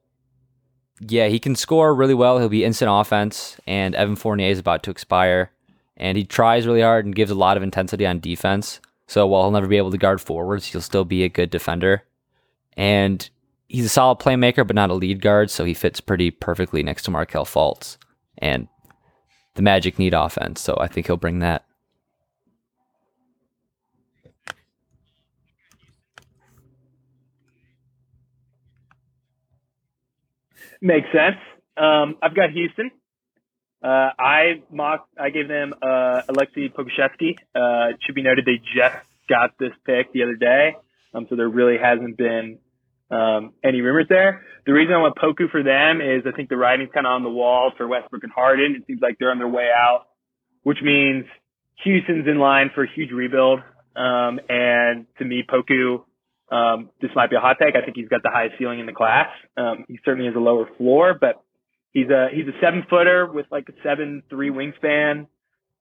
yeah, 1.02 1.28
he 1.28 1.40
can 1.40 1.56
score 1.56 1.96
really 1.96 2.14
well. 2.14 2.38
He'll 2.38 2.48
be 2.48 2.64
instant 2.64 2.92
offense, 2.94 3.58
and 3.66 3.96
Evan 3.96 4.16
Fournier 4.16 4.50
is 4.50 4.60
about 4.60 4.84
to 4.84 4.92
expire, 4.92 5.52
and 5.98 6.16
he 6.16 6.24
tries 6.24 6.68
really 6.68 6.82
hard 6.82 7.06
and 7.06 7.16
gives 7.16 7.32
a 7.32 7.36
lot 7.36 7.58
of 7.58 7.64
intensity 7.64 8.06
on 8.06 8.20
defense. 8.20 8.80
So 9.08 9.26
while 9.26 9.42
he'll 9.42 9.52
never 9.52 9.68
be 9.68 9.78
able 9.78 9.92
to 9.92 9.98
guard 9.98 10.22
forwards, 10.22 10.68
he'll 10.68 10.80
still 10.80 11.04
be 11.04 11.24
a 11.24 11.30
good 11.30 11.50
defender. 11.50 12.04
And 12.78 13.28
he's 13.68 13.86
a 13.86 13.90
solid 13.90 14.20
playmaker, 14.20 14.66
but 14.66 14.76
not 14.76 14.92
a 14.92 14.94
lead 14.94 15.22
guard, 15.22 15.50
so 15.50 15.66
he 15.66 15.74
fits 15.74 16.00
pretty 16.00 16.30
perfectly 16.30 16.84
next 16.84 17.04
to 17.04 17.12
Markelle 17.12 17.46
Fultz. 17.46 17.98
And 18.38 18.68
the 19.56 19.64
Magic 19.64 19.98
need 19.98 20.14
offense, 20.14 20.62
so 20.62 20.78
I 20.80 20.88
think 20.88 21.08
he'll 21.08 21.18
bring 21.18 21.40
that. 21.40 21.66
Makes 30.82 31.08
sense. 31.14 31.38
Um, 31.78 32.18
I've 32.22 32.36
got 32.36 32.52
Houston. 32.52 32.92
Uh, 33.84 34.10
I 34.20 34.62
mocked, 34.72 35.10
I 35.20 35.30
gave 35.30 35.48
them 35.48 35.74
uh, 35.82 36.22
Alexei 36.30 36.70
Pokusevski. 36.70 37.36
Uh, 37.56 37.90
it 37.92 37.98
should 38.06 38.16
be 38.16 38.22
noted 38.22 38.46
they 38.46 38.62
just 38.76 38.96
got 39.28 39.58
this 39.60 39.72
pick 39.86 40.14
the 40.14 40.24
other 40.24 40.36
day, 40.36 40.76
um, 41.16 41.26
so 41.30 41.36
there 41.36 41.50
really 41.50 41.78
hasn't 41.82 42.16
been 42.18 42.60
um, 43.10 43.54
any 43.64 43.82
rumors 43.82 44.06
there. 44.08 44.44
The 44.66 44.74
reason 44.74 44.94
I 44.94 45.02
went 45.02 45.16
Poku 45.16 45.50
for 45.50 45.64
them 45.64 46.00
is 46.00 46.24
I 46.28 46.36
think 46.36 46.50
the 46.50 46.58
writing's 46.58 46.92
kind 46.94 47.08
of 47.08 47.12
on 47.12 47.24
the 47.24 47.30
wall 47.30 47.72
for 47.76 47.88
Westbrook 47.88 48.24
and 48.24 48.32
Harden. 48.32 48.76
It 48.76 48.86
seems 48.86 49.02
like 49.02 49.18
they're 49.20 49.32
on 49.32 49.40
their 49.40 49.48
way 49.48 49.70
out, 49.76 50.06
which 50.64 50.78
means 50.84 51.26
Houston's 51.84 52.28
in 52.28 52.38
line 52.38 52.70
for 52.74 52.84
a 52.84 52.88
huge 52.94 53.12
rebuild. 53.12 53.60
Um, 53.96 54.40
and 54.48 55.08
to 55.18 55.26
me, 55.26 55.44
Poku 55.48 56.04
um, 56.52 56.90
this 57.02 57.12
might 57.16 57.30
be 57.30 57.38
a 57.38 57.40
hot 57.40 57.58
take. 57.60 57.76
I 57.76 57.84
think 57.84 57.96
he's 57.96 58.10
got 58.10 58.24
the 58.24 58.32
highest 58.32 58.56
ceiling 58.60 58.80
in 58.80 58.86
the 58.86 58.94
class. 58.94 59.30
Um, 59.56 59.86
he 59.88 60.00
certainly 60.04 60.28
has 60.28 60.36
a 60.36 60.40
lower 60.40 60.68
floor, 60.78 61.16
but 61.20 61.42
he's 61.92 62.10
a 62.10 62.28
he's 62.34 62.48
a 62.48 62.58
seven 62.62 62.84
footer 62.90 63.26
with 63.26 63.46
like 63.52 63.70
a 63.70 63.74
seven 63.84 64.24
three 64.30 64.50
wingspan. 64.50 65.28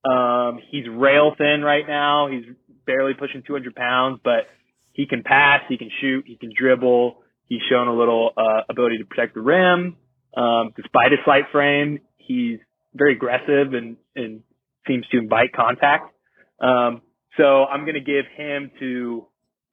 Um, 0.09 0.61
he's 0.71 0.85
rail 0.89 1.35
thin 1.37 1.63
right 1.63 1.87
now. 1.87 2.29
He's 2.29 2.45
barely 2.87 3.15
pushing 3.15 3.43
200 3.47 3.75
pounds, 3.75 4.21
but 4.25 4.47
he 4.93 5.07
can 5.07 5.23
pass, 5.23 5.63
he 5.69 5.77
can 5.77 5.91
shoot, 6.01 6.25
he 6.27 6.37
can 6.37 6.51
dribble. 6.57 7.19
He's 7.49 7.61
shown 7.69 7.89
a 7.89 7.95
little 7.95 8.31
uh, 8.37 8.63
ability 8.69 8.99
to 8.99 9.05
protect 9.05 9.35
the 9.35 9.41
rim. 9.41 9.97
Um, 10.37 10.73
despite 10.77 11.11
his 11.11 11.21
slight 11.25 11.45
frame, 11.53 11.99
he's 12.17 12.61
very 12.95 13.15
aggressive 13.15 13.75
and, 13.75 13.97
and 14.15 14.43
seems 14.87 15.07
to 15.09 15.19
invite 15.19 15.53
contact. 15.53 16.15
Um, 16.61 17.03
so 17.37 17.65
I'm 17.65 17.81
going 17.81 17.95
to 17.95 18.01
give 18.01 18.25
him 18.37 18.71
to 18.81 19.27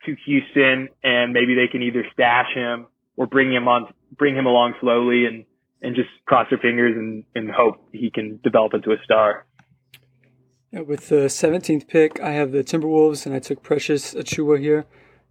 to 0.06 0.16
Houston, 0.26 0.90
and 1.04 1.34
maybe 1.34 1.56
they 1.56 1.68
can 1.72 1.82
either 1.82 2.06
stash 2.14 2.54
him 2.54 2.88
or 3.16 3.28
bring 3.28 3.52
him 3.52 3.68
on, 3.68 3.94
bring 4.18 4.36
him 4.36 4.46
along 4.46 4.76
slowly, 4.80 5.26
and 5.26 5.46
and 5.82 5.96
just 5.96 6.10
cross 6.26 6.48
their 6.50 6.60
fingers 6.60 6.96
and, 6.96 7.24
and 7.36 7.52
hope 7.52 7.76
he 7.92 8.10
can 8.10 8.40
develop 8.44 8.74
into 8.74 8.92
a 8.92 8.98
star. 9.04 9.46
Yeah, 10.72 10.82
with 10.82 11.10
the 11.10 11.28
17th 11.28 11.88
pick, 11.88 12.20
I 12.20 12.32
have 12.32 12.52
the 12.52 12.64
Timberwolves, 12.64 13.26
and 13.26 13.34
I 13.34 13.40
took 13.40 13.64
Precious 13.64 14.14
Achiuwa 14.14 14.60
here. 14.60 14.86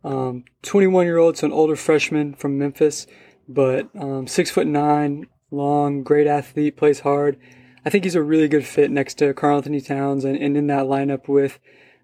Um, 0.04 0.44
21 0.62 1.04
year 1.04 1.18
old, 1.18 1.36
so 1.36 1.46
an 1.46 1.52
older 1.52 1.74
freshman 1.74 2.34
from 2.34 2.58
Memphis, 2.58 3.06
but 3.48 3.88
um, 3.98 4.26
six 4.28 4.50
foot 4.50 4.66
nine, 4.66 5.26
long, 5.50 6.04
great 6.04 6.26
athlete, 6.26 6.76
plays 6.76 7.00
hard. 7.00 7.38
I 7.84 7.90
think 7.90 8.04
he's 8.04 8.14
a 8.14 8.22
really 8.22 8.48
good 8.48 8.64
fit 8.64 8.90
next 8.90 9.14
to 9.14 9.34
Karl-Anthony 9.34 9.80
Towns 9.80 10.24
and, 10.24 10.36
and 10.36 10.56
in 10.56 10.68
that 10.68 10.86
lineup 10.86 11.28
with 11.28 11.58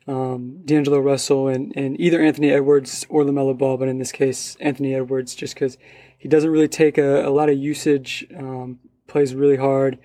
um, 0.07 0.63
D'Angelo 0.65 0.99
Russell 0.99 1.49
and, 1.49 1.73
and 1.77 1.99
either 2.01 2.21
Anthony 2.21 2.51
Edwards 2.51 3.07
or 3.09 3.25
LaMelo 3.25 3.57
Ball, 3.57 3.77
but 3.77 3.89
in 3.89 3.99
this 3.99 4.13
case, 4.13 4.57
Anthony 4.61 4.95
Edwards, 4.95 5.35
just 5.35 5.55
because 5.55 5.79
he 6.19 6.29
doesn't 6.29 6.51
really 6.51 6.69
take 6.69 6.99
a, 6.99 7.27
a 7.27 7.31
lot 7.31 7.49
of 7.49 7.59
usage, 7.59 8.27
um, 8.37 8.79
plays 9.07 9.35
really 9.35 9.57
hard, 9.57 9.99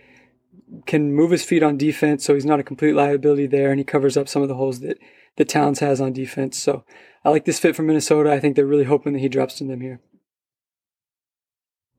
can 0.86 1.14
move 1.14 1.32
his 1.32 1.44
feet 1.44 1.64
on 1.64 1.78
defense, 1.78 2.24
so 2.24 2.34
he's 2.34 2.46
not 2.46 2.60
a 2.60 2.64
complete 2.64 2.94
liability 2.94 3.48
there, 3.48 3.70
and 3.72 3.80
he 3.80 3.84
covers 3.84 4.18
up 4.18 4.28
some 4.28 4.42
of 4.42 4.48
the 4.48 4.56
holes 4.56 4.82
that, 4.82 4.98
that 5.38 5.50
Towns 5.50 5.80
has 5.80 6.02
on 6.02 6.14
defense. 6.14 6.58
So 6.58 6.84
I 7.24 7.30
like 7.30 7.46
this 7.46 7.60
fit 7.60 7.76
for 7.76 7.84
Minnesota. 7.84 8.32
I 8.32 8.40
think 8.40 8.56
they're 8.56 8.66
really 8.66 8.84
hoping 8.84 9.14
that 9.14 9.20
he 9.20 9.30
drops 9.30 9.56
to 9.56 9.64
them 9.64 9.82
here. 9.82 10.02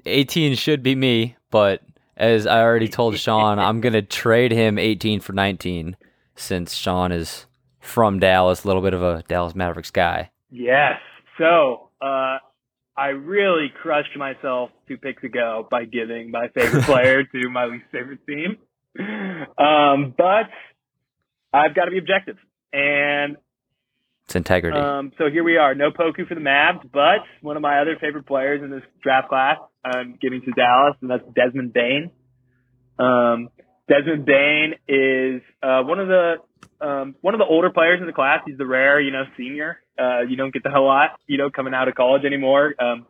18 0.04 0.54
should 0.54 0.82
be 0.82 0.94
me, 0.94 1.36
but 1.50 1.82
as 2.16 2.46
I 2.46 2.62
already 2.62 2.88
told 2.88 3.18
Sean, 3.18 3.58
I'm 3.58 3.80
going 3.80 3.92
to 3.94 4.02
trade 4.02 4.52
him 4.52 4.78
18 4.78 5.20
for 5.20 5.32
19 5.32 5.96
since 6.36 6.74
Sean 6.74 7.10
is 7.10 7.46
from 7.80 8.18
Dallas, 8.18 8.64
a 8.64 8.66
little 8.66 8.82
bit 8.82 8.94
of 8.94 9.02
a 9.02 9.22
Dallas 9.28 9.54
Mavericks 9.54 9.90
guy. 9.90 10.30
Yes. 10.50 11.00
So, 11.38 11.90
uh, 12.00 12.38
I 12.96 13.08
really 13.10 13.72
crushed 13.80 14.16
myself 14.16 14.70
two 14.88 14.96
picks 14.96 15.22
ago 15.22 15.68
by 15.70 15.84
giving 15.84 16.32
my 16.32 16.48
favorite 16.48 16.84
player 16.84 17.22
to 17.22 17.48
my 17.48 17.66
least 17.66 17.84
favorite 17.92 18.20
team. 18.26 18.56
Um, 18.98 20.14
but 20.18 20.50
I've 21.52 21.74
got 21.76 21.84
to 21.84 21.90
be 21.92 21.98
objective. 21.98 22.36
And 22.72 23.36
it's 24.24 24.34
integrity. 24.34 24.76
Um, 24.76 25.12
so 25.16 25.30
here 25.30 25.44
we 25.44 25.56
are. 25.56 25.74
No 25.74 25.90
Poku 25.90 26.26
for 26.28 26.34
the 26.34 26.40
Mavs, 26.40 26.82
but 26.92 27.20
one 27.40 27.56
of 27.56 27.62
my 27.62 27.80
other 27.80 27.96
favorite 28.00 28.26
players 28.26 28.62
in 28.62 28.70
this 28.70 28.82
draft 29.02 29.28
class, 29.28 29.56
I'm 29.84 30.18
giving 30.20 30.42
to 30.42 30.50
Dallas, 30.50 30.96
and 31.00 31.10
that's 31.10 31.22
Desmond 31.34 31.72
Bane. 31.72 32.10
Um, 32.98 33.48
Desmond 33.88 34.26
Bane 34.26 34.74
is 34.86 35.42
uh, 35.62 35.82
one 35.82 35.98
of 35.98 36.08
the 36.08 36.36
um, 36.80 37.16
one 37.22 37.34
of 37.34 37.38
the 37.38 37.46
older 37.46 37.70
players 37.70 38.00
in 38.00 38.06
the 38.06 38.12
class. 38.12 38.40
He's 38.46 38.58
the 38.58 38.66
rare, 38.66 39.00
you 39.00 39.10
know, 39.10 39.24
senior. 39.36 39.80
Uh, 39.98 40.20
you 40.28 40.36
don't 40.36 40.52
get 40.52 40.62
the 40.62 40.70
whole 40.70 40.86
lot, 40.86 41.18
you 41.26 41.38
know, 41.38 41.50
coming 41.50 41.74
out 41.74 41.88
of 41.88 41.94
college 41.94 42.24
anymore 42.24 42.74
um, 42.78 43.06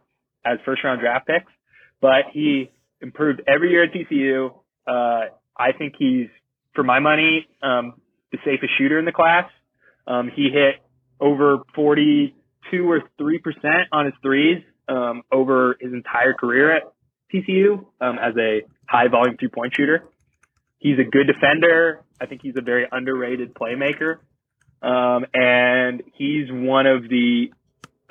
as 0.46 0.58
first 0.64 0.82
round 0.84 1.00
draft 1.00 1.26
picks. 1.26 1.52
But 2.00 2.30
he 2.32 2.70
improved 3.02 3.42
every 3.46 3.70
year 3.70 3.84
at 3.84 3.92
TCU. 3.92 4.54
Uh, 4.86 5.32
I 5.58 5.72
think 5.76 5.94
he's, 5.98 6.28
for 6.74 6.84
my 6.84 7.00
money, 7.00 7.46
um, 7.62 8.00
the 8.32 8.38
safest 8.44 8.72
shooter 8.78 8.98
in 8.98 9.04
the 9.04 9.12
class. 9.12 9.50
Um, 10.06 10.30
he 10.34 10.48
hit 10.50 10.76
over 11.20 11.58
42 11.74 12.90
or 12.90 13.02
3% 13.20 13.82
on 13.92 14.06
his 14.06 14.14
threes 14.22 14.62
um, 14.88 15.22
over 15.30 15.76
his 15.80 15.92
entire 15.92 16.32
career 16.32 16.74
at 16.76 16.82
TCU 17.34 17.84
um, 18.00 18.18
as 18.18 18.34
a 18.38 18.62
high 18.86 19.08
volume 19.08 19.36
three 19.38 19.48
point 19.48 19.74
shooter. 19.76 20.04
He's 20.78 20.98
a 20.98 21.08
good 21.08 21.26
defender. 21.26 22.04
I 22.20 22.26
think 22.26 22.40
he's 22.42 22.54
a 22.56 22.62
very 22.62 22.86
underrated 22.90 23.54
playmaker. 23.54 24.18
Um, 24.80 25.26
and 25.34 26.02
he's 26.14 26.46
one 26.50 26.86
of 26.86 27.02
the 27.02 27.46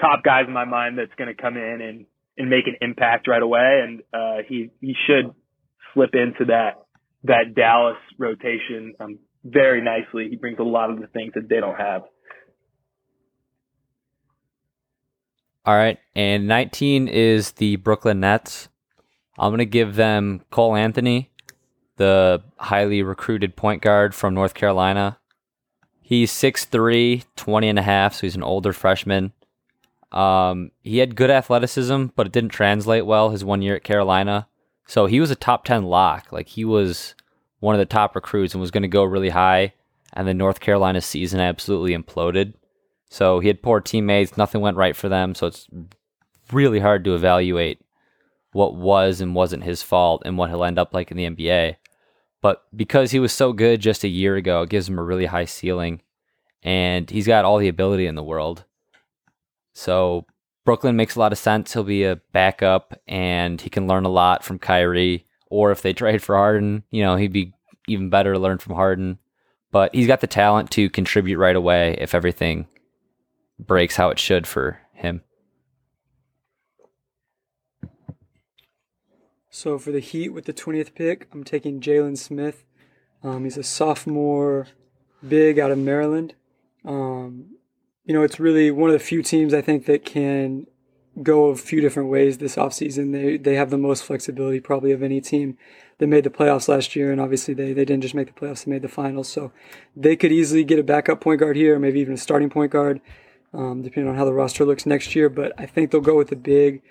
top 0.02 0.24
guys 0.24 0.44
in 0.48 0.54
my 0.54 0.66
mind 0.66 0.98
that's 0.98 1.14
going 1.18 1.34
to 1.34 1.42
come 1.42 1.56
in 1.56 1.82
and, 1.82 2.06
and 2.38 2.50
make 2.50 2.68
an 2.68 2.76
impact 2.82 3.28
right 3.28 3.42
away. 3.42 3.82
And, 3.84 4.02
uh, 4.14 4.44
he, 4.48 4.70
he 4.82 4.96
should 5.08 5.34
slip 5.94 6.12
into 6.14 6.46
that, 6.52 6.84
that 7.24 7.56
Dallas 7.56 7.98
rotation, 8.18 8.96
um, 9.00 9.20
very 9.46 9.82
nicely. 9.82 10.28
He 10.30 10.36
brings 10.36 10.60
a 10.60 10.64
lot 10.64 10.90
of 10.90 11.00
the 11.00 11.08
things 11.08 11.34
that 11.36 11.48
they 11.48 11.62
don't 11.62 11.78
have. 11.78 12.02
All 15.66 15.76
right. 15.76 16.00
And 16.16 16.48
19 16.48 17.08
is 17.08 17.54
the 17.54 17.78
Brooklyn 17.78 18.20
Nets. 18.20 18.68
I'm 19.38 19.52
going 19.52 19.60
to 19.60 19.66
give 19.66 19.96
them 19.96 20.42
Cole 20.50 20.76
Anthony 20.76 21.32
the 21.98 22.42
highly 22.58 23.04
recruited 23.04 23.56
point 23.56 23.82
guard 23.82 24.16
from 24.16 24.34
North 24.34 24.54
Carolina. 24.54 25.20
He's 26.02 26.32
6'3, 26.32 27.26
20 27.36 27.68
and 27.68 27.80
a 27.80 27.82
half, 27.82 28.16
so 28.16 28.22
he's 28.22 28.36
an 28.36 28.44
older 28.44 28.72
freshman. 28.72 29.34
Um, 30.12 30.72
he 30.82 31.00
had 31.00 31.16
good 31.16 31.30
athleticism, 31.30 32.08
but 32.16 32.28
it 32.28 32.34
didn't 32.34 32.52
translate 32.52 33.06
well 33.06 33.32
his 33.32 33.44
one 33.44 33.62
year 33.62 33.76
at 33.76 33.84
Carolina. 33.84 34.48
So 34.88 35.06
he 35.06 35.20
was 35.20 35.32
a 35.32 35.36
top 35.36 35.66
10 35.66 35.84
lock. 35.84 36.32
Like 36.32 36.48
he 36.48 36.64
was 36.64 37.14
one 37.60 37.76
of 37.76 37.80
the 37.80 37.86
top 37.86 38.16
recruits 38.16 38.54
and 38.54 38.62
was 38.62 38.72
going 38.72 38.84
to 38.84 38.88
go 38.88 39.04
really 39.04 39.30
high. 39.30 39.74
And 40.14 40.28
then 40.28 40.38
North 40.38 40.62
Carolina's 40.62 41.06
season 41.06 41.42
absolutely 41.42 41.96
imploded. 41.96 42.54
So 43.10 43.40
he 43.40 43.48
had 43.48 43.62
poor 43.62 43.82
teammates. 43.82 44.38
Nothing 44.38 44.62
went 44.62 44.78
right 44.78 44.96
for 44.96 45.10
them. 45.10 45.36
So 45.36 45.48
it's 45.48 45.68
really 46.52 46.80
hard 46.80 47.04
to 47.04 47.16
evaluate 47.16 47.82
what 48.54 48.76
was 48.76 49.20
and 49.20 49.36
wasn't 49.36 49.64
his 49.64 49.84
fault 49.84 50.24
and 50.26 50.38
what 50.38 50.50
he'll 50.50 50.64
end 50.64 50.80
up 50.80 50.94
like 50.94 51.12
in 51.12 51.18
the 51.18 51.30
NBA. 51.30 51.76
But 52.48 52.64
because 52.74 53.12
he 53.12 53.20
was 53.20 53.34
so 53.34 53.52
good 53.52 53.82
just 53.82 54.06
a 54.06 54.08
year 54.08 54.38
ago, 54.38 54.62
it 54.62 54.70
gives 54.70 54.88
him 54.88 54.98
a 54.98 55.04
really 55.04 55.26
high 55.26 55.44
ceiling. 55.44 56.02
And 56.64 57.10
he's 57.10 57.28
got 57.28 57.44
all 57.44 57.58
the 57.58 57.68
ability 57.68 58.08
in 58.08 58.16
the 58.16 58.24
world. 58.24 58.64
So 59.74 60.26
Brooklyn 60.64 60.96
makes 60.96 61.18
a 61.18 61.20
lot 61.20 61.34
of 61.34 61.38
sense. 61.38 61.74
He'll 61.74 61.84
be 61.84 62.06
a 62.06 62.22
backup 62.32 62.98
and 63.06 63.60
he 63.60 63.70
can 63.70 63.86
learn 63.86 64.06
a 64.06 64.10
lot 64.10 64.46
from 64.46 64.60
Kyrie. 64.60 65.26
Or 65.48 65.72
if 65.72 65.82
they 65.82 65.92
trade 65.92 66.24
for 66.24 66.38
Harden, 66.38 66.84
you 66.90 67.04
know, 67.04 67.18
he'd 67.18 67.34
be 67.34 67.52
even 67.90 68.10
better 68.10 68.32
to 68.32 68.40
learn 68.40 68.60
from 68.60 68.76
Harden. 68.76 69.20
But 69.74 69.94
he's 69.94 70.08
got 70.08 70.22
the 70.22 70.26
talent 70.26 70.72
to 70.72 70.90
contribute 70.90 71.40
right 71.40 71.54
away 71.54 71.98
if 72.00 72.16
everything 72.16 72.68
breaks 73.60 73.98
how 73.98 74.08
it 74.08 74.20
should 74.20 74.48
for 74.48 74.80
him. 74.94 75.22
So 79.58 79.80
for 79.80 79.92
the 79.92 80.00
Heat 80.00 80.30
with 80.30 80.46
the 80.46 80.54
20th 80.54 80.94
pick, 80.94 81.28
I'm 81.34 81.44
taking 81.44 81.82
Jalen 81.82 82.16
Smith. 82.16 82.64
Um, 83.24 83.44
he's 83.44 83.58
a 83.58 83.64
sophomore 83.64 84.68
big 85.28 85.58
out 85.58 85.72
of 85.72 85.80
Maryland. 85.80 86.36
Um, 86.86 87.56
you 88.06 88.14
know, 88.14 88.22
it's 88.22 88.40
really 88.40 88.70
one 88.70 88.92
of 88.92 88.94
the 88.94 89.00
few 89.04 89.24
teams 89.24 89.56
I 89.56 89.62
think 89.62 89.88
that 89.88 90.06
can 90.06 90.68
go 91.24 91.46
a 91.46 91.56
few 91.56 91.82
different 91.82 92.10
ways 92.10 92.38
this 92.38 92.56
offseason. 92.56 93.14
They 93.14 93.38
they 93.38 93.56
have 93.56 93.72
the 93.72 93.80
most 93.80 94.04
flexibility 94.04 94.60
probably 94.60 94.92
of 94.92 95.02
any 95.02 95.22
team. 95.22 95.58
They 95.98 96.06
made 96.06 96.24
the 96.24 96.30
playoffs 96.30 96.68
last 96.68 96.96
year, 96.96 97.12
and 97.12 97.20
obviously 97.20 97.56
they, 97.56 97.74
they 97.74 97.84
didn't 97.84 98.04
just 98.04 98.14
make 98.14 98.28
the 98.28 98.40
playoffs; 98.40 98.66
they 98.66 98.70
made 98.70 98.84
the 98.84 98.88
finals. 98.88 99.28
So 99.28 99.52
they 99.96 100.16
could 100.16 100.32
easily 100.32 100.66
get 100.66 100.78
a 100.78 100.84
backup 100.84 101.20
point 101.20 101.40
guard 101.40 101.56
here, 101.56 101.80
maybe 101.80 102.00
even 102.00 102.14
a 102.14 102.18
starting 102.18 102.52
point 102.52 102.72
guard, 102.72 103.02
um, 103.56 103.82
depending 103.82 104.08
on 104.08 104.18
how 104.18 104.26
the 104.26 104.34
roster 104.34 104.66
looks 104.66 104.86
next 104.86 105.16
year. 105.16 105.30
But 105.30 105.54
I 105.58 105.66
think 105.66 105.90
they'll 105.90 106.00
go 106.00 106.16
with 106.16 106.28
the 106.28 106.36
big. 106.36 106.84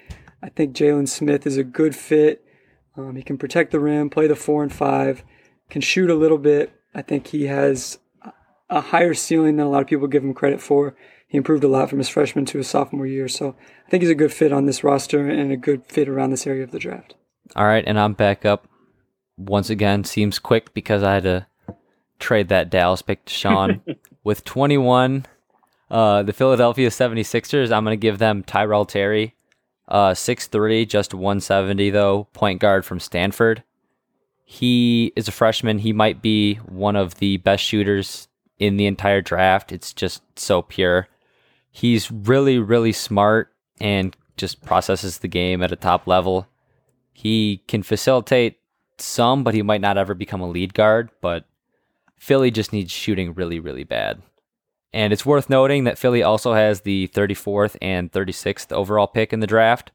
I 0.42 0.48
think 0.48 0.74
Jalen 0.74 1.06
Smith 1.06 1.46
is 1.46 1.58
a 1.58 1.62
good 1.62 1.94
fit. 1.94 2.42
Um, 2.96 3.16
he 3.16 3.22
can 3.22 3.38
protect 3.38 3.72
the 3.72 3.80
rim, 3.80 4.10
play 4.10 4.26
the 4.26 4.36
four 4.36 4.62
and 4.62 4.72
five, 4.72 5.22
can 5.68 5.82
shoot 5.82 6.10
a 6.10 6.14
little 6.14 6.38
bit. 6.38 6.72
I 6.94 7.02
think 7.02 7.28
he 7.28 7.46
has 7.46 7.98
a 8.70 8.80
higher 8.80 9.14
ceiling 9.14 9.56
than 9.56 9.66
a 9.66 9.70
lot 9.70 9.82
of 9.82 9.88
people 9.88 10.08
give 10.08 10.24
him 10.24 10.34
credit 10.34 10.60
for. 10.60 10.96
He 11.28 11.36
improved 11.36 11.64
a 11.64 11.68
lot 11.68 11.90
from 11.90 11.98
his 11.98 12.08
freshman 12.08 12.46
to 12.46 12.58
his 12.58 12.68
sophomore 12.68 13.06
year. 13.06 13.28
So 13.28 13.56
I 13.86 13.90
think 13.90 14.02
he's 14.02 14.10
a 14.10 14.14
good 14.14 14.32
fit 14.32 14.52
on 14.52 14.66
this 14.66 14.82
roster 14.82 15.28
and 15.28 15.52
a 15.52 15.56
good 15.56 15.84
fit 15.86 16.08
around 16.08 16.30
this 16.30 16.46
area 16.46 16.64
of 16.64 16.70
the 16.70 16.78
draft. 16.78 17.14
All 17.54 17.66
right, 17.66 17.84
and 17.86 17.98
I'm 17.98 18.14
back 18.14 18.44
up 18.44 18.66
once 19.36 19.70
again. 19.70 20.04
Seems 20.04 20.38
quick 20.38 20.74
because 20.74 21.02
I 21.02 21.14
had 21.14 21.22
to 21.24 21.46
trade 22.18 22.48
that 22.48 22.70
Dallas 22.70 23.02
pick 23.02 23.24
to 23.26 23.32
Sean. 23.32 23.82
With 24.24 24.44
21, 24.44 25.26
uh, 25.90 26.24
the 26.24 26.32
Philadelphia 26.32 26.88
76ers, 26.88 27.70
I'm 27.70 27.84
going 27.84 27.96
to 27.96 28.00
give 28.00 28.18
them 28.18 28.42
Tyrell 28.42 28.84
Terry. 28.84 29.35
Uh, 29.88 30.10
6'3, 30.10 30.88
just 30.88 31.14
170, 31.14 31.90
though, 31.90 32.24
point 32.32 32.60
guard 32.60 32.84
from 32.84 32.98
Stanford. 32.98 33.62
He 34.44 35.12
is 35.16 35.28
a 35.28 35.32
freshman. 35.32 35.80
He 35.80 35.92
might 35.92 36.22
be 36.22 36.54
one 36.56 36.96
of 36.96 37.16
the 37.16 37.36
best 37.38 37.64
shooters 37.64 38.28
in 38.58 38.76
the 38.76 38.86
entire 38.86 39.20
draft. 39.20 39.72
It's 39.72 39.92
just 39.92 40.22
so 40.38 40.62
pure. 40.62 41.08
He's 41.70 42.10
really, 42.10 42.58
really 42.58 42.92
smart 42.92 43.52
and 43.80 44.16
just 44.36 44.64
processes 44.64 45.18
the 45.18 45.28
game 45.28 45.62
at 45.62 45.72
a 45.72 45.76
top 45.76 46.06
level. 46.06 46.46
He 47.12 47.62
can 47.68 47.82
facilitate 47.82 48.58
some, 48.98 49.44
but 49.44 49.54
he 49.54 49.62
might 49.62 49.80
not 49.80 49.98
ever 49.98 50.14
become 50.14 50.40
a 50.40 50.48
lead 50.48 50.74
guard. 50.74 51.10
But 51.20 51.44
Philly 52.16 52.50
just 52.50 52.72
needs 52.72 52.90
shooting 52.90 53.34
really, 53.34 53.60
really 53.60 53.84
bad. 53.84 54.22
And 54.96 55.12
it's 55.12 55.26
worth 55.26 55.50
noting 55.50 55.84
that 55.84 55.98
Philly 55.98 56.22
also 56.22 56.54
has 56.54 56.80
the 56.80 57.08
34th 57.08 57.76
and 57.82 58.10
36th 58.10 58.72
overall 58.72 59.06
pick 59.06 59.30
in 59.30 59.40
the 59.40 59.46
draft. 59.46 59.92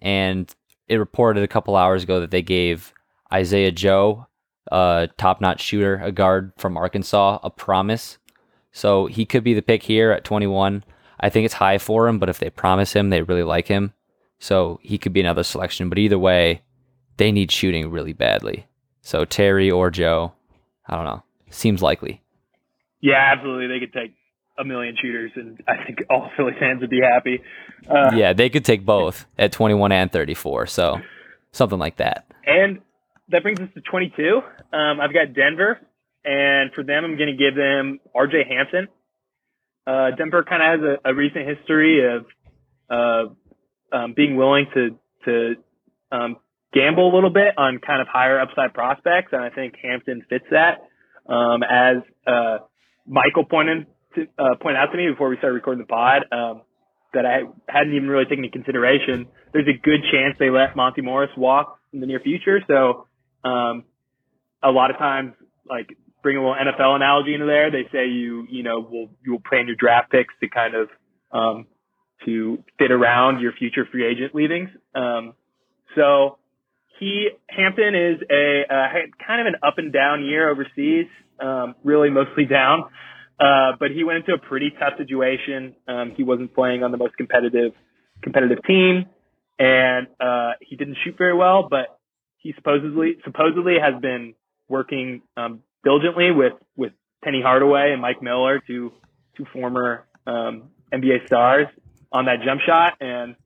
And 0.00 0.50
it 0.88 0.96
reported 0.96 1.44
a 1.44 1.48
couple 1.48 1.76
hours 1.76 2.02
ago 2.02 2.18
that 2.20 2.30
they 2.30 2.40
gave 2.40 2.94
Isaiah 3.30 3.72
Joe 3.72 4.26
a 4.70 5.10
top 5.18 5.42
notch 5.42 5.60
shooter, 5.60 5.96
a 6.02 6.10
guard 6.10 6.54
from 6.56 6.78
Arkansas, 6.78 7.40
a 7.42 7.50
promise. 7.50 8.16
So 8.72 9.04
he 9.04 9.26
could 9.26 9.44
be 9.44 9.52
the 9.52 9.60
pick 9.60 9.82
here 9.82 10.12
at 10.12 10.24
21. 10.24 10.82
I 11.20 11.28
think 11.28 11.44
it's 11.44 11.52
high 11.52 11.76
for 11.76 12.08
him, 12.08 12.18
but 12.18 12.30
if 12.30 12.38
they 12.38 12.48
promise 12.48 12.94
him, 12.94 13.10
they 13.10 13.20
really 13.20 13.42
like 13.42 13.68
him. 13.68 13.92
So 14.38 14.80
he 14.82 14.96
could 14.96 15.12
be 15.12 15.20
another 15.20 15.42
selection. 15.42 15.90
But 15.90 15.98
either 15.98 16.18
way, 16.18 16.62
they 17.18 17.32
need 17.32 17.52
shooting 17.52 17.90
really 17.90 18.14
badly. 18.14 18.64
So 19.02 19.26
Terry 19.26 19.70
or 19.70 19.90
Joe, 19.90 20.32
I 20.86 20.96
don't 20.96 21.04
know. 21.04 21.22
Seems 21.50 21.82
likely. 21.82 22.22
Yeah, 23.02 23.30
absolutely. 23.30 23.66
They 23.66 23.78
could 23.78 23.92
take 23.92 24.14
a 24.58 24.64
million 24.64 24.96
shooters, 25.00 25.32
and 25.34 25.60
I 25.66 25.84
think 25.84 26.00
all 26.10 26.30
Philly 26.36 26.52
fans 26.58 26.80
would 26.80 26.90
be 26.90 27.00
happy. 27.00 27.40
Uh, 27.88 28.10
yeah, 28.14 28.32
they 28.32 28.50
could 28.50 28.64
take 28.64 28.84
both 28.84 29.26
at 29.38 29.52
21 29.52 29.92
and 29.92 30.12
34. 30.12 30.66
So 30.66 30.98
something 31.52 31.78
like 31.78 31.96
that. 31.96 32.26
And 32.46 32.80
that 33.28 33.42
brings 33.42 33.60
us 33.60 33.68
to 33.74 33.80
22. 33.80 34.40
Um, 34.72 35.00
I've 35.00 35.12
got 35.12 35.34
Denver, 35.34 35.80
and 36.24 36.72
for 36.74 36.84
them, 36.84 37.04
I'm 37.04 37.16
going 37.16 37.30
to 37.30 37.36
give 37.36 37.54
them 37.54 38.00
R.J. 38.14 38.44
Hampton. 38.48 38.88
Uh, 39.86 40.10
Denver 40.16 40.44
kind 40.44 40.62
of 40.62 40.80
has 40.80 40.98
a, 41.04 41.10
a, 41.10 41.14
recent 41.14 41.48
history 41.48 42.06
of 42.06 42.26
uh, 42.88 43.96
um, 43.96 44.14
being 44.14 44.36
willing 44.36 44.66
to 44.74 44.90
to 45.24 45.54
um, 46.12 46.36
gamble 46.72 47.12
a 47.12 47.14
little 47.14 47.32
bit 47.32 47.54
on 47.56 47.80
kind 47.84 48.00
of 48.00 48.06
higher 48.06 48.40
upside 48.40 48.74
prospects, 48.74 49.32
and 49.32 49.42
I 49.42 49.50
think 49.50 49.74
Hampton 49.82 50.22
fits 50.28 50.44
that. 50.50 50.82
Um, 51.28 51.62
as 51.62 51.96
uh, 52.26 52.58
Michael 53.06 53.44
pointed 53.44 53.86
to, 54.14 54.26
uh, 54.38 54.56
pointed 54.60 54.78
out 54.78 54.92
to 54.92 54.96
me 54.96 55.10
before 55.10 55.28
we 55.28 55.36
started 55.38 55.54
recording 55.54 55.82
the 55.82 55.88
pod, 55.88 56.24
um, 56.32 56.62
that 57.14 57.26
I 57.26 57.42
hadn't 57.68 57.94
even 57.94 58.08
really 58.08 58.24
taken 58.24 58.44
into 58.44 58.52
consideration. 58.52 59.26
There's 59.52 59.68
a 59.68 59.78
good 59.78 60.00
chance 60.10 60.36
they 60.38 60.50
let 60.50 60.76
Monte 60.76 61.02
Morris 61.02 61.30
walk 61.36 61.78
in 61.92 62.00
the 62.00 62.06
near 62.06 62.20
future, 62.20 62.60
so 62.66 63.06
um, 63.44 63.84
a 64.62 64.70
lot 64.70 64.90
of 64.90 64.98
times, 64.98 65.34
like 65.68 65.96
bring 66.22 66.36
a 66.36 66.40
little 66.40 66.54
NFL 66.54 66.96
analogy 66.96 67.34
into 67.34 67.46
there. 67.46 67.70
They 67.70 67.84
say 67.92 68.08
you, 68.08 68.46
you 68.50 68.62
know, 68.62 68.80
will 68.80 69.10
you 69.24 69.32
will 69.32 69.42
plan 69.46 69.66
your 69.66 69.76
draft 69.76 70.10
picks 70.10 70.32
to 70.40 70.48
kind 70.48 70.74
of 70.74 70.88
um, 71.32 71.66
to 72.24 72.62
fit 72.78 72.90
around 72.90 73.40
your 73.40 73.52
future 73.52 73.86
free 73.90 74.06
agent 74.06 74.34
leavings. 74.34 74.70
Um, 74.94 75.34
so 75.96 76.38
he 76.98 77.30
Hampton 77.48 77.94
is 77.94 78.22
a 78.30 78.62
uh, 78.70 78.88
kind 79.26 79.40
of 79.40 79.46
an 79.48 79.54
up 79.62 79.78
and 79.78 79.92
down 79.92 80.24
year 80.24 80.48
overseas, 80.48 81.06
um, 81.40 81.74
really 81.84 82.10
mostly 82.10 82.44
down. 82.44 82.84
Uh, 83.38 83.72
but 83.78 83.90
he 83.90 84.04
went 84.04 84.18
into 84.18 84.32
a 84.32 84.38
pretty 84.38 84.70
tough 84.78 84.94
situation. 84.98 85.74
Um, 85.88 86.12
he 86.16 86.22
wasn't 86.22 86.54
playing 86.54 86.82
on 86.82 86.92
the 86.92 86.98
most 86.98 87.16
competitive 87.16 87.72
competitive 88.22 88.58
team, 88.64 89.06
and 89.58 90.06
uh, 90.20 90.52
he 90.60 90.76
didn't 90.76 90.96
shoot 91.04 91.16
very 91.18 91.34
well. 91.34 91.66
But 91.68 91.98
he 92.38 92.52
supposedly 92.56 93.16
supposedly 93.24 93.74
has 93.80 94.00
been 94.00 94.34
working 94.68 95.22
um, 95.36 95.62
diligently 95.84 96.30
with 96.30 96.54
with 96.76 96.92
Penny 97.24 97.40
Hardaway 97.42 97.92
and 97.92 98.00
Mike 98.00 98.22
Miller, 98.22 98.60
two 98.66 98.92
two 99.36 99.46
former 99.52 100.04
um, 100.26 100.70
NBA 100.92 101.26
stars, 101.26 101.66
on 102.12 102.26
that 102.26 102.42
jump 102.44 102.60
shot. 102.66 102.94
And 103.00 103.36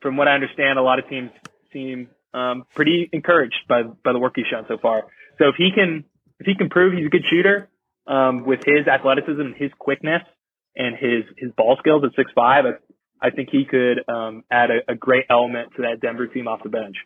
from 0.00 0.16
what 0.16 0.28
I 0.28 0.34
understand, 0.34 0.78
a 0.78 0.82
lot 0.82 0.98
of 0.98 1.08
teams 1.08 1.30
seem 1.72 2.08
um, 2.32 2.64
pretty 2.74 3.08
encouraged 3.12 3.66
by 3.68 3.82
by 3.82 4.12
the 4.12 4.18
work 4.18 4.32
he's 4.36 4.46
shown 4.50 4.64
so 4.68 4.78
far. 4.80 5.04
So 5.38 5.48
if 5.48 5.56
he 5.56 5.70
can 5.74 6.04
if 6.38 6.46
he 6.46 6.54
can 6.54 6.68
prove 6.68 6.94
he's 6.94 7.06
a 7.06 7.10
good 7.10 7.24
shooter 7.30 7.68
um, 8.06 8.44
with 8.44 8.60
his 8.64 8.86
athleticism 8.86 9.40
and 9.40 9.54
his 9.56 9.70
quickness 9.78 10.22
and 10.76 10.96
his 10.96 11.24
his 11.36 11.52
ball 11.56 11.76
skills 11.78 12.02
at 12.04 12.10
six 12.16 12.30
five, 12.34 12.64
I, 12.66 13.26
I 13.26 13.30
think 13.30 13.50
he 13.50 13.64
could 13.64 14.02
um, 14.08 14.44
add 14.50 14.70
a, 14.70 14.92
a 14.92 14.94
great 14.94 15.24
element 15.30 15.74
to 15.76 15.82
that 15.82 16.00
Denver 16.00 16.26
team 16.26 16.48
off 16.48 16.62
the 16.62 16.68
bench. 16.68 16.96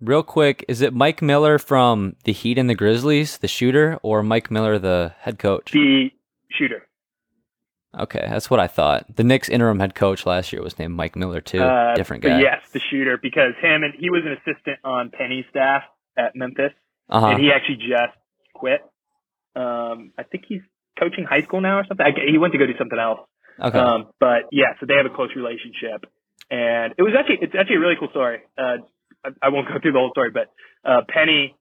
Real 0.00 0.22
quick, 0.22 0.64
is 0.68 0.80
it 0.80 0.92
Mike 0.92 1.22
Miller 1.22 1.58
from 1.58 2.16
the 2.24 2.32
Heat 2.32 2.58
and 2.58 2.68
the 2.68 2.74
Grizzlies, 2.74 3.38
the 3.38 3.48
shooter, 3.48 3.98
or 4.02 4.22
Mike 4.22 4.50
Miller, 4.50 4.78
the 4.78 5.14
head 5.20 5.38
coach? 5.38 5.72
The 5.72 6.10
shooter. 6.50 6.86
Okay, 7.98 8.26
that's 8.28 8.50
what 8.50 8.58
I 8.58 8.66
thought. 8.66 9.16
The 9.16 9.22
Knicks 9.22 9.48
interim 9.48 9.78
head 9.78 9.94
coach 9.94 10.26
last 10.26 10.52
year 10.52 10.62
was 10.62 10.78
named 10.78 10.94
Mike 10.94 11.14
Miller 11.14 11.40
too. 11.40 11.62
Uh, 11.62 11.94
Different 11.94 12.22
guy. 12.24 12.40
Yes, 12.40 12.60
the 12.72 12.80
shooter, 12.90 13.18
because 13.22 13.52
him 13.62 13.84
and 13.84 13.94
he 13.96 14.10
was 14.10 14.22
an 14.26 14.32
assistant 14.32 14.78
on 14.82 15.10
Penny's 15.10 15.44
staff 15.50 15.82
at 16.18 16.34
Memphis, 16.34 16.72
uh-huh. 17.08 17.26
and 17.28 17.40
he 17.40 17.50
actually 17.52 17.76
just 17.76 18.18
quit. 18.54 18.80
Um, 19.56 20.12
I 20.18 20.22
think 20.24 20.44
he's 20.48 20.62
coaching 20.98 21.24
high 21.24 21.42
school 21.42 21.60
now 21.60 21.78
or 21.78 21.84
something. 21.86 22.04
I, 22.04 22.30
he 22.30 22.38
went 22.38 22.52
to 22.52 22.58
go 22.58 22.66
do 22.66 22.76
something 22.78 22.98
else. 22.98 23.20
Okay. 23.60 23.78
Um, 23.78 24.10
but 24.18 24.50
yeah, 24.50 24.74
so 24.80 24.86
they 24.86 24.94
have 24.94 25.06
a 25.06 25.14
close 25.14 25.30
relationship, 25.36 26.10
and 26.50 26.94
it 26.98 27.02
was 27.02 27.14
actually 27.18 27.38
it's 27.42 27.54
actually 27.58 27.76
a 27.76 27.80
really 27.80 27.94
cool 27.98 28.10
story. 28.10 28.40
Uh, 28.58 28.82
I, 29.40 29.48
won't 29.48 29.68
go 29.68 29.74
through 29.80 29.92
the 29.92 29.98
whole 29.98 30.10
story, 30.10 30.30
but 30.30 30.50
uh, 30.84 31.02
Penny 31.08 31.56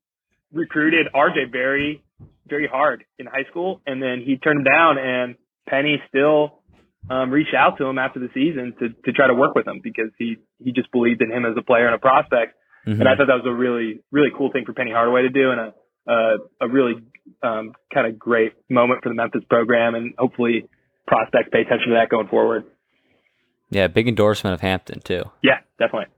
recruited 0.52 1.08
RJ 1.14 1.52
very, 1.52 2.04
very 2.48 2.68
hard 2.68 3.06
in 3.20 3.26
high 3.26 3.46
school, 3.50 3.82
and 3.86 4.02
then 4.02 4.24
he 4.26 4.38
turned 4.38 4.60
him 4.60 4.66
down, 4.66 4.98
and 4.98 5.36
Penny 5.70 6.02
still 6.10 6.60
um, 7.10 7.32
reached 7.32 7.54
out 7.56 7.78
to 7.78 7.86
him 7.86 8.00
after 8.00 8.20
the 8.20 8.30
season 8.34 8.74
to 8.80 8.89
to 8.89 9.12
try 9.12 9.28
to 9.28 9.36
work 9.36 9.56
with 9.56 9.68
him 9.68 9.82
because 9.84 10.10
he 10.18 10.38
he 10.64 10.72
just 10.72 10.91
believed 10.91 11.22
in 11.22 11.32
him 11.32 11.46
as 11.46 11.54
a 11.58 11.62
player 11.62 11.86
and 11.86 11.96
a 11.96 12.00
prospect, 12.00 12.56
mm-hmm. 12.88 13.00
and 13.00 13.08
I 13.08 13.16
thought 13.16 13.28
that 13.28 13.44
was 13.44 13.46
a 13.46 13.54
really 13.54 14.02
really 14.12 14.32
cool 14.36 14.52
thing 14.52 14.66
for 14.66 14.74
Penny 14.74 14.91
Hardaway 14.91 15.24
to 15.24 15.30
do, 15.30 15.52
and 15.52 15.60
a 15.60 15.74
a, 16.08 16.36
a 16.62 16.68
really 16.68 16.95
um, 17.41 17.74
kind 17.93 18.08
of 18.08 18.18
great 18.18 18.54
moment 18.70 19.01
for 19.04 19.10
the 19.10 19.16
Memphis 19.16 19.43
program, 19.49 19.95
and 19.95 20.14
hopefully 20.18 20.68
prospects 21.08 21.49
pay 21.51 21.62
attention 21.62 21.89
to 21.89 21.95
that 21.95 22.10
going 22.10 22.28
forward. 22.28 22.66
Yeah, 23.70 23.88
big 23.88 24.08
endorsement 24.08 24.54
of 24.54 24.62
Hampton 24.62 24.99
too. 25.01 25.24
Yeah, 25.41 25.60
definitely. 25.80 26.14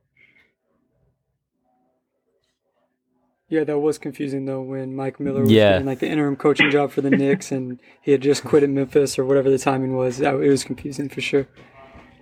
Yeah, 3.48 3.64
that 3.64 3.80
was 3.80 3.98
confusing 3.98 4.46
though 4.46 4.62
when 4.62 4.96
Mike 4.96 5.20
Miller 5.20 5.42
was 5.42 5.52
yeah. 5.52 5.74
getting 5.74 5.86
like 5.86 6.00
the 6.00 6.10
interim 6.10 6.36
coaching 6.36 6.72
job 6.72 6.92
for 6.92 7.02
the 7.02 7.10
Knicks 7.12 7.52
and 7.52 7.80
he 8.02 8.12
had 8.12 8.22
just 8.22 8.44
quit 8.44 8.64
at 8.64 8.70
Memphis 8.70 9.20
or 9.20 9.26
whatever 9.26 9.50
the 9.50 9.60
timing 9.60 9.96
was. 9.96 10.20
It 10.20 10.34
was 10.34 10.64
confusing 10.64 11.10
for 11.10 11.22
sure. 11.22 11.48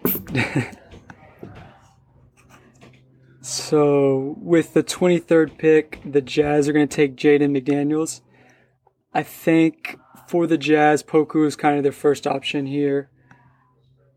so 3.43 4.37
with 4.39 4.73
the 4.73 4.83
23rd 4.83 5.57
pick, 5.57 5.99
the 6.05 6.21
Jazz 6.21 6.69
are 6.69 6.73
going 6.73 6.87
to 6.87 6.95
take 6.95 7.17
Jaden 7.17 7.51
McDaniels. 7.51 8.21
I 9.13 9.21
think 9.21 9.97
for 10.27 10.47
the 10.47 10.57
Jazz, 10.57 11.03
Poku 11.03 11.45
is 11.45 11.57
kind 11.57 11.75
of 11.75 11.83
their 11.83 11.91
first 11.91 12.25
option 12.25 12.65
here, 12.65 13.09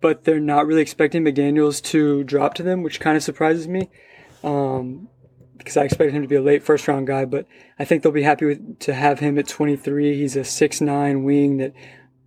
but 0.01 0.22
they're 0.22 0.39
not 0.39 0.66
really 0.68 0.81
expecting 0.81 1.24
McDaniels 1.24 1.83
to 1.87 2.22
drop 2.22 2.55
to 2.55 2.62
them, 2.62 2.85
which 2.85 3.01
kind 3.01 3.16
of 3.16 3.22
surprises 3.24 3.66
me. 3.66 3.91
Um, 4.45 5.09
because 5.59 5.77
I 5.77 5.85
expected 5.85 6.14
him 6.14 6.22
to 6.22 6.29
be 6.29 6.37
a 6.37 6.43
late 6.43 6.62
first 6.62 6.87
round 6.87 7.09
guy, 7.09 7.24
but 7.24 7.49
I 7.81 7.85
think 7.85 8.03
they'll 8.03 8.12
be 8.12 8.22
happy 8.22 8.45
with, 8.45 8.79
to 8.81 8.95
have 8.95 9.18
him 9.18 9.39
at 9.39 9.49
23. 9.49 10.16
He's 10.16 10.37
a 10.37 10.45
six 10.45 10.81
nine 10.81 11.24
wing 11.24 11.57
that 11.57 11.72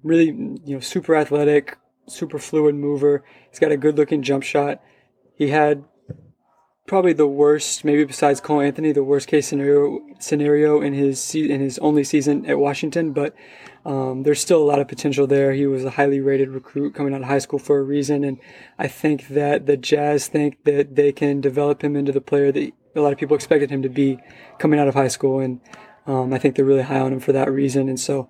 really, 0.04 0.26
you 0.26 0.76
know, 0.76 0.80
super 0.82 1.16
athletic, 1.16 1.78
super 2.08 2.40
fluid 2.40 2.76
mover. 2.76 3.24
He's 3.50 3.60
got 3.60 3.72
a 3.72 3.78
good 3.78 3.98
looking 3.98 4.22
jump 4.22 4.44
shot. 4.44 4.82
He 5.36 5.48
had 5.48 5.86
probably 6.90 7.14
the 7.14 7.28
worst, 7.28 7.86
maybe 7.86 8.04
besides 8.04 8.42
Cole 8.42 8.62
Anthony, 8.62 8.92
the 8.92 9.04
worst 9.04 9.28
case 9.28 9.48
scenario 9.48 10.02
scenario 10.18 10.82
in 10.82 10.94
his 10.94 11.36
in 11.36 11.62
his 11.62 11.78
only 11.80 12.04
season 12.04 12.48
at 12.48 12.58
Washington. 12.58 13.14
But 13.14 13.36
um, 13.86 14.24
there's 14.24 14.42
still 14.42 14.62
a 14.62 14.66
lot 14.66 14.80
of 14.80 14.88
potential 14.88 15.28
there. 15.28 15.54
He 15.54 15.68
was 15.68 15.86
a 15.86 15.92
highly 15.92 16.20
rated 16.20 16.50
recruit 16.50 16.96
coming 16.96 17.14
out 17.14 17.22
of 17.22 17.28
high 17.28 17.38
school 17.38 17.60
for 17.60 17.78
a 17.78 17.84
reason, 17.84 18.24
and 18.24 18.40
I 18.80 18.88
think 18.88 19.28
that 19.30 19.68
the 19.68 19.78
Jazz 19.78 20.28
think 20.28 20.64
that 20.64 20.96
they 20.96 21.12
can 21.12 21.40
develop 21.40 21.84
him 21.84 21.96
into 21.96 22.12
the 22.12 22.22
player 22.22 22.52
that 22.52 22.74
a 22.96 23.02
lot 23.02 23.14
of 23.14 23.20
people 23.20 23.36
expected 23.36 23.70
him 23.70 23.84
to 23.84 23.90
be 23.90 24.18
coming 24.58 24.80
out 24.80 24.88
of 24.88 24.96
high 24.96 25.08
school, 25.10 25.40
and 25.40 25.62
um, 26.08 26.34
I 26.34 26.40
think 26.40 26.56
they're 26.56 26.66
really 26.66 26.82
high 26.82 27.00
on 27.00 27.14
him 27.14 27.20
for 27.20 27.34
that 27.34 27.52
reason. 27.52 27.88
And 27.88 28.00
so 28.00 28.28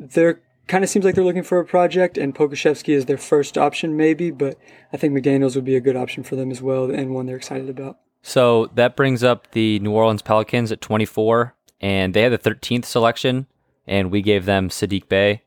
they're 0.00 0.42
kind 0.66 0.84
of 0.84 0.90
seems 0.90 1.04
like 1.04 1.14
they're 1.14 1.24
looking 1.24 1.42
for 1.42 1.58
a 1.58 1.64
project, 1.64 2.16
and 2.16 2.34
Pokusevski 2.34 2.94
is 2.94 3.06
their 3.06 3.18
first 3.18 3.58
option, 3.58 3.96
maybe, 3.96 4.30
but 4.30 4.58
I 4.92 4.96
think 4.96 5.12
McDaniels 5.12 5.54
would 5.54 5.64
be 5.64 5.76
a 5.76 5.80
good 5.80 5.96
option 5.96 6.22
for 6.22 6.36
them 6.36 6.50
as 6.50 6.62
well, 6.62 6.90
and 6.90 7.14
one 7.14 7.26
they're 7.26 7.36
excited 7.36 7.68
about. 7.68 7.98
So 8.22 8.70
that 8.74 8.96
brings 8.96 9.22
up 9.22 9.50
the 9.50 9.78
New 9.80 9.92
Orleans 9.92 10.22
Pelicans 10.22 10.72
at 10.72 10.80
24, 10.80 11.54
and 11.80 12.14
they 12.14 12.22
had 12.22 12.32
the 12.32 12.38
13th 12.38 12.86
selection, 12.86 13.46
and 13.86 14.10
we 14.10 14.22
gave 14.22 14.46
them 14.46 14.70
Sadiq 14.70 15.08
Bey. 15.08 15.42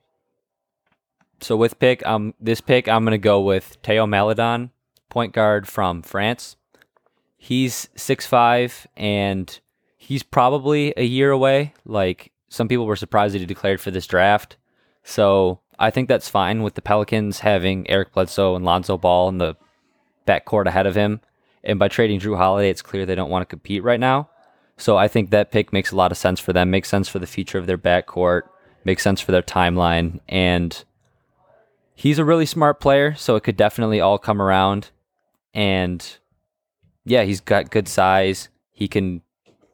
So 1.40 1.56
with 1.56 1.80
pick, 1.80 2.06
um, 2.06 2.34
this 2.40 2.62
pick, 2.62 2.88
I'm 2.88 3.04
gonna 3.04 3.18
go 3.18 3.42
with 3.42 3.78
Theo 3.84 4.06
Maledon, 4.06 4.72
point 5.10 5.34
guard 5.34 5.68
from 5.68 6.02
France. 6.02 6.56
He's 7.38 7.90
six 7.96 8.26
five, 8.26 8.88
and 8.96 9.60
he's 9.98 10.24
probably 10.24 10.94
a 10.98 11.04
year 11.04 11.32
away. 11.32 11.74
Like 11.86 12.32
some 12.50 12.68
people 12.68 12.86
were 12.86 12.96
surprised 12.96 13.36
that 13.36 13.40
he 13.40 13.46
declared 13.46 13.80
for 13.80 13.92
this 13.92 14.08
draft. 14.08 14.58
So 15.08 15.62
I 15.80 15.90
think 15.90 16.10
that's 16.10 16.28
fine 16.28 16.64
with 16.64 16.76
the 16.76 16.82
Pelicans 16.82 17.40
having 17.40 17.90
Eric 17.90 18.12
Bledsoe 18.14 18.58
and 18.58 18.66
Lonzo 18.66 18.98
Ball 18.98 19.30
in 19.30 19.38
the 19.38 19.56
backcourt 20.28 20.66
ahead 20.66 20.86
of 20.86 20.96
him. 20.96 21.22
And 21.64 21.80
by 21.80 21.88
trading 21.88 22.20
Jrue 22.20 22.36
Holiday, 22.36 22.70
it's 22.70 22.82
clear 22.82 23.06
they 23.06 23.16
don't 23.16 23.30
want 23.30 23.42
to 23.42 23.46
compete 23.46 23.84
right 23.84 24.02
now. 24.02 24.30
So 24.76 24.98
I 24.98 25.08
think 25.08 25.30
that 25.30 25.50
pick 25.50 25.72
makes 25.72 25.94
a 25.94 25.96
lot 25.96 26.12
of 26.12 26.18
sense 26.18 26.42
for 26.42 26.52
them, 26.52 26.70
makes 26.70 26.90
sense 26.90 27.08
for 27.08 27.20
the 27.20 27.26
future 27.26 27.58
of 27.58 27.68
their 27.68 27.78
backcourt, 27.78 28.44
makes 28.84 29.02
sense 29.02 29.22
for 29.22 29.32
their 29.32 29.42
timeline. 29.42 30.20
And 30.28 30.84
he's 31.96 32.20
a 32.20 32.26
really 32.26 32.46
smart 32.46 32.82
player, 32.82 33.16
so 33.16 33.38
it 33.38 33.44
could 33.44 33.56
definitely 33.56 34.02
all 34.02 34.18
come 34.18 34.42
around. 34.42 34.92
And 35.54 36.06
yeah, 37.06 37.24
he's 37.24 37.40
got 37.40 37.72
good 37.72 37.88
size. 37.88 38.50
He 38.74 38.90
can 38.90 39.22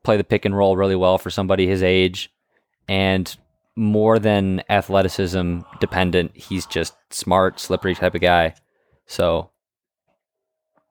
play 0.03 0.15
the 0.15 0.23
pick 0.23 0.45
and 0.45 0.55
roll 0.55 0.77
really 0.77 0.95
well 0.95 1.17
for 1.17 1.31
somebody 1.31 1.65
his 1.65 1.81
age. 1.81 2.31
And 2.87 3.35
more 3.75 4.19
than 4.19 4.63
athleticism 4.69 5.59
dependent. 5.79 6.31
He's 6.35 6.65
just 6.65 6.95
smart, 7.09 7.59
slippery 7.59 7.95
type 7.95 8.15
of 8.15 8.21
guy. 8.21 8.55
So 9.05 9.49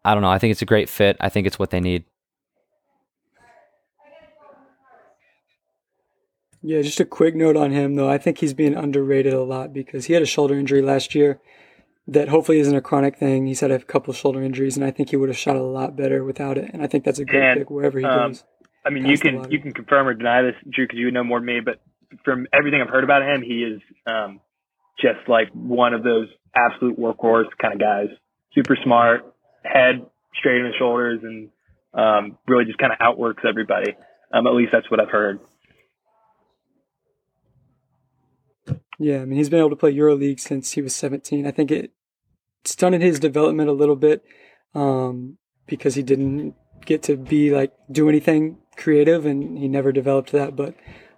I 0.05 0.15
don't 0.15 0.23
know. 0.23 0.31
I 0.31 0.39
think 0.39 0.53
it's 0.53 0.63
a 0.63 0.67
great 0.67 0.89
fit. 0.89 1.17
I 1.21 1.29
think 1.29 1.47
it's 1.47 1.59
what 1.59 1.71
they 1.71 1.81
need. 1.81 2.05
Yeah, 6.65 6.81
just 6.81 7.01
a 7.01 7.05
quick 7.05 7.35
note 7.35 7.57
on 7.57 7.73
him 7.73 7.97
though. 7.97 8.09
I 8.09 8.19
think 8.19 8.39
he's 8.39 8.55
being 8.55 8.75
underrated 8.75 9.33
a 9.33 9.43
lot 9.43 9.73
because 9.73 10.07
he 10.07 10.13
had 10.13 10.23
a 10.23 10.27
shoulder 10.27 10.55
injury 10.55 10.81
last 10.81 11.15
year 11.15 11.41
that 12.07 12.29
hopefully 12.29 12.61
isn't 12.61 12.75
a 12.75 12.81
chronic 12.81 13.17
thing. 13.17 13.47
He's 13.47 13.61
had 13.61 13.73
a 13.73 13.81
couple 13.81 14.13
shoulder 14.15 14.43
injuries, 14.43 14.77
and 14.77 14.85
I 14.85 14.93
think 14.93 15.11
he 15.11 15.17
would 15.17 15.29
have 15.29 15.39
shot 15.39 15.57
a 15.57 15.63
lot 15.63 15.97
better 15.97 16.25
without 16.25 16.59
it. 16.59 16.71
And 16.73 16.83
I 16.83 16.87
think 16.87 17.05
that's 17.05 17.19
a 17.19 17.25
great 17.25 17.43
and, 17.43 17.61
pick 17.61 17.71
wherever 17.71 17.99
he 17.99 18.05
um, 18.05 18.31
goes. 18.31 18.45
I 18.85 18.91
mean, 18.91 19.07
you 19.07 19.19
can 19.19 19.51
you 19.51 19.59
can 19.59 19.73
confirm 19.73 20.09
or 20.09 20.15
deny 20.15 20.43
this, 20.43 20.55
Drew, 20.69 20.87
because 20.87 20.99
you 20.99 21.11
know 21.11 21.25
more 21.25 21.39
than 21.39 21.47
me. 21.47 21.61
But 21.61 21.81
from 22.25 22.47
everything 22.53 22.81
I've 22.81 22.91
heard 22.91 23.05
about 23.05 23.23
him, 23.23 23.43
he 23.43 23.63
is 23.63 23.81
um, 24.07 24.41
just 25.01 25.29
like 25.29 25.49
one 25.53 25.95
of 25.95 26.03
those 26.03 26.29
absolute 26.55 26.99
workhorse 26.99 27.49
kind 27.61 27.75
of 27.75 27.81
guys. 27.81 28.09
Super 28.55 28.77
smart, 28.85 29.35
head 29.65 30.07
straight 30.39 30.59
in 30.59 30.65
the 30.65 30.77
shoulders, 30.79 31.21
and 31.23 31.49
um, 31.95 32.39
really 32.47 32.65
just 32.65 32.79
kind 32.79 32.93
of 32.93 32.99
outworks 33.01 33.43
everybody. 33.49 33.95
Um, 34.33 34.47
at 34.47 34.55
least 34.55 34.71
that's 34.73 34.91
what 34.91 35.01
I've 35.01 35.11
heard. 35.11 35.41
Yeah, 38.99 39.23
I 39.23 39.25
mean 39.25 39.39
he's 39.39 39.51
been 39.51 39.59
able 39.59 39.71
to 39.71 39.77
play 39.77 39.95
EuroLeague 39.95 40.41
since 40.41 40.73
he 40.73 40.83
was 40.83 40.95
17. 40.95 41.47
I 41.47 41.51
think 41.51 41.71
it 41.71 41.93
stunted 42.65 43.03
his 43.03 43.19
development 43.19 43.69
a 43.69 43.73
little 43.73 43.97
bit 43.97 44.23
um, 44.75 45.39
because 45.67 45.95
he 45.95 46.03
didn't 46.03 46.55
get 46.85 47.03
to 47.05 47.17
be 47.17 47.51
like 47.51 47.73
do 47.91 48.09
anything 48.09 48.59
creative, 48.77 49.27
and 49.27 49.59
he 49.59 49.69
never 49.69 49.93
developed 49.93 50.33
that. 50.33 50.57
But 50.57 50.75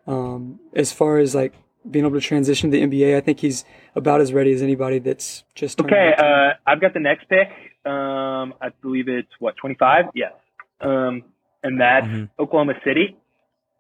um, 0.07 0.61
as 0.75 0.93
far 0.93 1.19
as 1.19 1.35
like 1.35 1.55
being 1.89 2.05
able 2.05 2.15
to 2.15 2.21
transition 2.21 2.71
to 2.71 2.77
the 2.77 2.83
NBA, 2.83 3.17
I 3.17 3.21
think 3.21 3.41
he's 3.41 3.65
about 3.95 4.21
as 4.21 4.33
ready 4.33 4.53
as 4.53 4.63
anybody 4.63 4.99
that's 4.99 5.45
just 5.55 5.81
okay. 5.81 6.15
Uh, 6.17 6.55
I've 6.67 6.81
got 6.81 6.95
the 6.95 7.01
next 7.01 7.29
pick. 7.29 7.49
Um, 7.85 8.55
I 8.61 8.71
believe 8.81 9.09
it's 9.09 9.29
what 9.39 9.57
25. 9.57 10.07
Yes. 10.15 10.33
Um, 10.81 11.25
and 11.63 11.81
that's 11.81 12.07
mm-hmm. 12.07 12.43
Oklahoma 12.43 12.75
City. 12.85 13.17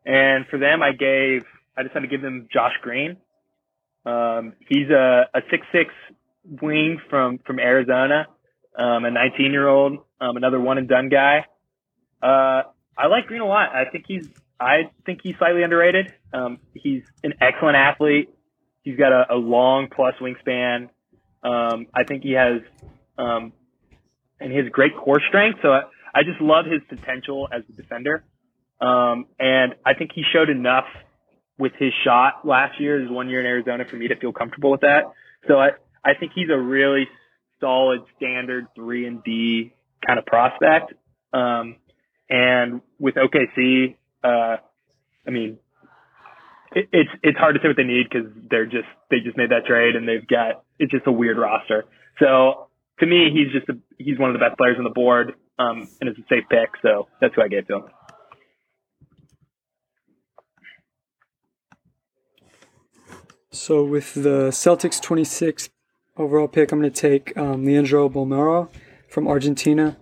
And 0.04 0.46
for 0.50 0.58
them, 0.58 0.82
I 0.82 0.92
gave 0.92 1.44
I 1.76 1.82
decided 1.82 2.02
to 2.02 2.08
give 2.08 2.22
them 2.22 2.48
Josh 2.52 2.74
Green. 2.82 3.16
Um, 4.06 4.52
he's 4.68 4.90
a, 4.90 5.28
a 5.34 5.40
six 5.50 5.66
six 5.72 5.90
wing 6.60 7.00
from 7.08 7.38
from 7.46 7.58
Arizona, 7.58 8.26
um, 8.78 9.04
a 9.04 9.10
19 9.10 9.50
year 9.50 9.66
old, 9.66 9.98
um, 10.20 10.36
another 10.36 10.60
one 10.60 10.78
and 10.78 10.88
done 10.88 11.08
guy. 11.08 11.46
Uh, 12.22 12.62
I 12.96 13.06
like 13.08 13.26
Green 13.26 13.40
a 13.40 13.46
lot. 13.46 13.74
I 13.74 13.84
think 13.90 14.04
he's 14.06 14.28
I 14.60 14.90
think 15.04 15.20
he's 15.22 15.34
slightly 15.38 15.62
underrated. 15.62 16.12
Um, 16.32 16.58
he's 16.74 17.02
an 17.22 17.34
excellent 17.40 17.76
athlete. 17.76 18.30
He's 18.82 18.96
got 18.96 19.12
a, 19.12 19.34
a 19.34 19.36
long 19.36 19.88
plus 19.94 20.14
wingspan. 20.20 20.90
Um, 21.42 21.86
I 21.94 22.04
think 22.06 22.22
he 22.22 22.32
has, 22.32 22.60
um, 23.18 23.52
and 24.40 24.50
he 24.50 24.58
has 24.58 24.68
great 24.70 24.96
core 24.96 25.20
strength. 25.28 25.58
So 25.62 25.68
I, 25.68 25.82
I 26.14 26.22
just 26.22 26.40
love 26.40 26.66
his 26.66 26.80
potential 26.88 27.48
as 27.52 27.62
a 27.68 27.72
defender. 27.72 28.24
Um, 28.80 29.26
and 29.38 29.74
I 29.84 29.94
think 29.94 30.10
he 30.14 30.22
showed 30.32 30.50
enough 30.50 30.86
with 31.58 31.72
his 31.78 31.92
shot 32.04 32.46
last 32.46 32.80
year, 32.80 33.00
his 33.00 33.10
one 33.10 33.28
year 33.28 33.40
in 33.40 33.46
Arizona, 33.46 33.84
for 33.88 33.96
me 33.96 34.08
to 34.08 34.16
feel 34.16 34.32
comfortable 34.32 34.70
with 34.70 34.80
that. 34.80 35.02
So 35.48 35.54
I, 35.54 35.70
I 36.04 36.14
think 36.18 36.32
he's 36.34 36.48
a 36.50 36.58
really 36.58 37.06
solid 37.60 38.00
standard 38.16 38.66
three 38.74 39.06
and 39.06 39.22
D 39.24 39.72
kind 40.06 40.18
of 40.18 40.26
prospect. 40.26 40.94
Um, 41.32 41.76
and 42.28 42.80
with 42.98 43.14
OKC, 43.14 43.96
uh, 44.24 44.56
I 45.26 45.30
mean, 45.30 45.58
it, 46.72 46.88
it's 46.92 47.10
it's 47.22 47.38
hard 47.38 47.54
to 47.54 47.60
say 47.62 47.68
what 47.68 47.76
they 47.76 47.84
need 47.84 48.08
because 48.10 48.30
they're 48.50 48.66
just 48.66 48.88
they 49.10 49.20
just 49.20 49.36
made 49.36 49.50
that 49.50 49.66
trade 49.66 49.96
and 49.96 50.08
they've 50.08 50.26
got 50.26 50.64
it's 50.78 50.90
just 50.90 51.06
a 51.06 51.12
weird 51.12 51.38
roster. 51.38 51.84
So 52.18 52.68
to 53.00 53.06
me, 53.06 53.30
he's 53.32 53.52
just 53.52 53.68
a, 53.68 53.78
he's 53.98 54.18
one 54.18 54.30
of 54.30 54.34
the 54.34 54.44
best 54.44 54.56
players 54.56 54.76
on 54.78 54.84
the 54.84 54.90
board, 54.90 55.34
um, 55.58 55.88
and 56.00 56.08
it's 56.08 56.18
a 56.18 56.22
safe 56.28 56.44
pick. 56.48 56.70
So 56.82 57.08
that's 57.20 57.34
who 57.34 57.42
I 57.42 57.48
gave 57.48 57.66
to 57.68 57.76
him. 57.76 57.84
So 63.50 63.84
with 63.84 64.14
the 64.14 64.48
Celtics 64.50 65.00
26 65.00 65.70
overall 66.16 66.48
pick, 66.48 66.72
I'm 66.72 66.80
going 66.80 66.90
to 66.90 67.00
take 67.00 67.36
um, 67.36 67.64
Leandro 67.64 68.08
Bolmaro 68.08 68.68
from 69.08 69.28
Argentina. 69.28 69.96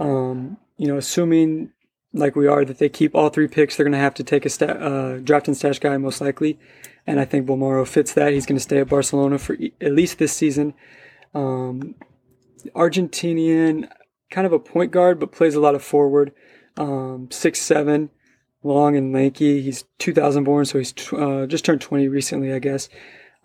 Um, 0.00 0.56
you 0.76 0.88
know, 0.88 0.96
assuming 0.96 1.72
like 2.16 2.34
we 2.34 2.46
are 2.46 2.64
that 2.64 2.78
they 2.78 2.88
keep 2.88 3.14
all 3.14 3.28
three 3.28 3.48
picks, 3.48 3.76
they're 3.76 3.84
going 3.84 3.92
to 3.92 3.98
have 3.98 4.14
to 4.14 4.24
take 4.24 4.46
a 4.46 4.48
sta- 4.48 4.66
uh, 4.66 5.18
draft 5.18 5.48
and 5.48 5.56
stash 5.56 5.78
guy 5.78 5.96
most 5.96 6.20
likely, 6.20 6.58
and 7.06 7.20
I 7.20 7.24
think 7.24 7.46
Bolmaro 7.46 7.86
fits 7.86 8.12
that. 8.14 8.32
He's 8.32 8.46
going 8.46 8.56
to 8.56 8.62
stay 8.62 8.78
at 8.78 8.88
Barcelona 8.88 9.38
for 9.38 9.54
e- 9.54 9.74
at 9.80 9.92
least 9.92 10.18
this 10.18 10.32
season. 10.32 10.74
Um, 11.34 11.94
Argentinian, 12.74 13.88
kind 14.30 14.46
of 14.46 14.52
a 14.52 14.58
point 14.58 14.90
guard, 14.90 15.20
but 15.20 15.32
plays 15.32 15.54
a 15.54 15.60
lot 15.60 15.74
of 15.74 15.82
forward. 15.82 16.32
Um, 16.76 17.28
six 17.30 17.60
seven, 17.60 18.10
long 18.62 18.96
and 18.96 19.12
lanky. 19.12 19.62
He's 19.62 19.84
2000 19.98 20.44
born, 20.44 20.64
so 20.64 20.78
he's 20.78 20.92
tw- 20.92 21.14
uh, 21.14 21.46
just 21.46 21.64
turned 21.64 21.80
20 21.80 22.08
recently, 22.08 22.52
I 22.52 22.58
guess. 22.58 22.88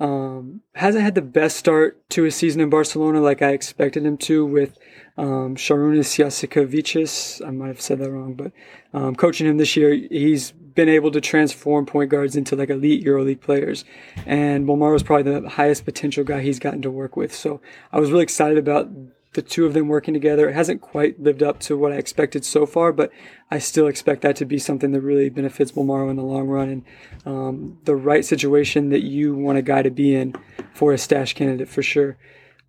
Um, 0.02 0.62
hasn't 0.74 1.04
had 1.04 1.14
the 1.14 1.22
best 1.22 1.58
start 1.58 2.10
to 2.10 2.24
his 2.24 2.36
season 2.36 2.60
in 2.60 2.72
Barcelona 2.72 3.22
like 3.22 3.44
I 3.44 3.52
expected 3.52 4.04
him 4.04 4.18
to 4.18 4.44
with 4.44 4.76
um, 5.16 5.56
Šarūnas 5.56 6.18
Jasikevičius. 6.18 7.46
I 7.46 7.52
might 7.52 7.68
have 7.68 7.80
said 7.80 8.00
that 8.00 8.10
wrong, 8.10 8.34
but 8.34 8.52
um, 8.96 9.16
coaching 9.16 9.46
him 9.46 9.58
this 9.58 9.76
year, 9.76 9.94
he's 9.94 10.54
been 10.54 10.90
able 10.90 11.12
to 11.12 11.22
transform 11.22 11.86
point 11.86 12.10
guards 12.10 12.36
into 12.36 12.56
like 12.56 12.72
elite 12.72 13.06
EuroLeague 13.06 13.42
players. 13.42 13.86
And 14.26 14.66
Bolmaro 14.66 14.96
is 14.96 15.04
probably 15.04 15.40
the 15.40 15.48
highest 15.48 15.86
potential 15.86 16.24
guy 16.24 16.42
he's 16.42 16.58
gotten 16.58 16.82
to 16.82 16.90
work 16.90 17.16
with. 17.16 17.32
So 17.32 17.62
I 17.92 18.00
was 18.00 18.10
really 18.10 18.24
excited 18.24 18.58
about 18.58 18.90
the 19.34 19.42
two 19.42 19.66
of 19.66 19.74
them 19.74 19.88
working 19.88 20.14
together. 20.14 20.50
It 20.50 20.56
hasn't 20.56 20.82
quite 20.82 21.22
lived 21.22 21.42
up 21.42 21.60
to 21.62 21.78
what 21.78 21.94
I 21.94 21.96
expected 21.96 22.44
so 22.44 22.66
far, 22.66 22.92
but 22.92 23.12
I 23.50 23.60
still 23.60 23.88
expect 23.88 24.22
that 24.24 24.36
to 24.38 24.46
be 24.46 24.60
something 24.60 24.92
that 24.92 25.02
really 25.02 25.30
benefits 25.30 25.72
Bolmaro 25.72 26.10
in 26.10 26.18
the 26.18 26.24
long 26.24 26.48
run 26.48 26.70
and 26.70 26.86
um, 27.26 27.78
the 27.86 27.96
right 27.96 28.26
situation 28.26 28.90
that 28.90 29.04
you 29.04 29.36
want 29.36 29.58
a 29.58 29.62
guy 29.62 29.84
to 29.84 29.92
be 29.92 30.16
in 30.16 30.36
for 30.74 30.92
a 30.92 30.98
stash 30.98 31.34
candidate 31.34 31.70
for 31.70 31.82
sure. 31.82 32.18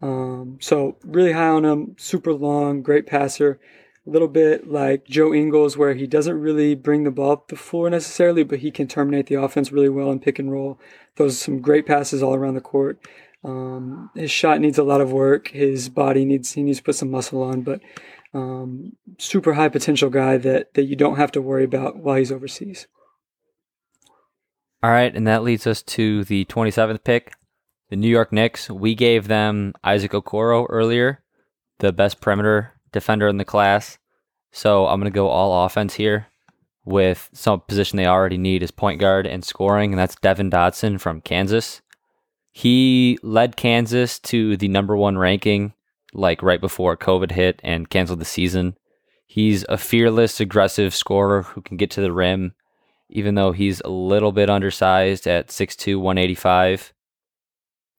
Um, 0.00 0.58
so 0.60 0.96
really 1.04 1.32
high 1.32 1.48
on 1.48 1.64
him, 1.64 1.96
super 1.98 2.32
long, 2.32 2.82
great 2.82 3.06
passer. 3.06 3.60
A 4.04 4.10
little 4.10 4.28
bit 4.28 4.68
like 4.68 5.04
Joe 5.06 5.32
Ingles, 5.32 5.76
where 5.76 5.94
he 5.94 6.08
doesn't 6.08 6.40
really 6.40 6.74
bring 6.74 7.04
the 7.04 7.12
ball 7.12 7.30
up 7.30 7.48
the 7.48 7.56
floor 7.56 7.88
necessarily, 7.88 8.42
but 8.42 8.58
he 8.58 8.72
can 8.72 8.88
terminate 8.88 9.26
the 9.26 9.36
offense 9.36 9.70
really 9.70 9.88
well 9.88 10.10
and 10.10 10.20
pick 10.20 10.40
and 10.40 10.50
roll. 10.50 10.80
Those 11.16 11.38
some 11.38 11.60
great 11.60 11.86
passes 11.86 12.20
all 12.20 12.34
around 12.34 12.54
the 12.54 12.60
court. 12.60 12.98
Um, 13.44 14.10
his 14.14 14.30
shot 14.30 14.60
needs 14.60 14.78
a 14.78 14.84
lot 14.84 15.00
of 15.00 15.12
work. 15.12 15.48
His 15.48 15.88
body 15.88 16.24
needs 16.24 16.52
he 16.52 16.62
needs 16.62 16.78
to 16.78 16.84
put 16.84 16.94
some 16.94 17.10
muscle 17.10 17.42
on, 17.42 17.62
but 17.62 17.80
um, 18.34 18.92
super 19.18 19.54
high 19.54 19.68
potential 19.68 20.10
guy 20.10 20.36
that 20.38 20.74
that 20.74 20.84
you 20.84 20.96
don't 20.96 21.16
have 21.16 21.32
to 21.32 21.42
worry 21.42 21.64
about 21.64 21.96
while 21.96 22.16
he's 22.16 22.32
overseas. 22.32 22.86
All 24.82 24.90
right, 24.90 25.14
and 25.14 25.26
that 25.26 25.44
leads 25.44 25.66
us 25.66 25.80
to 25.82 26.24
the 26.24 26.44
27th 26.46 27.04
pick, 27.04 27.34
the 27.88 27.96
New 27.96 28.08
York 28.08 28.32
Knicks. 28.32 28.68
We 28.68 28.96
gave 28.96 29.28
them 29.28 29.74
Isaac 29.84 30.10
Okoro 30.10 30.66
earlier, 30.68 31.22
the 31.78 31.92
best 31.92 32.20
perimeter 32.20 32.72
defender 32.90 33.28
in 33.28 33.36
the 33.36 33.44
class. 33.44 33.98
So 34.50 34.86
I'm 34.86 35.00
going 35.00 35.10
to 35.10 35.14
go 35.14 35.28
all 35.28 35.64
offense 35.64 35.94
here 35.94 36.26
with 36.84 37.30
some 37.32 37.60
position 37.60 37.96
they 37.96 38.06
already 38.06 38.38
need 38.38 38.62
is 38.62 38.70
point 38.70 39.00
guard 39.00 39.26
and 39.26 39.44
scoring, 39.44 39.92
and 39.92 39.98
that's 39.98 40.16
Devon 40.16 40.50
Dotson 40.50 41.00
from 41.00 41.20
Kansas. 41.20 41.80
He 42.52 43.18
led 43.22 43.56
Kansas 43.56 44.18
to 44.20 44.56
the 44.58 44.68
number 44.68 44.96
one 44.96 45.16
ranking 45.16 45.72
like 46.12 46.42
right 46.42 46.60
before 46.60 46.96
COVID 46.96 47.32
hit 47.32 47.60
and 47.64 47.88
canceled 47.88 48.20
the 48.20 48.26
season. 48.26 48.76
He's 49.26 49.64
a 49.70 49.78
fearless, 49.78 50.38
aggressive 50.40 50.94
scorer 50.94 51.42
who 51.42 51.62
can 51.62 51.78
get 51.78 51.90
to 51.92 52.02
the 52.02 52.12
rim, 52.12 52.52
even 53.08 53.34
though 53.34 53.52
he's 53.52 53.80
a 53.80 53.88
little 53.88 54.32
bit 54.32 54.50
undersized 54.50 55.26
at 55.26 55.48
6'2, 55.48 55.96
185. 55.96 56.92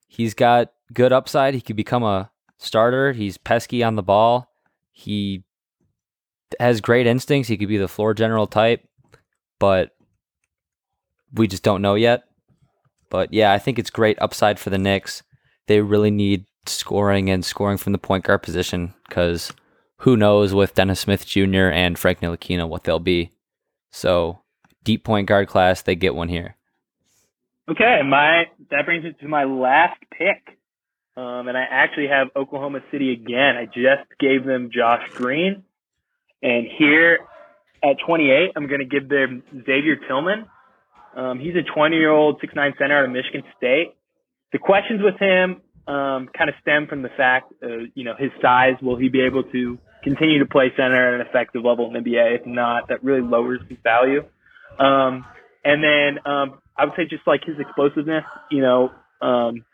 He's 0.08 0.36
got 0.36 0.72
good 0.93 1.12
upside. 1.12 1.56
He 1.56 1.62
could 1.62 1.76
become 1.76 2.04
a 2.04 2.30
starter. 2.60 3.14
He's 3.14 3.39
pesky 3.39 3.84
on 3.84 3.95
the 3.95 4.04
ball. 4.04 4.51
He 4.91 5.43
has 6.60 6.82
great 6.82 7.08
instincts. 7.08 7.49
He 7.49 7.58
could 7.58 7.68
be 7.68 7.80
the 7.80 7.88
floor 7.88 8.14
general 8.14 8.45
type, 8.45 8.88
but 9.58 9.95
we 11.34 11.47
just 11.47 11.64
don't 11.64 11.82
know 11.82 11.95
yet. 11.95 12.26
But 13.14 13.32
yeah, 13.32 13.53
I 13.53 13.59
think 13.59 13.78
it's 13.78 13.91
great 13.91 14.20
upside 14.20 14.57
for 14.57 14.72
the 14.72 14.80
Knicks. 14.80 15.22
They 15.68 15.82
really 15.82 16.09
need 16.09 16.47
scoring 16.66 17.30
and 17.30 17.45
scoring 17.45 17.78
from 17.78 17.91
the 17.91 17.99
point 17.99 18.24
guard 18.24 18.41
position 18.41 18.95
because 19.07 19.53
who 19.97 20.18
knows 20.18 20.55
with 20.55 20.74
Dennis 20.74 21.01
Smith 21.01 21.24
Jr. 21.24 21.70
and 21.70 21.99
Frank 21.99 22.22
Ntilikina 22.22 22.68
what 22.68 22.86
they'll 22.86 22.97
be. 22.97 23.30
So 23.91 24.39
deep 24.84 25.03
point 25.03 25.28
guard 25.28 25.47
class, 25.47 25.84
they 25.84 25.93
get 25.93 26.16
one 26.16 26.28
here. 26.28 26.55
Okay, 27.70 28.01
my 28.03 28.45
that 28.72 28.86
brings 28.86 29.03
me 29.03 29.14
to 29.22 29.28
my 29.28 29.43
last 29.43 29.99
pick. 30.11 30.57
Um, 31.16 31.47
and 31.47 31.55
I 31.55 31.66
actually 31.70 32.07
have 32.07 32.30
Oklahoma 32.36 32.80
City 32.89 33.14
again. 33.14 33.57
I 33.57 33.66
just 33.66 34.09
gave 34.20 34.43
them 34.43 34.72
Josh 34.74 35.07
Green. 35.14 35.64
And 36.41 36.66
here 36.80 37.20
at 37.84 37.97
28, 38.07 38.53
I'm 38.55 38.66
going 38.66 38.80
to 38.80 38.88
give 38.88 39.07
them 39.07 39.43
Xavier 39.68 39.97
Tillman. 40.07 40.47
Um, 41.16 41.39
he's 41.39 41.55
a 41.55 41.64
20 41.64 41.95
year 41.95 42.11
old 42.11 42.41
6'9 42.41 42.78
center 42.78 42.97
out 42.97 43.05
of 43.05 43.11
Michigan 43.11 43.43
State. 43.57 43.95
The 44.51 44.59
questions 44.59 45.01
with 45.03 45.20
him 45.20 45.61
um, 45.88 46.30
kind 46.38 46.49
of 46.49 46.55
stem 46.61 46.88
from 46.88 47.01
the 47.01 47.09
fact, 47.16 47.53
uh, 47.64 47.89
you 47.93 48.03
know, 48.03 48.14
his 48.18 48.32
size. 48.41 48.76
Will 48.82 48.97
he 48.97 49.09
be 49.09 49.22
able 49.22 49.43
to 49.43 49.78
continue 50.03 50.39
to 50.39 50.45
play 50.45 50.72
center 50.78 51.16
at 51.16 51.22
an 51.22 51.28
effective 51.28 51.64
level 51.64 51.88
in 51.88 51.93
the 51.93 51.99
NBA? 52.09 52.39
If 52.39 52.45
not, 52.45 52.89
that 52.89 53.03
really 53.03 53.22
lowers 53.22 53.61
his 53.70 53.78
value. 53.84 54.24
Um, 54.80 55.26
and 55.64 55.84
then 55.84 56.20
um, 56.26 56.59
I 56.78 56.86
would 56.86 56.93
say 56.95 57.03
just 57.09 57.28
like 57.28 57.41
his 57.45 57.55
explosiveness, 57.59 58.24
you 58.51 58.61
know, 58.61 58.91
um, 59.22 59.66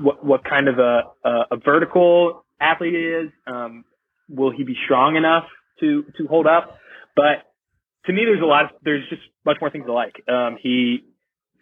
what 0.00 0.24
what 0.24 0.44
kind 0.44 0.68
of 0.68 0.78
a, 0.78 1.02
a, 1.24 1.30
a 1.52 1.56
vertical 1.56 2.44
athlete 2.60 2.94
he 2.94 3.00
is. 3.00 3.30
Um, 3.46 3.84
will 4.28 4.50
he 4.50 4.64
be 4.64 4.76
strong 4.84 5.16
enough 5.16 5.44
to 5.80 6.04
to 6.18 6.26
hold 6.26 6.46
up? 6.46 6.78
But 7.16 7.47
to 8.08 8.12
me, 8.14 8.22
there's 8.24 8.42
a 8.42 8.46
lot. 8.46 8.64
Of, 8.64 8.70
there's 8.82 9.08
just 9.08 9.22
much 9.44 9.58
more 9.60 9.70
things 9.70 9.86
to 9.86 9.92
like. 9.92 10.14
Um, 10.26 10.56
he 10.60 11.04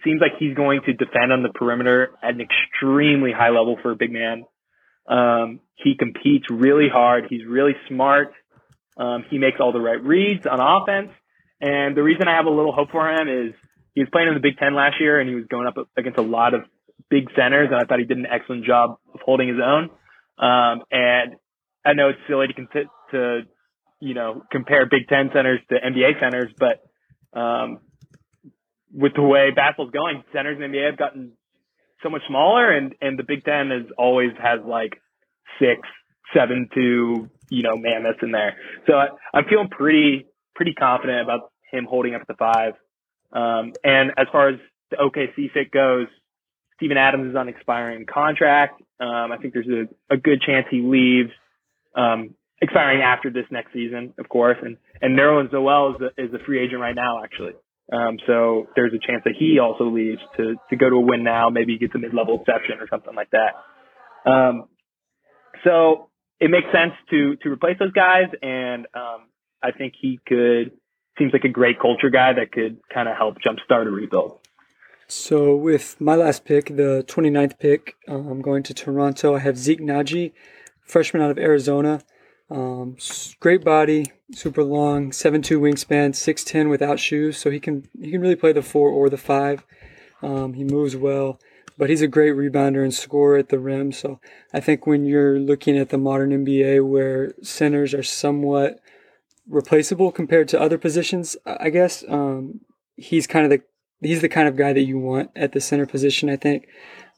seems 0.04 0.20
like 0.20 0.38
he's 0.38 0.54
going 0.54 0.80
to 0.86 0.92
defend 0.92 1.32
on 1.32 1.42
the 1.42 1.50
perimeter 1.50 2.10
at 2.22 2.34
an 2.34 2.40
extremely 2.40 3.32
high 3.32 3.50
level 3.50 3.76
for 3.82 3.90
a 3.90 3.96
big 3.96 4.12
man. 4.12 4.44
Um, 5.08 5.60
he 5.74 5.96
competes 5.98 6.46
really 6.48 6.88
hard. 6.90 7.24
He's 7.28 7.44
really 7.44 7.74
smart. 7.88 8.32
Um, 8.96 9.24
he 9.28 9.38
makes 9.38 9.58
all 9.60 9.72
the 9.72 9.80
right 9.80 10.02
reads 10.02 10.46
on 10.46 10.60
offense. 10.60 11.10
And 11.60 11.96
the 11.96 12.02
reason 12.02 12.28
I 12.28 12.36
have 12.36 12.46
a 12.46 12.50
little 12.50 12.72
hope 12.72 12.90
for 12.90 13.10
him 13.10 13.28
is 13.28 13.54
he 13.94 14.00
was 14.00 14.08
playing 14.12 14.28
in 14.28 14.34
the 14.34 14.40
Big 14.40 14.58
Ten 14.58 14.74
last 14.74 15.00
year 15.00 15.18
and 15.18 15.28
he 15.28 15.34
was 15.34 15.46
going 15.50 15.66
up 15.66 15.74
against 15.96 16.18
a 16.18 16.22
lot 16.22 16.54
of 16.54 16.62
big 17.10 17.28
centers. 17.36 17.68
And 17.70 17.80
I 17.80 17.84
thought 17.84 17.98
he 17.98 18.04
did 18.04 18.18
an 18.18 18.26
excellent 18.30 18.64
job 18.64 18.98
of 19.12 19.20
holding 19.24 19.48
his 19.48 19.58
own. 19.58 19.90
Um, 20.38 20.82
and 20.92 21.36
I 21.84 21.94
know 21.94 22.10
it's 22.10 22.18
silly 22.28 22.46
to, 22.48 22.84
to, 23.12 23.42
you 24.00 24.14
know, 24.14 24.42
compare 24.50 24.86
Big 24.86 25.08
Ten 25.08 25.30
centers 25.34 25.60
to 25.70 25.74
NBA 25.74 26.20
centers, 26.20 26.52
but, 26.58 26.82
um, 27.38 27.80
with 28.92 29.12
the 29.14 29.22
way 29.22 29.50
basketball's 29.54 29.90
going, 29.90 30.22
centers 30.32 30.56
in 30.56 30.70
the 30.70 30.78
NBA 30.78 30.90
have 30.90 30.98
gotten 30.98 31.32
so 32.02 32.10
much 32.10 32.22
smaller, 32.28 32.70
and 32.70 32.94
and 33.00 33.18
the 33.18 33.24
Big 33.24 33.44
Ten 33.44 33.70
has 33.70 33.90
always 33.98 34.30
has 34.42 34.60
like 34.64 35.00
six, 35.58 35.80
seven 36.34 36.68
to 36.74 37.28
you 37.50 37.62
know 37.62 37.76
mammoths 37.76 38.18
in 38.22 38.30
there. 38.30 38.56
So 38.86 38.94
I, 38.94 39.08
I'm 39.34 39.44
feeling 39.48 39.68
pretty 39.68 40.26
pretty 40.54 40.74
confident 40.74 41.20
about 41.22 41.52
him 41.70 41.86
holding 41.88 42.14
up 42.14 42.22
the 42.26 42.34
five. 42.34 42.74
Um, 43.32 43.72
and 43.84 44.12
as 44.16 44.26
far 44.32 44.48
as 44.48 44.56
the 44.90 44.96
OKC 44.96 45.50
fit 45.52 45.70
goes, 45.70 46.06
Steven 46.76 46.96
Adams 46.96 47.30
is 47.30 47.36
on 47.36 47.48
expiring 47.48 48.06
contract. 48.06 48.80
Um, 49.00 49.32
I 49.32 49.36
think 49.40 49.52
there's 49.52 49.66
a, 49.68 50.14
a 50.14 50.16
good 50.16 50.40
chance 50.40 50.66
he 50.70 50.80
leaves, 50.80 51.30
um, 51.94 52.34
expiring 52.60 53.02
after 53.02 53.30
this 53.30 53.44
next 53.50 53.72
season, 53.72 54.14
of 54.18 54.28
course. 54.28 54.56
And 54.62 54.76
and 55.00 55.18
Nerlens 55.18 55.52
Noel 55.52 55.94
is 55.94 56.00
a, 56.00 56.22
is 56.22 56.34
a 56.34 56.44
free 56.44 56.64
agent 56.64 56.80
right 56.80 56.94
now, 56.94 57.22
actually. 57.22 57.52
Um, 57.92 58.18
so 58.26 58.66
there's 58.74 58.92
a 58.92 58.98
chance 58.98 59.22
that 59.24 59.34
he 59.38 59.58
also 59.60 59.84
leaves 59.84 60.18
to, 60.36 60.56
to 60.70 60.76
go 60.76 60.90
to 60.90 60.96
a 60.96 61.00
win 61.00 61.22
now, 61.22 61.50
maybe 61.50 61.72
he 61.72 61.78
gets 61.78 61.94
a 61.94 61.98
mid-level 61.98 62.40
exception 62.40 62.78
or 62.80 62.88
something 62.90 63.14
like 63.14 63.30
that. 63.30 64.30
Um, 64.30 64.64
so 65.62 66.08
it 66.40 66.50
makes 66.50 66.66
sense 66.72 66.94
to, 67.10 67.36
to 67.42 67.48
replace 67.48 67.78
those 67.78 67.92
guys. 67.92 68.26
And, 68.42 68.86
um, 68.94 69.28
I 69.62 69.70
think 69.70 69.94
he 70.00 70.18
could, 70.26 70.72
seems 71.16 71.32
like 71.32 71.44
a 71.44 71.48
great 71.48 71.78
culture 71.80 72.10
guy 72.10 72.32
that 72.32 72.52
could 72.52 72.78
kind 72.92 73.08
of 73.08 73.16
help 73.16 73.36
jumpstart 73.36 73.86
a 73.86 73.90
rebuild. 73.90 74.40
So 75.08 75.54
with 75.54 76.00
my 76.00 76.16
last 76.16 76.44
pick, 76.44 76.66
the 76.66 77.04
29th 77.06 77.58
pick, 77.60 77.94
I'm 78.08 78.42
going 78.42 78.64
to 78.64 78.74
Toronto. 78.74 79.36
I 79.36 79.38
have 79.38 79.56
Zeke 79.56 79.80
Nnaji, 79.80 80.32
freshman 80.84 81.22
out 81.22 81.30
of 81.30 81.38
Arizona. 81.38 82.02
Um, 82.48 82.96
great 83.40 83.64
body, 83.64 84.12
super 84.32 84.62
long, 84.62 85.12
seven 85.12 85.42
two 85.42 85.60
wingspan, 85.60 86.14
six 86.14 86.44
ten 86.44 86.68
without 86.68 87.00
shoes, 87.00 87.36
so 87.36 87.50
he 87.50 87.58
can 87.58 87.88
he 88.00 88.12
can 88.12 88.20
really 88.20 88.36
play 88.36 88.52
the 88.52 88.62
four 88.62 88.88
or 88.88 89.10
the 89.10 89.16
five. 89.16 89.64
Um, 90.22 90.54
he 90.54 90.64
moves 90.64 90.96
well, 90.96 91.40
but 91.76 91.90
he's 91.90 92.02
a 92.02 92.06
great 92.06 92.34
rebounder 92.34 92.82
and 92.82 92.94
scorer 92.94 93.36
at 93.36 93.48
the 93.48 93.58
rim. 93.58 93.92
So 93.92 94.20
I 94.52 94.60
think 94.60 94.86
when 94.86 95.04
you're 95.04 95.38
looking 95.38 95.76
at 95.76 95.90
the 95.90 95.98
modern 95.98 96.30
NBA, 96.30 96.88
where 96.88 97.34
centers 97.42 97.92
are 97.94 98.02
somewhat 98.02 98.80
replaceable 99.48 100.12
compared 100.12 100.48
to 100.48 100.60
other 100.60 100.78
positions, 100.78 101.36
I 101.44 101.70
guess 101.70 102.04
um, 102.08 102.60
he's 102.96 103.26
kind 103.26 103.44
of 103.44 103.50
the 103.50 103.62
he's 104.06 104.20
the 104.20 104.28
kind 104.28 104.46
of 104.46 104.56
guy 104.56 104.72
that 104.72 104.82
you 104.82 104.98
want 104.98 105.30
at 105.34 105.52
the 105.52 105.60
center 105.60 105.86
position. 105.86 106.30
I 106.30 106.36
think 106.36 106.68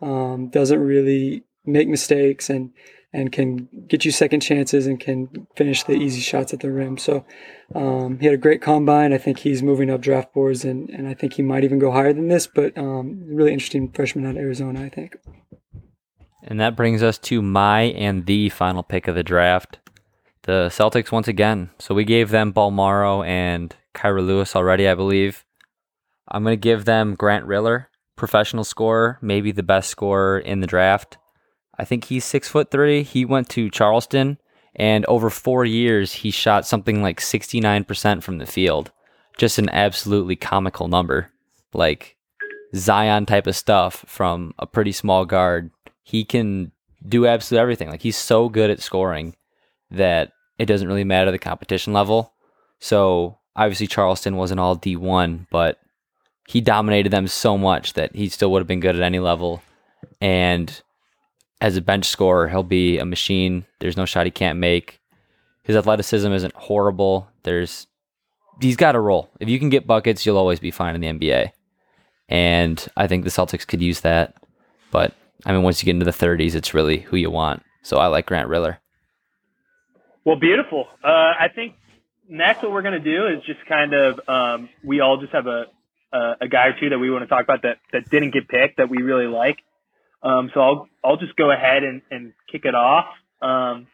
um, 0.01 0.49
doesn't 0.49 0.81
really 0.81 1.45
make 1.67 1.89
mistakes 1.89 2.49
and 2.49 2.73
and 3.13 3.33
can 3.33 3.69
get 3.89 4.05
you 4.05 4.11
second 4.11 4.41
chances 4.41 4.87
and 4.87 5.01
can 5.01 5.47
finish 5.57 5.83
the 5.85 5.95
easy 5.95 6.21
shots 6.21 6.53
at 6.53 6.61
the 6.61 6.71
rim. 6.71 6.99
So 6.99 7.25
um, 7.75 8.19
he 8.19 8.27
had 8.27 8.35
a 8.35 8.39
great 8.39 8.61
combine. 8.61 9.13
I 9.13 9.19
think 9.19 9.39
he's 9.39 9.63
moving 9.63 9.91
up 9.91 10.01
draft 10.01 10.35
boards, 10.35 10.65
and, 10.65 10.91
and 10.91 11.09
I 11.09 11.15
think 11.15 11.35
he 11.35 11.43
might 11.43 11.65
even 11.65 11.79
go 11.79 11.91
higher 11.91 12.13
than 12.13 12.29
this. 12.29 12.47
But 12.47 12.77
um, 12.77 13.23
really 13.27 13.53
interesting 13.53 13.91
freshman 13.93 14.27
out 14.27 14.33
of 14.33 14.37
Arizona, 14.37 14.85
I 14.85 14.89
think. 14.91 15.17
And 16.43 16.61
that 16.61 16.77
brings 16.77 17.03
us 17.03 17.19
to 17.19 17.43
my 17.43 17.83
and 17.83 18.27
the 18.27 18.51
final 18.51 18.83
pick 18.83 19.09
of 19.09 19.15
the 19.15 19.23
draft. 19.23 19.79
The 20.43 20.69
Celtics 20.71 21.13
once 21.13 21.29
again. 21.29 21.71
So 21.79 21.95
we 21.95 22.05
gave 22.05 22.31
them 22.31 22.53
Bolmaro 22.53 23.27
and 23.27 23.75
Kira 23.95 24.25
Lewis 24.25 24.55
already, 24.55 24.89
I 24.89 24.95
believe. 24.95 25.45
I'm 26.31 26.43
going 26.43 26.53
to 26.53 26.61
give 26.61 26.85
them 26.85 27.15
Grant 27.15 27.47
Riller, 27.47 27.91
professional 28.17 28.65
scorer, 28.65 29.19
maybe 29.21 29.51
the 29.51 29.63
best 29.63 29.91
scorer 29.91 30.39
in 30.39 30.61
the 30.61 30.67
draft. 30.67 31.19
I 31.79 31.85
think 31.85 32.05
he's 32.05 32.25
six 32.25 32.49
foot 32.49 32.71
three. 32.71 33.03
He 33.03 33.25
went 33.25 33.49
to 33.51 33.71
Charleston, 33.71 34.39
and 34.75 35.05
over 35.07 35.31
four 35.31 35.65
years, 35.65 36.13
he 36.13 36.31
shot 36.31 36.67
something 36.67 37.03
like 37.03 37.21
69% 37.21 38.23
from 38.23 38.39
the 38.39 38.47
field. 38.47 38.91
Just 39.37 39.59
an 39.59 39.69
absolutely 39.71 40.37
comical 40.37 40.89
number. 40.89 41.31
Like 41.73 42.17
Zion 42.75 43.27
type 43.27 43.47
of 43.47 43.57
stuff 43.57 44.05
from 44.07 44.55
a 44.59 44.67
pretty 44.67 44.93
small 44.93 45.25
guard. 45.25 45.71
He 46.03 46.25
can 46.25 46.73
do 47.07 47.27
absolutely 47.27 47.63
everything. 47.63 47.89
Like 47.91 48.03
he's 48.03 48.17
so 48.17 48.49
good 48.49 48.71
at 48.71 48.81
scoring 48.81 49.37
that 49.91 50.33
it 50.59 50.67
doesn't 50.67 50.89
really 50.89 51.05
matter 51.05 51.31
the 51.31 51.39
competition 51.39 51.93
level. 51.93 52.33
So 52.81 53.39
obviously 53.57 53.87
Charleston 53.87 54.37
wasn't 54.37 54.61
all 54.61 54.77
D1, 54.77 55.47
but 55.51 55.79
he 56.49 56.61
dominated 56.61 57.11
them 57.11 57.29
so 57.29 57.59
much 57.59 57.93
that 57.93 58.15
he 58.15 58.29
still 58.29 58.51
would 58.53 58.61
have 58.61 58.67
been 58.67 58.81
good 58.81 58.97
at 58.97 59.03
any 59.03 59.19
level. 59.19 59.63
And 60.21 60.83
as 61.61 61.77
a 61.77 61.81
bench 61.81 62.07
scorer, 62.07 62.49
he'll 62.49 62.63
be 62.63 62.99
a 62.99 63.05
machine. 63.05 63.67
There's 63.81 63.97
no 63.97 64.05
shot 64.05 64.27
he 64.27 64.31
can't 64.31 64.59
make. 64.59 65.01
His 65.63 65.77
athleticism 65.77 66.33
isn't 66.33 66.55
horrible. 66.55 67.29
There's 67.43 67.87
he's 68.61 68.77
got 68.77 68.95
a 68.95 69.01
role. 69.01 69.31
If 69.41 69.49
you 69.49 69.59
can 69.59 69.69
get 69.69 69.87
buckets, 69.87 70.25
you'll 70.25 70.39
always 70.39 70.61
be 70.61 70.71
fine 70.71 70.95
in 70.95 71.01
the 71.01 71.09
NBA. 71.09 71.53
And 72.29 72.87
I 72.97 73.07
think 73.07 73.25
the 73.25 73.31
Celtics 73.31 73.67
could 73.67 73.83
use 73.83 74.01
that. 74.01 74.35
But 74.91 75.15
I 75.45 75.53
mean, 75.53 75.63
once 75.63 75.83
you 75.83 75.87
get 75.87 75.93
into 75.93 76.05
the 76.05 76.11
30s, 76.11 76.55
it's 76.55 76.75
really 76.75 76.99
who 76.99 77.17
you 77.17 77.31
want. 77.31 77.63
So 77.83 77.99
I 77.99 78.07
like 78.07 78.27
Grant 78.27 78.49
Riller. 78.49 78.81
Well, 80.25 80.37
beautiful. 80.37 80.87
Uh, 81.03 81.09
I 81.09 81.49
think 81.55 81.75
next 82.29 82.63
what 82.63 82.73
we're 82.73 82.83
going 82.83 83.03
to 83.03 83.17
do 83.17 83.27
is 83.29 83.43
just 83.47 83.65
kind 83.67 83.95
of 83.95 84.21
um, 84.29 84.69
we 84.85 85.01
all 85.01 85.19
just 85.19 85.33
have 85.33 85.47
a, 85.47 85.67
a, 86.13 86.33
a 86.43 86.49
guy 86.49 86.67
or 86.67 86.79
two 86.79 86.91
that 86.91 86.99
we 86.99 87.11
want 87.11 87.23
to 87.23 87.29
talk 87.29 87.43
about 87.43 87.63
that 87.63 87.79
that 87.93 88.11
didn't 88.11 88.33
get 88.33 88.49
picked 88.49 88.77
that 88.77 88.91
we 88.91 88.99
really 88.99 89.27
like. 89.27 89.59
Um, 90.23 90.51
so 90.53 90.61
I'll 90.61 90.89
I'll 91.05 91.17
just 91.17 91.37
go 91.37 91.51
ahead 91.53 91.85
and, 91.85 92.03
and 92.11 92.33
kick 92.51 92.63
it 92.65 92.75
off. 92.75 93.07
Um, 93.41 93.87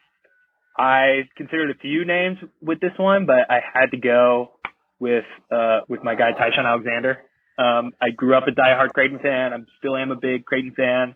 I 0.77 1.29
considered 1.37 1.71
a 1.71 1.79
few 1.79 2.05
names 2.05 2.37
with 2.61 2.79
this 2.79 2.91
one, 2.97 3.25
but 3.25 3.49
I 3.49 3.59
had 3.73 3.91
to 3.91 3.97
go 3.97 4.51
with 4.99 5.25
uh, 5.51 5.81
with 5.87 6.03
my 6.03 6.15
guy 6.15 6.31
Ty-Shon 6.31 6.65
Alexander. 6.65 7.19
Um, 7.57 7.93
I 8.01 8.09
grew 8.09 8.35
up 8.35 8.47
a 8.47 8.51
diehard 8.51 8.89
Creighton 8.89 9.19
fan. 9.19 9.53
I 9.53 9.57
still 9.79 9.95
am 9.95 10.11
a 10.11 10.15
big 10.15 10.45
Creighton 10.45 10.73
fan. 10.75 11.15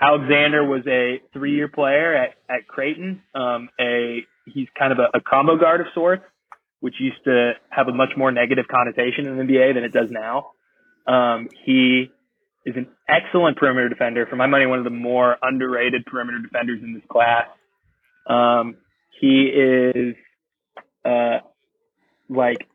Alexander 0.00 0.64
was 0.64 0.82
a 0.86 1.20
three-year 1.32 1.68
player 1.68 2.14
at 2.14 2.34
at 2.48 2.68
Creighton. 2.68 3.22
Um, 3.34 3.68
a 3.80 4.20
he's 4.46 4.68
kind 4.78 4.92
of 4.92 4.98
a, 4.98 5.18
a 5.18 5.20
combo 5.20 5.58
guard 5.58 5.80
of 5.80 5.88
sorts, 5.94 6.24
which 6.80 6.94
used 7.00 7.22
to 7.24 7.52
have 7.70 7.88
a 7.88 7.92
much 7.92 8.10
more 8.16 8.30
negative 8.30 8.66
connotation 8.70 9.26
in 9.26 9.36
the 9.36 9.42
NBA 9.42 9.74
than 9.74 9.84
it 9.84 9.92
does 9.92 10.10
now. 10.10 10.52
Um, 11.06 11.48
he 11.64 12.10
is 12.68 12.76
an 12.76 12.86
excellent 13.08 13.56
perimeter 13.56 13.88
defender. 13.88 14.26
For 14.26 14.36
my 14.36 14.46
money, 14.46 14.66
one 14.66 14.78
of 14.78 14.84
the 14.84 14.90
more 14.90 15.36
underrated 15.40 16.04
perimeter 16.04 16.38
defenders 16.38 16.80
in 16.82 16.92
this 16.92 17.02
class. 17.10 17.46
Um, 18.28 18.76
he 19.20 19.44
is 19.46 20.14
uh, 21.04 21.38
like 22.28 22.68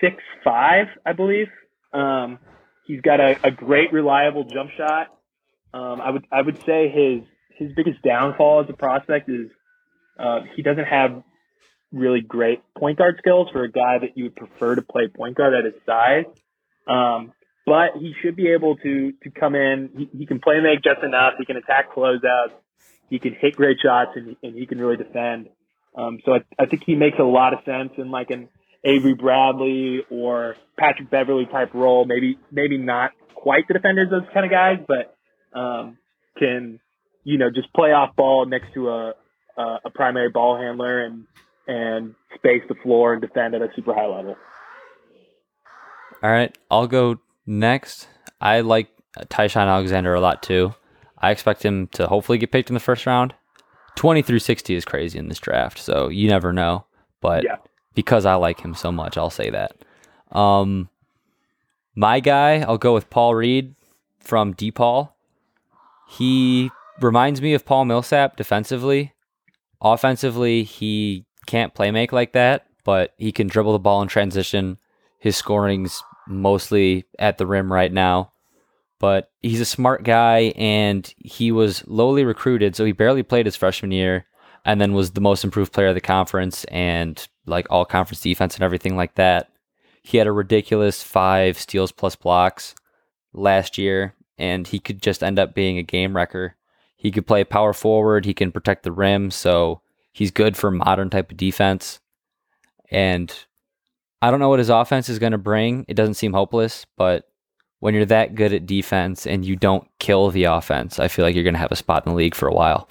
six 0.00 0.22
five, 0.42 0.86
I 1.04 1.12
believe. 1.12 1.48
Um, 1.92 2.38
he's 2.86 3.02
got 3.02 3.20
a, 3.20 3.36
a 3.44 3.50
great, 3.50 3.92
reliable 3.92 4.44
jump 4.44 4.70
shot. 4.76 5.08
Um, 5.74 6.00
I 6.00 6.10
would 6.10 6.26
I 6.32 6.40
would 6.40 6.64
say 6.64 6.88
his 6.88 7.28
his 7.58 7.74
biggest 7.76 8.02
downfall 8.02 8.62
as 8.64 8.70
a 8.70 8.72
prospect 8.76 9.28
is 9.28 9.50
uh, 10.18 10.40
he 10.56 10.62
doesn't 10.62 10.86
have 10.86 11.22
really 11.92 12.22
great 12.22 12.62
point 12.76 12.96
guard 12.98 13.16
skills 13.18 13.48
for 13.52 13.62
a 13.62 13.70
guy 13.70 13.98
that 14.00 14.16
you 14.16 14.24
would 14.24 14.36
prefer 14.36 14.74
to 14.74 14.82
play 14.82 15.08
point 15.08 15.36
guard 15.36 15.52
at 15.54 15.64
his 15.64 15.74
size. 15.84 16.24
Um, 16.88 17.32
but 17.66 17.96
he 17.98 18.14
should 18.22 18.36
be 18.36 18.48
able 18.48 18.76
to 18.76 19.12
to 19.22 19.30
come 19.30 19.54
in. 19.54 19.90
He, 19.96 20.18
he 20.18 20.26
can 20.26 20.40
play 20.40 20.60
make 20.60 20.82
just 20.82 21.02
enough. 21.02 21.34
He 21.38 21.44
can 21.44 21.56
attack 21.56 21.92
closeouts. 21.94 22.52
He 23.10 23.18
can 23.18 23.34
hit 23.34 23.56
great 23.56 23.78
shots, 23.82 24.12
and, 24.16 24.36
and 24.42 24.54
he 24.54 24.66
can 24.66 24.78
really 24.78 24.96
defend. 24.96 25.48
Um, 25.96 26.18
so 26.24 26.32
I, 26.32 26.38
I 26.58 26.66
think 26.66 26.82
he 26.84 26.94
makes 26.94 27.18
a 27.18 27.24
lot 27.24 27.52
of 27.52 27.60
sense 27.64 27.92
in 27.98 28.10
like 28.10 28.30
an 28.30 28.48
Avery 28.84 29.14
Bradley 29.14 30.00
or 30.10 30.56
Patrick 30.78 31.10
Beverley 31.10 31.46
type 31.46 31.72
role. 31.74 32.04
Maybe 32.04 32.38
maybe 32.50 32.78
not 32.78 33.12
quite 33.34 33.66
the 33.68 33.74
defenders 33.74 34.10
those 34.10 34.28
kind 34.32 34.44
of 34.44 34.50
guys, 34.50 34.78
but 34.86 35.58
um, 35.58 35.98
can 36.38 36.80
you 37.22 37.38
know 37.38 37.50
just 37.50 37.72
play 37.72 37.92
off 37.92 38.16
ball 38.16 38.46
next 38.46 38.74
to 38.74 38.90
a 38.90 39.14
a, 39.56 39.62
a 39.86 39.90
primary 39.90 40.30
ball 40.30 40.58
handler 40.58 41.04
and 41.04 41.26
and 41.66 42.14
space 42.34 42.62
the 42.68 42.74
floor 42.82 43.14
and 43.14 43.22
defend 43.22 43.54
at 43.54 43.62
a 43.62 43.68
super 43.74 43.94
high 43.94 44.06
level. 44.06 44.36
All 46.22 46.30
right, 46.30 46.56
I'll 46.70 46.86
go 46.86 47.18
next. 47.46 48.08
I 48.40 48.60
like 48.60 48.88
Ty-Shon 49.28 49.68
Alexander 49.68 50.14
a 50.14 50.20
lot 50.20 50.42
too. 50.42 50.74
I 51.18 51.30
expect 51.30 51.64
him 51.64 51.86
to 51.88 52.06
hopefully 52.06 52.38
get 52.38 52.52
picked 52.52 52.70
in 52.70 52.74
the 52.74 52.80
first 52.80 53.06
round. 53.06 53.34
20 53.96 54.22
through 54.22 54.40
60 54.40 54.74
is 54.74 54.84
crazy 54.84 55.18
in 55.18 55.28
this 55.28 55.38
draft, 55.38 55.78
so 55.78 56.08
you 56.08 56.28
never 56.28 56.52
know. 56.52 56.84
But 57.20 57.44
Yeah. 57.44 57.56
because 57.94 58.26
I 58.26 58.34
like 58.34 58.60
him 58.60 58.74
so 58.74 58.90
much, 58.92 59.16
I'll 59.16 59.30
say 59.30 59.50
that. 59.50 59.72
Um, 60.32 60.88
my 61.94 62.20
guy, 62.20 62.60
I'll 62.60 62.76
go 62.78 62.92
with 62.92 63.08
Paul 63.08 63.34
Reed 63.36 63.74
from 64.18 64.52
DePaul. 64.54 65.10
He 66.08 66.70
reminds 67.00 67.40
me 67.40 67.54
of 67.54 67.64
Paul 67.64 67.84
Millsap 67.84 68.36
defensively. 68.36 69.12
Offensively, 69.80 70.64
he 70.64 71.24
can't 71.46 71.74
play 71.74 71.90
make 71.90 72.12
like 72.12 72.32
that, 72.32 72.66
but 72.84 73.14
he 73.16 73.32
can 73.32 73.46
dribble 73.46 73.72
the 73.72 73.78
ball 73.78 74.02
in 74.02 74.08
transition. 74.08 74.78
His 75.18 75.36
scoring's 75.36 76.02
mostly 76.26 77.04
at 77.18 77.38
the 77.38 77.46
rim 77.46 77.72
right 77.72 77.92
now. 77.92 78.32
But 79.00 79.30
he's 79.42 79.60
a 79.60 79.66
smart 79.66 80.02
guy 80.02 80.52
and 80.56 81.12
he 81.18 81.52
was 81.52 81.86
lowly 81.86 82.24
recruited, 82.24 82.74
so 82.74 82.84
he 82.84 82.92
barely 82.92 83.22
played 83.22 83.46
his 83.46 83.56
freshman 83.56 83.90
year 83.90 84.26
and 84.64 84.80
then 84.80 84.94
was 84.94 85.10
the 85.10 85.20
most 85.20 85.44
improved 85.44 85.72
player 85.72 85.88
of 85.88 85.94
the 85.94 86.00
conference 86.00 86.64
and 86.64 87.28
like 87.46 87.66
all 87.70 87.84
conference 87.84 88.20
defense 88.20 88.54
and 88.54 88.64
everything 88.64 88.96
like 88.96 89.14
that. 89.16 89.50
He 90.02 90.18
had 90.18 90.26
a 90.26 90.32
ridiculous 90.32 91.02
five 91.02 91.58
steals 91.58 91.92
plus 91.92 92.16
blocks 92.16 92.74
last 93.32 93.78
year, 93.78 94.14
and 94.38 94.66
he 94.66 94.78
could 94.78 95.02
just 95.02 95.22
end 95.22 95.38
up 95.38 95.54
being 95.54 95.78
a 95.78 95.82
game 95.82 96.16
wrecker. 96.16 96.56
He 96.96 97.10
could 97.10 97.26
play 97.26 97.44
power 97.44 97.72
forward, 97.72 98.24
he 98.24 98.34
can 98.34 98.52
protect 98.52 98.82
the 98.82 98.92
rim, 98.92 99.30
so 99.30 99.80
he's 100.12 100.30
good 100.30 100.56
for 100.56 100.70
modern 100.70 101.10
type 101.10 101.30
of 101.30 101.36
defense. 101.36 102.00
And 102.90 103.34
I 104.24 104.30
don't 104.30 104.40
know 104.40 104.48
what 104.48 104.58
his 104.58 104.70
offense 104.70 105.10
is 105.10 105.18
going 105.18 105.32
to 105.32 105.38
bring. 105.38 105.84
It 105.86 105.94
doesn't 105.94 106.14
seem 106.14 106.32
hopeless, 106.32 106.86
but 106.96 107.28
when 107.80 107.92
you're 107.92 108.06
that 108.06 108.34
good 108.34 108.54
at 108.54 108.64
defense 108.64 109.26
and 109.26 109.44
you 109.44 109.54
don't 109.54 109.86
kill 109.98 110.30
the 110.30 110.44
offense, 110.44 110.98
I 110.98 111.08
feel 111.08 111.26
like 111.26 111.34
you're 111.34 111.44
going 111.44 111.52
to 111.52 111.60
have 111.60 111.72
a 111.72 111.76
spot 111.76 112.06
in 112.06 112.12
the 112.12 112.16
league 112.16 112.34
for 112.34 112.48
a 112.48 112.54
while. 112.54 112.88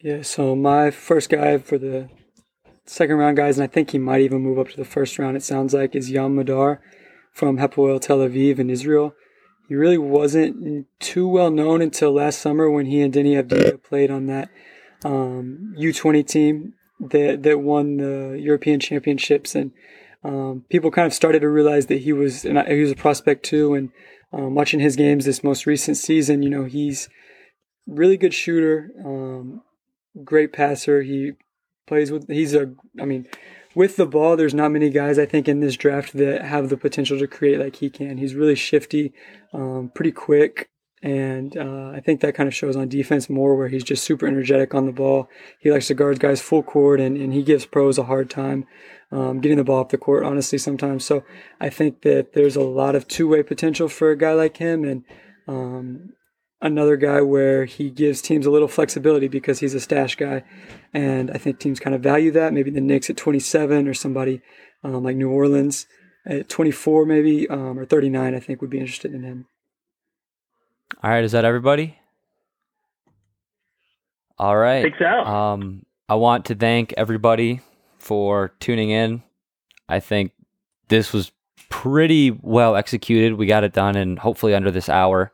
Yeah, 0.00 0.22
so 0.22 0.54
my 0.54 0.92
first 0.92 1.30
guy 1.30 1.58
for 1.58 1.78
the 1.78 2.08
second 2.84 3.16
round 3.16 3.36
guys, 3.36 3.58
and 3.58 3.64
I 3.64 3.66
think 3.66 3.90
he 3.90 3.98
might 3.98 4.20
even 4.20 4.40
move 4.40 4.60
up 4.60 4.68
to 4.68 4.76
the 4.76 4.84
first 4.84 5.18
round, 5.18 5.36
it 5.36 5.42
sounds 5.42 5.74
like, 5.74 5.96
is 5.96 6.12
Yam 6.12 6.36
Madar 6.36 6.80
from 7.32 7.58
Hapoel 7.58 8.00
Tel 8.00 8.18
Aviv 8.18 8.60
in 8.60 8.70
Israel. 8.70 9.16
He 9.68 9.74
really 9.74 9.98
wasn't 9.98 10.86
too 11.00 11.26
well 11.26 11.50
known 11.50 11.82
until 11.82 12.12
last 12.12 12.38
summer 12.38 12.70
when 12.70 12.86
he 12.86 13.00
and 13.00 13.12
Deni 13.12 13.42
Avdija 13.42 13.82
played 13.82 14.12
on 14.12 14.26
that 14.26 14.48
um, 15.04 15.74
U20 15.76 16.24
team 16.24 16.74
that 17.00 17.42
that 17.42 17.58
won 17.58 17.96
the 17.96 18.38
European 18.40 18.78
Championships, 18.78 19.56
and 19.56 19.72
um, 20.24 20.64
people 20.68 20.90
kind 20.90 21.06
of 21.06 21.14
started 21.14 21.40
to 21.40 21.48
realize 21.48 21.86
that 21.86 22.02
he 22.02 22.12
was 22.12 22.44
and 22.44 22.58
he 22.68 22.80
was 22.80 22.90
a 22.90 22.96
prospect 22.96 23.44
too. 23.44 23.74
And 23.74 23.90
um, 24.32 24.54
watching 24.54 24.80
his 24.80 24.96
games 24.96 25.24
this 25.24 25.44
most 25.44 25.66
recent 25.66 25.96
season, 25.96 26.42
you 26.42 26.50
know, 26.50 26.64
he's 26.64 27.08
really 27.86 28.16
good 28.16 28.34
shooter, 28.34 28.90
um, 29.04 29.62
great 30.24 30.52
passer. 30.52 31.02
He 31.02 31.32
plays 31.86 32.10
with 32.10 32.28
he's 32.28 32.54
a 32.54 32.72
I 33.00 33.04
mean 33.04 33.26
with 33.74 33.96
the 33.96 34.06
ball 34.06 34.36
there's 34.36 34.54
not 34.54 34.72
many 34.72 34.90
guys 34.90 35.18
I 35.18 35.26
think 35.26 35.46
in 35.46 35.60
this 35.60 35.76
draft 35.76 36.14
that 36.14 36.42
have 36.42 36.68
the 36.68 36.76
potential 36.76 37.18
to 37.18 37.26
create 37.26 37.60
like 37.60 37.76
he 37.76 37.90
can. 37.90 38.18
He's 38.18 38.34
really 38.34 38.56
shifty, 38.56 39.12
um, 39.52 39.92
pretty 39.94 40.12
quick. 40.12 40.68
And 41.02 41.56
uh, 41.56 41.90
I 41.94 42.00
think 42.00 42.20
that 42.20 42.34
kind 42.34 42.48
of 42.48 42.54
shows 42.54 42.74
on 42.74 42.88
defense 42.88 43.28
more, 43.28 43.54
where 43.54 43.68
he's 43.68 43.84
just 43.84 44.02
super 44.02 44.26
energetic 44.26 44.74
on 44.74 44.86
the 44.86 44.92
ball. 44.92 45.28
He 45.60 45.70
likes 45.70 45.86
to 45.88 45.94
guard 45.94 46.18
guys 46.18 46.40
full 46.40 46.62
court, 46.62 47.00
and, 47.00 47.16
and 47.16 47.32
he 47.32 47.42
gives 47.42 47.66
pros 47.66 47.98
a 47.98 48.04
hard 48.04 48.30
time 48.30 48.66
um, 49.12 49.40
getting 49.40 49.58
the 49.58 49.64
ball 49.64 49.80
up 49.80 49.90
the 49.90 49.98
court, 49.98 50.24
honestly, 50.24 50.58
sometimes. 50.58 51.04
So 51.04 51.24
I 51.60 51.68
think 51.68 52.02
that 52.02 52.32
there's 52.32 52.56
a 52.56 52.62
lot 52.62 52.94
of 52.94 53.06
two 53.06 53.28
way 53.28 53.42
potential 53.42 53.88
for 53.88 54.10
a 54.10 54.18
guy 54.18 54.32
like 54.32 54.56
him. 54.56 54.84
And 54.84 55.04
um, 55.46 56.12
another 56.60 56.96
guy 56.96 57.20
where 57.20 57.64
he 57.64 57.90
gives 57.90 58.20
teams 58.20 58.46
a 58.46 58.50
little 58.50 58.68
flexibility 58.68 59.28
because 59.28 59.60
he's 59.60 59.74
a 59.74 59.80
stash 59.80 60.16
guy. 60.16 60.42
And 60.92 61.30
I 61.30 61.38
think 61.38 61.58
teams 61.58 61.80
kind 61.80 61.94
of 61.94 62.02
value 62.02 62.30
that. 62.32 62.52
Maybe 62.52 62.70
the 62.70 62.80
Knicks 62.80 63.10
at 63.10 63.16
27 63.16 63.86
or 63.86 63.94
somebody 63.94 64.42
um, 64.82 65.04
like 65.04 65.16
New 65.16 65.30
Orleans 65.30 65.86
at 66.26 66.48
24, 66.48 67.06
maybe, 67.06 67.48
um, 67.48 67.78
or 67.78 67.84
39, 67.84 68.34
I 68.34 68.40
think 68.40 68.60
would 68.60 68.70
be 68.70 68.80
interested 68.80 69.14
in 69.14 69.22
him. 69.22 69.46
All 71.02 71.10
right, 71.10 71.24
is 71.24 71.32
that 71.32 71.44
everybody? 71.44 71.98
All 74.38 74.56
right. 74.56 74.66
I 74.68 74.74
right. 74.74 74.82
think 74.82 74.96
so. 74.98 75.06
Um, 75.06 75.86
I 76.08 76.14
want 76.16 76.46
to 76.46 76.54
thank 76.54 76.94
everybody 76.96 77.60
for 78.06 78.52
tuning 78.60 78.90
in. 78.90 79.20
I 79.88 79.98
think 79.98 80.30
this 80.88 81.12
was 81.12 81.32
pretty 81.68 82.30
well 82.30 82.76
executed. 82.76 83.34
We 83.34 83.46
got 83.46 83.64
it 83.64 83.72
done 83.72 83.96
and 83.96 84.16
hopefully 84.16 84.54
under 84.54 84.70
this 84.70 84.88
hour. 84.88 85.32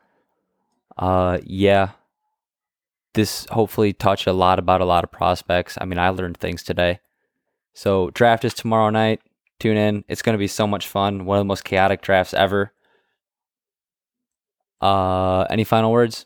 Uh, 0.97 1.37
yeah. 1.43 1.91
This 3.13 3.45
hopefully 3.51 3.93
touched 3.93 4.25
a 4.25 4.33
lot 4.33 4.57
about 4.57 4.81
a 4.81 4.85
lot 4.85 5.03
of 5.03 5.11
prospects. 5.11 5.77
I 5.79 5.85
mean, 5.85 5.99
I 5.99 6.09
learned 6.09 6.37
things 6.37 6.63
today. 6.63 6.99
So, 7.75 8.09
draft 8.09 8.43
is 8.43 8.55
tomorrow 8.55 8.89
night. 8.89 9.21
Tune 9.59 9.77
in. 9.77 10.03
It's 10.07 10.23
going 10.23 10.33
to 10.33 10.39
be 10.39 10.47
so 10.47 10.65
much 10.65 10.87
fun. 10.87 11.25
One 11.25 11.37
of 11.37 11.41
the 11.41 11.47
most 11.47 11.63
chaotic 11.63 12.01
drafts 12.01 12.33
ever. 12.33 12.73
Uh, 14.81 15.43
any 15.43 15.63
final 15.63 15.91
words? 15.91 16.25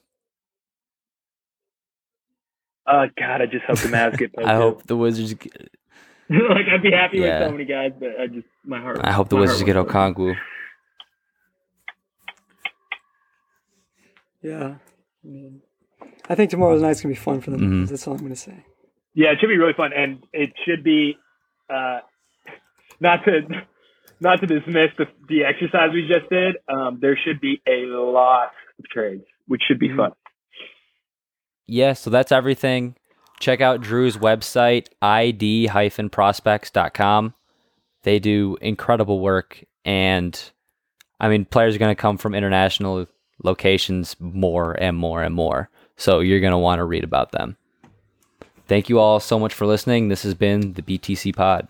Uh, 2.85 3.07
God, 3.19 3.41
I 3.41 3.47
just 3.47 3.65
hope 3.65 3.79
the 3.79 3.89
Mavs 3.89 4.17
get. 4.17 4.31
I 4.45 4.55
hope 4.55 4.83
the 4.87 4.95
Wizards. 4.95 5.33
Get, 5.33 5.69
like 6.49 6.65
I'd 6.71 6.81
be 6.81 6.91
happy 6.91 7.19
Yeah. 7.19 7.39
with 7.39 7.47
so 7.47 7.51
many 7.53 7.65
guys, 7.65 7.91
but 7.99 8.09
I 8.19 8.27
just 8.27 8.47
my 8.65 8.79
heart. 8.81 8.99
I 9.03 9.11
hope 9.11 9.29
the 9.29 9.37
Wizards 9.37 9.63
get 9.63 9.75
wants. 9.75 9.91
Okongwu. 9.93 10.35
Yeah. 14.41 14.75
I 15.23 15.27
mean, 15.27 15.61
I 16.29 16.35
think 16.35 16.51
tomorrow's 16.51 16.81
night's 16.81 17.01
going 17.01 17.13
to 17.13 17.19
be 17.19 17.23
fun 17.23 17.41
for 17.41 17.51
them. 17.51 17.61
Mhm. 17.85 17.89
That's 17.89 18.07
all 18.07 18.13
I'm 18.13 18.19
going 18.19 18.31
to 18.31 18.35
say. 18.35 18.65
Yeah, 19.13 19.31
it 19.31 19.39
should 19.39 19.47
be 19.49 19.57
really 19.57 19.73
fun, 19.73 19.91
and 19.93 20.23
it 20.31 20.53
should 20.65 20.83
be 20.83 21.17
uh, 21.69 21.99
not 22.99 23.23
to 23.25 23.41
not 24.19 24.39
to 24.41 24.47
dismiss 24.47 24.87
the, 24.97 25.05
the 25.27 25.43
exercise 25.43 25.89
we 25.93 26.07
just 26.07 26.29
did. 26.29 26.55
Um, 26.67 26.99
there 27.01 27.17
should 27.23 27.39
be 27.41 27.61
a 27.67 27.85
lot 27.87 28.51
of 28.79 28.85
trades, 28.85 29.23
which 29.47 29.61
should 29.67 29.79
be 29.79 29.89
Mhm. 29.89 29.97
fun. 29.97 30.11
yeah, 31.65 31.93
so 31.93 32.09
that's 32.09 32.31
everything. 32.31 32.95
Check 33.39 33.61
out 33.61 33.81
Drew's 33.81 34.17
website, 34.17 34.87
id-prospects.com. 35.01 37.33
They 38.03 38.19
do 38.19 38.57
incredible 38.61 39.19
work, 39.19 39.63
and 39.85 40.51
I 41.19 41.29
mean, 41.29 41.45
players 41.45 41.75
are 41.75 41.79
going 41.79 41.95
to 41.95 42.01
come 42.01 42.17
from 42.17 42.35
international 42.35 43.07
locations 43.43 44.15
more 44.19 44.73
and 44.73 44.97
more 44.97 45.23
and 45.23 45.35
more. 45.35 45.69
So 45.97 46.19
you're 46.19 46.39
going 46.39 46.51
to 46.51 46.57
want 46.57 46.79
to 46.79 46.85
read 46.85 47.03
about 47.03 47.31
them. 47.31 47.57
Thank 48.67 48.89
you 48.89 48.99
all 48.99 49.19
so 49.19 49.39
much 49.39 49.53
for 49.53 49.65
listening. 49.65 50.09
This 50.09 50.23
has 50.23 50.33
been 50.33 50.73
the 50.73 50.81
BTC 50.81 51.35
Pod. 51.35 51.67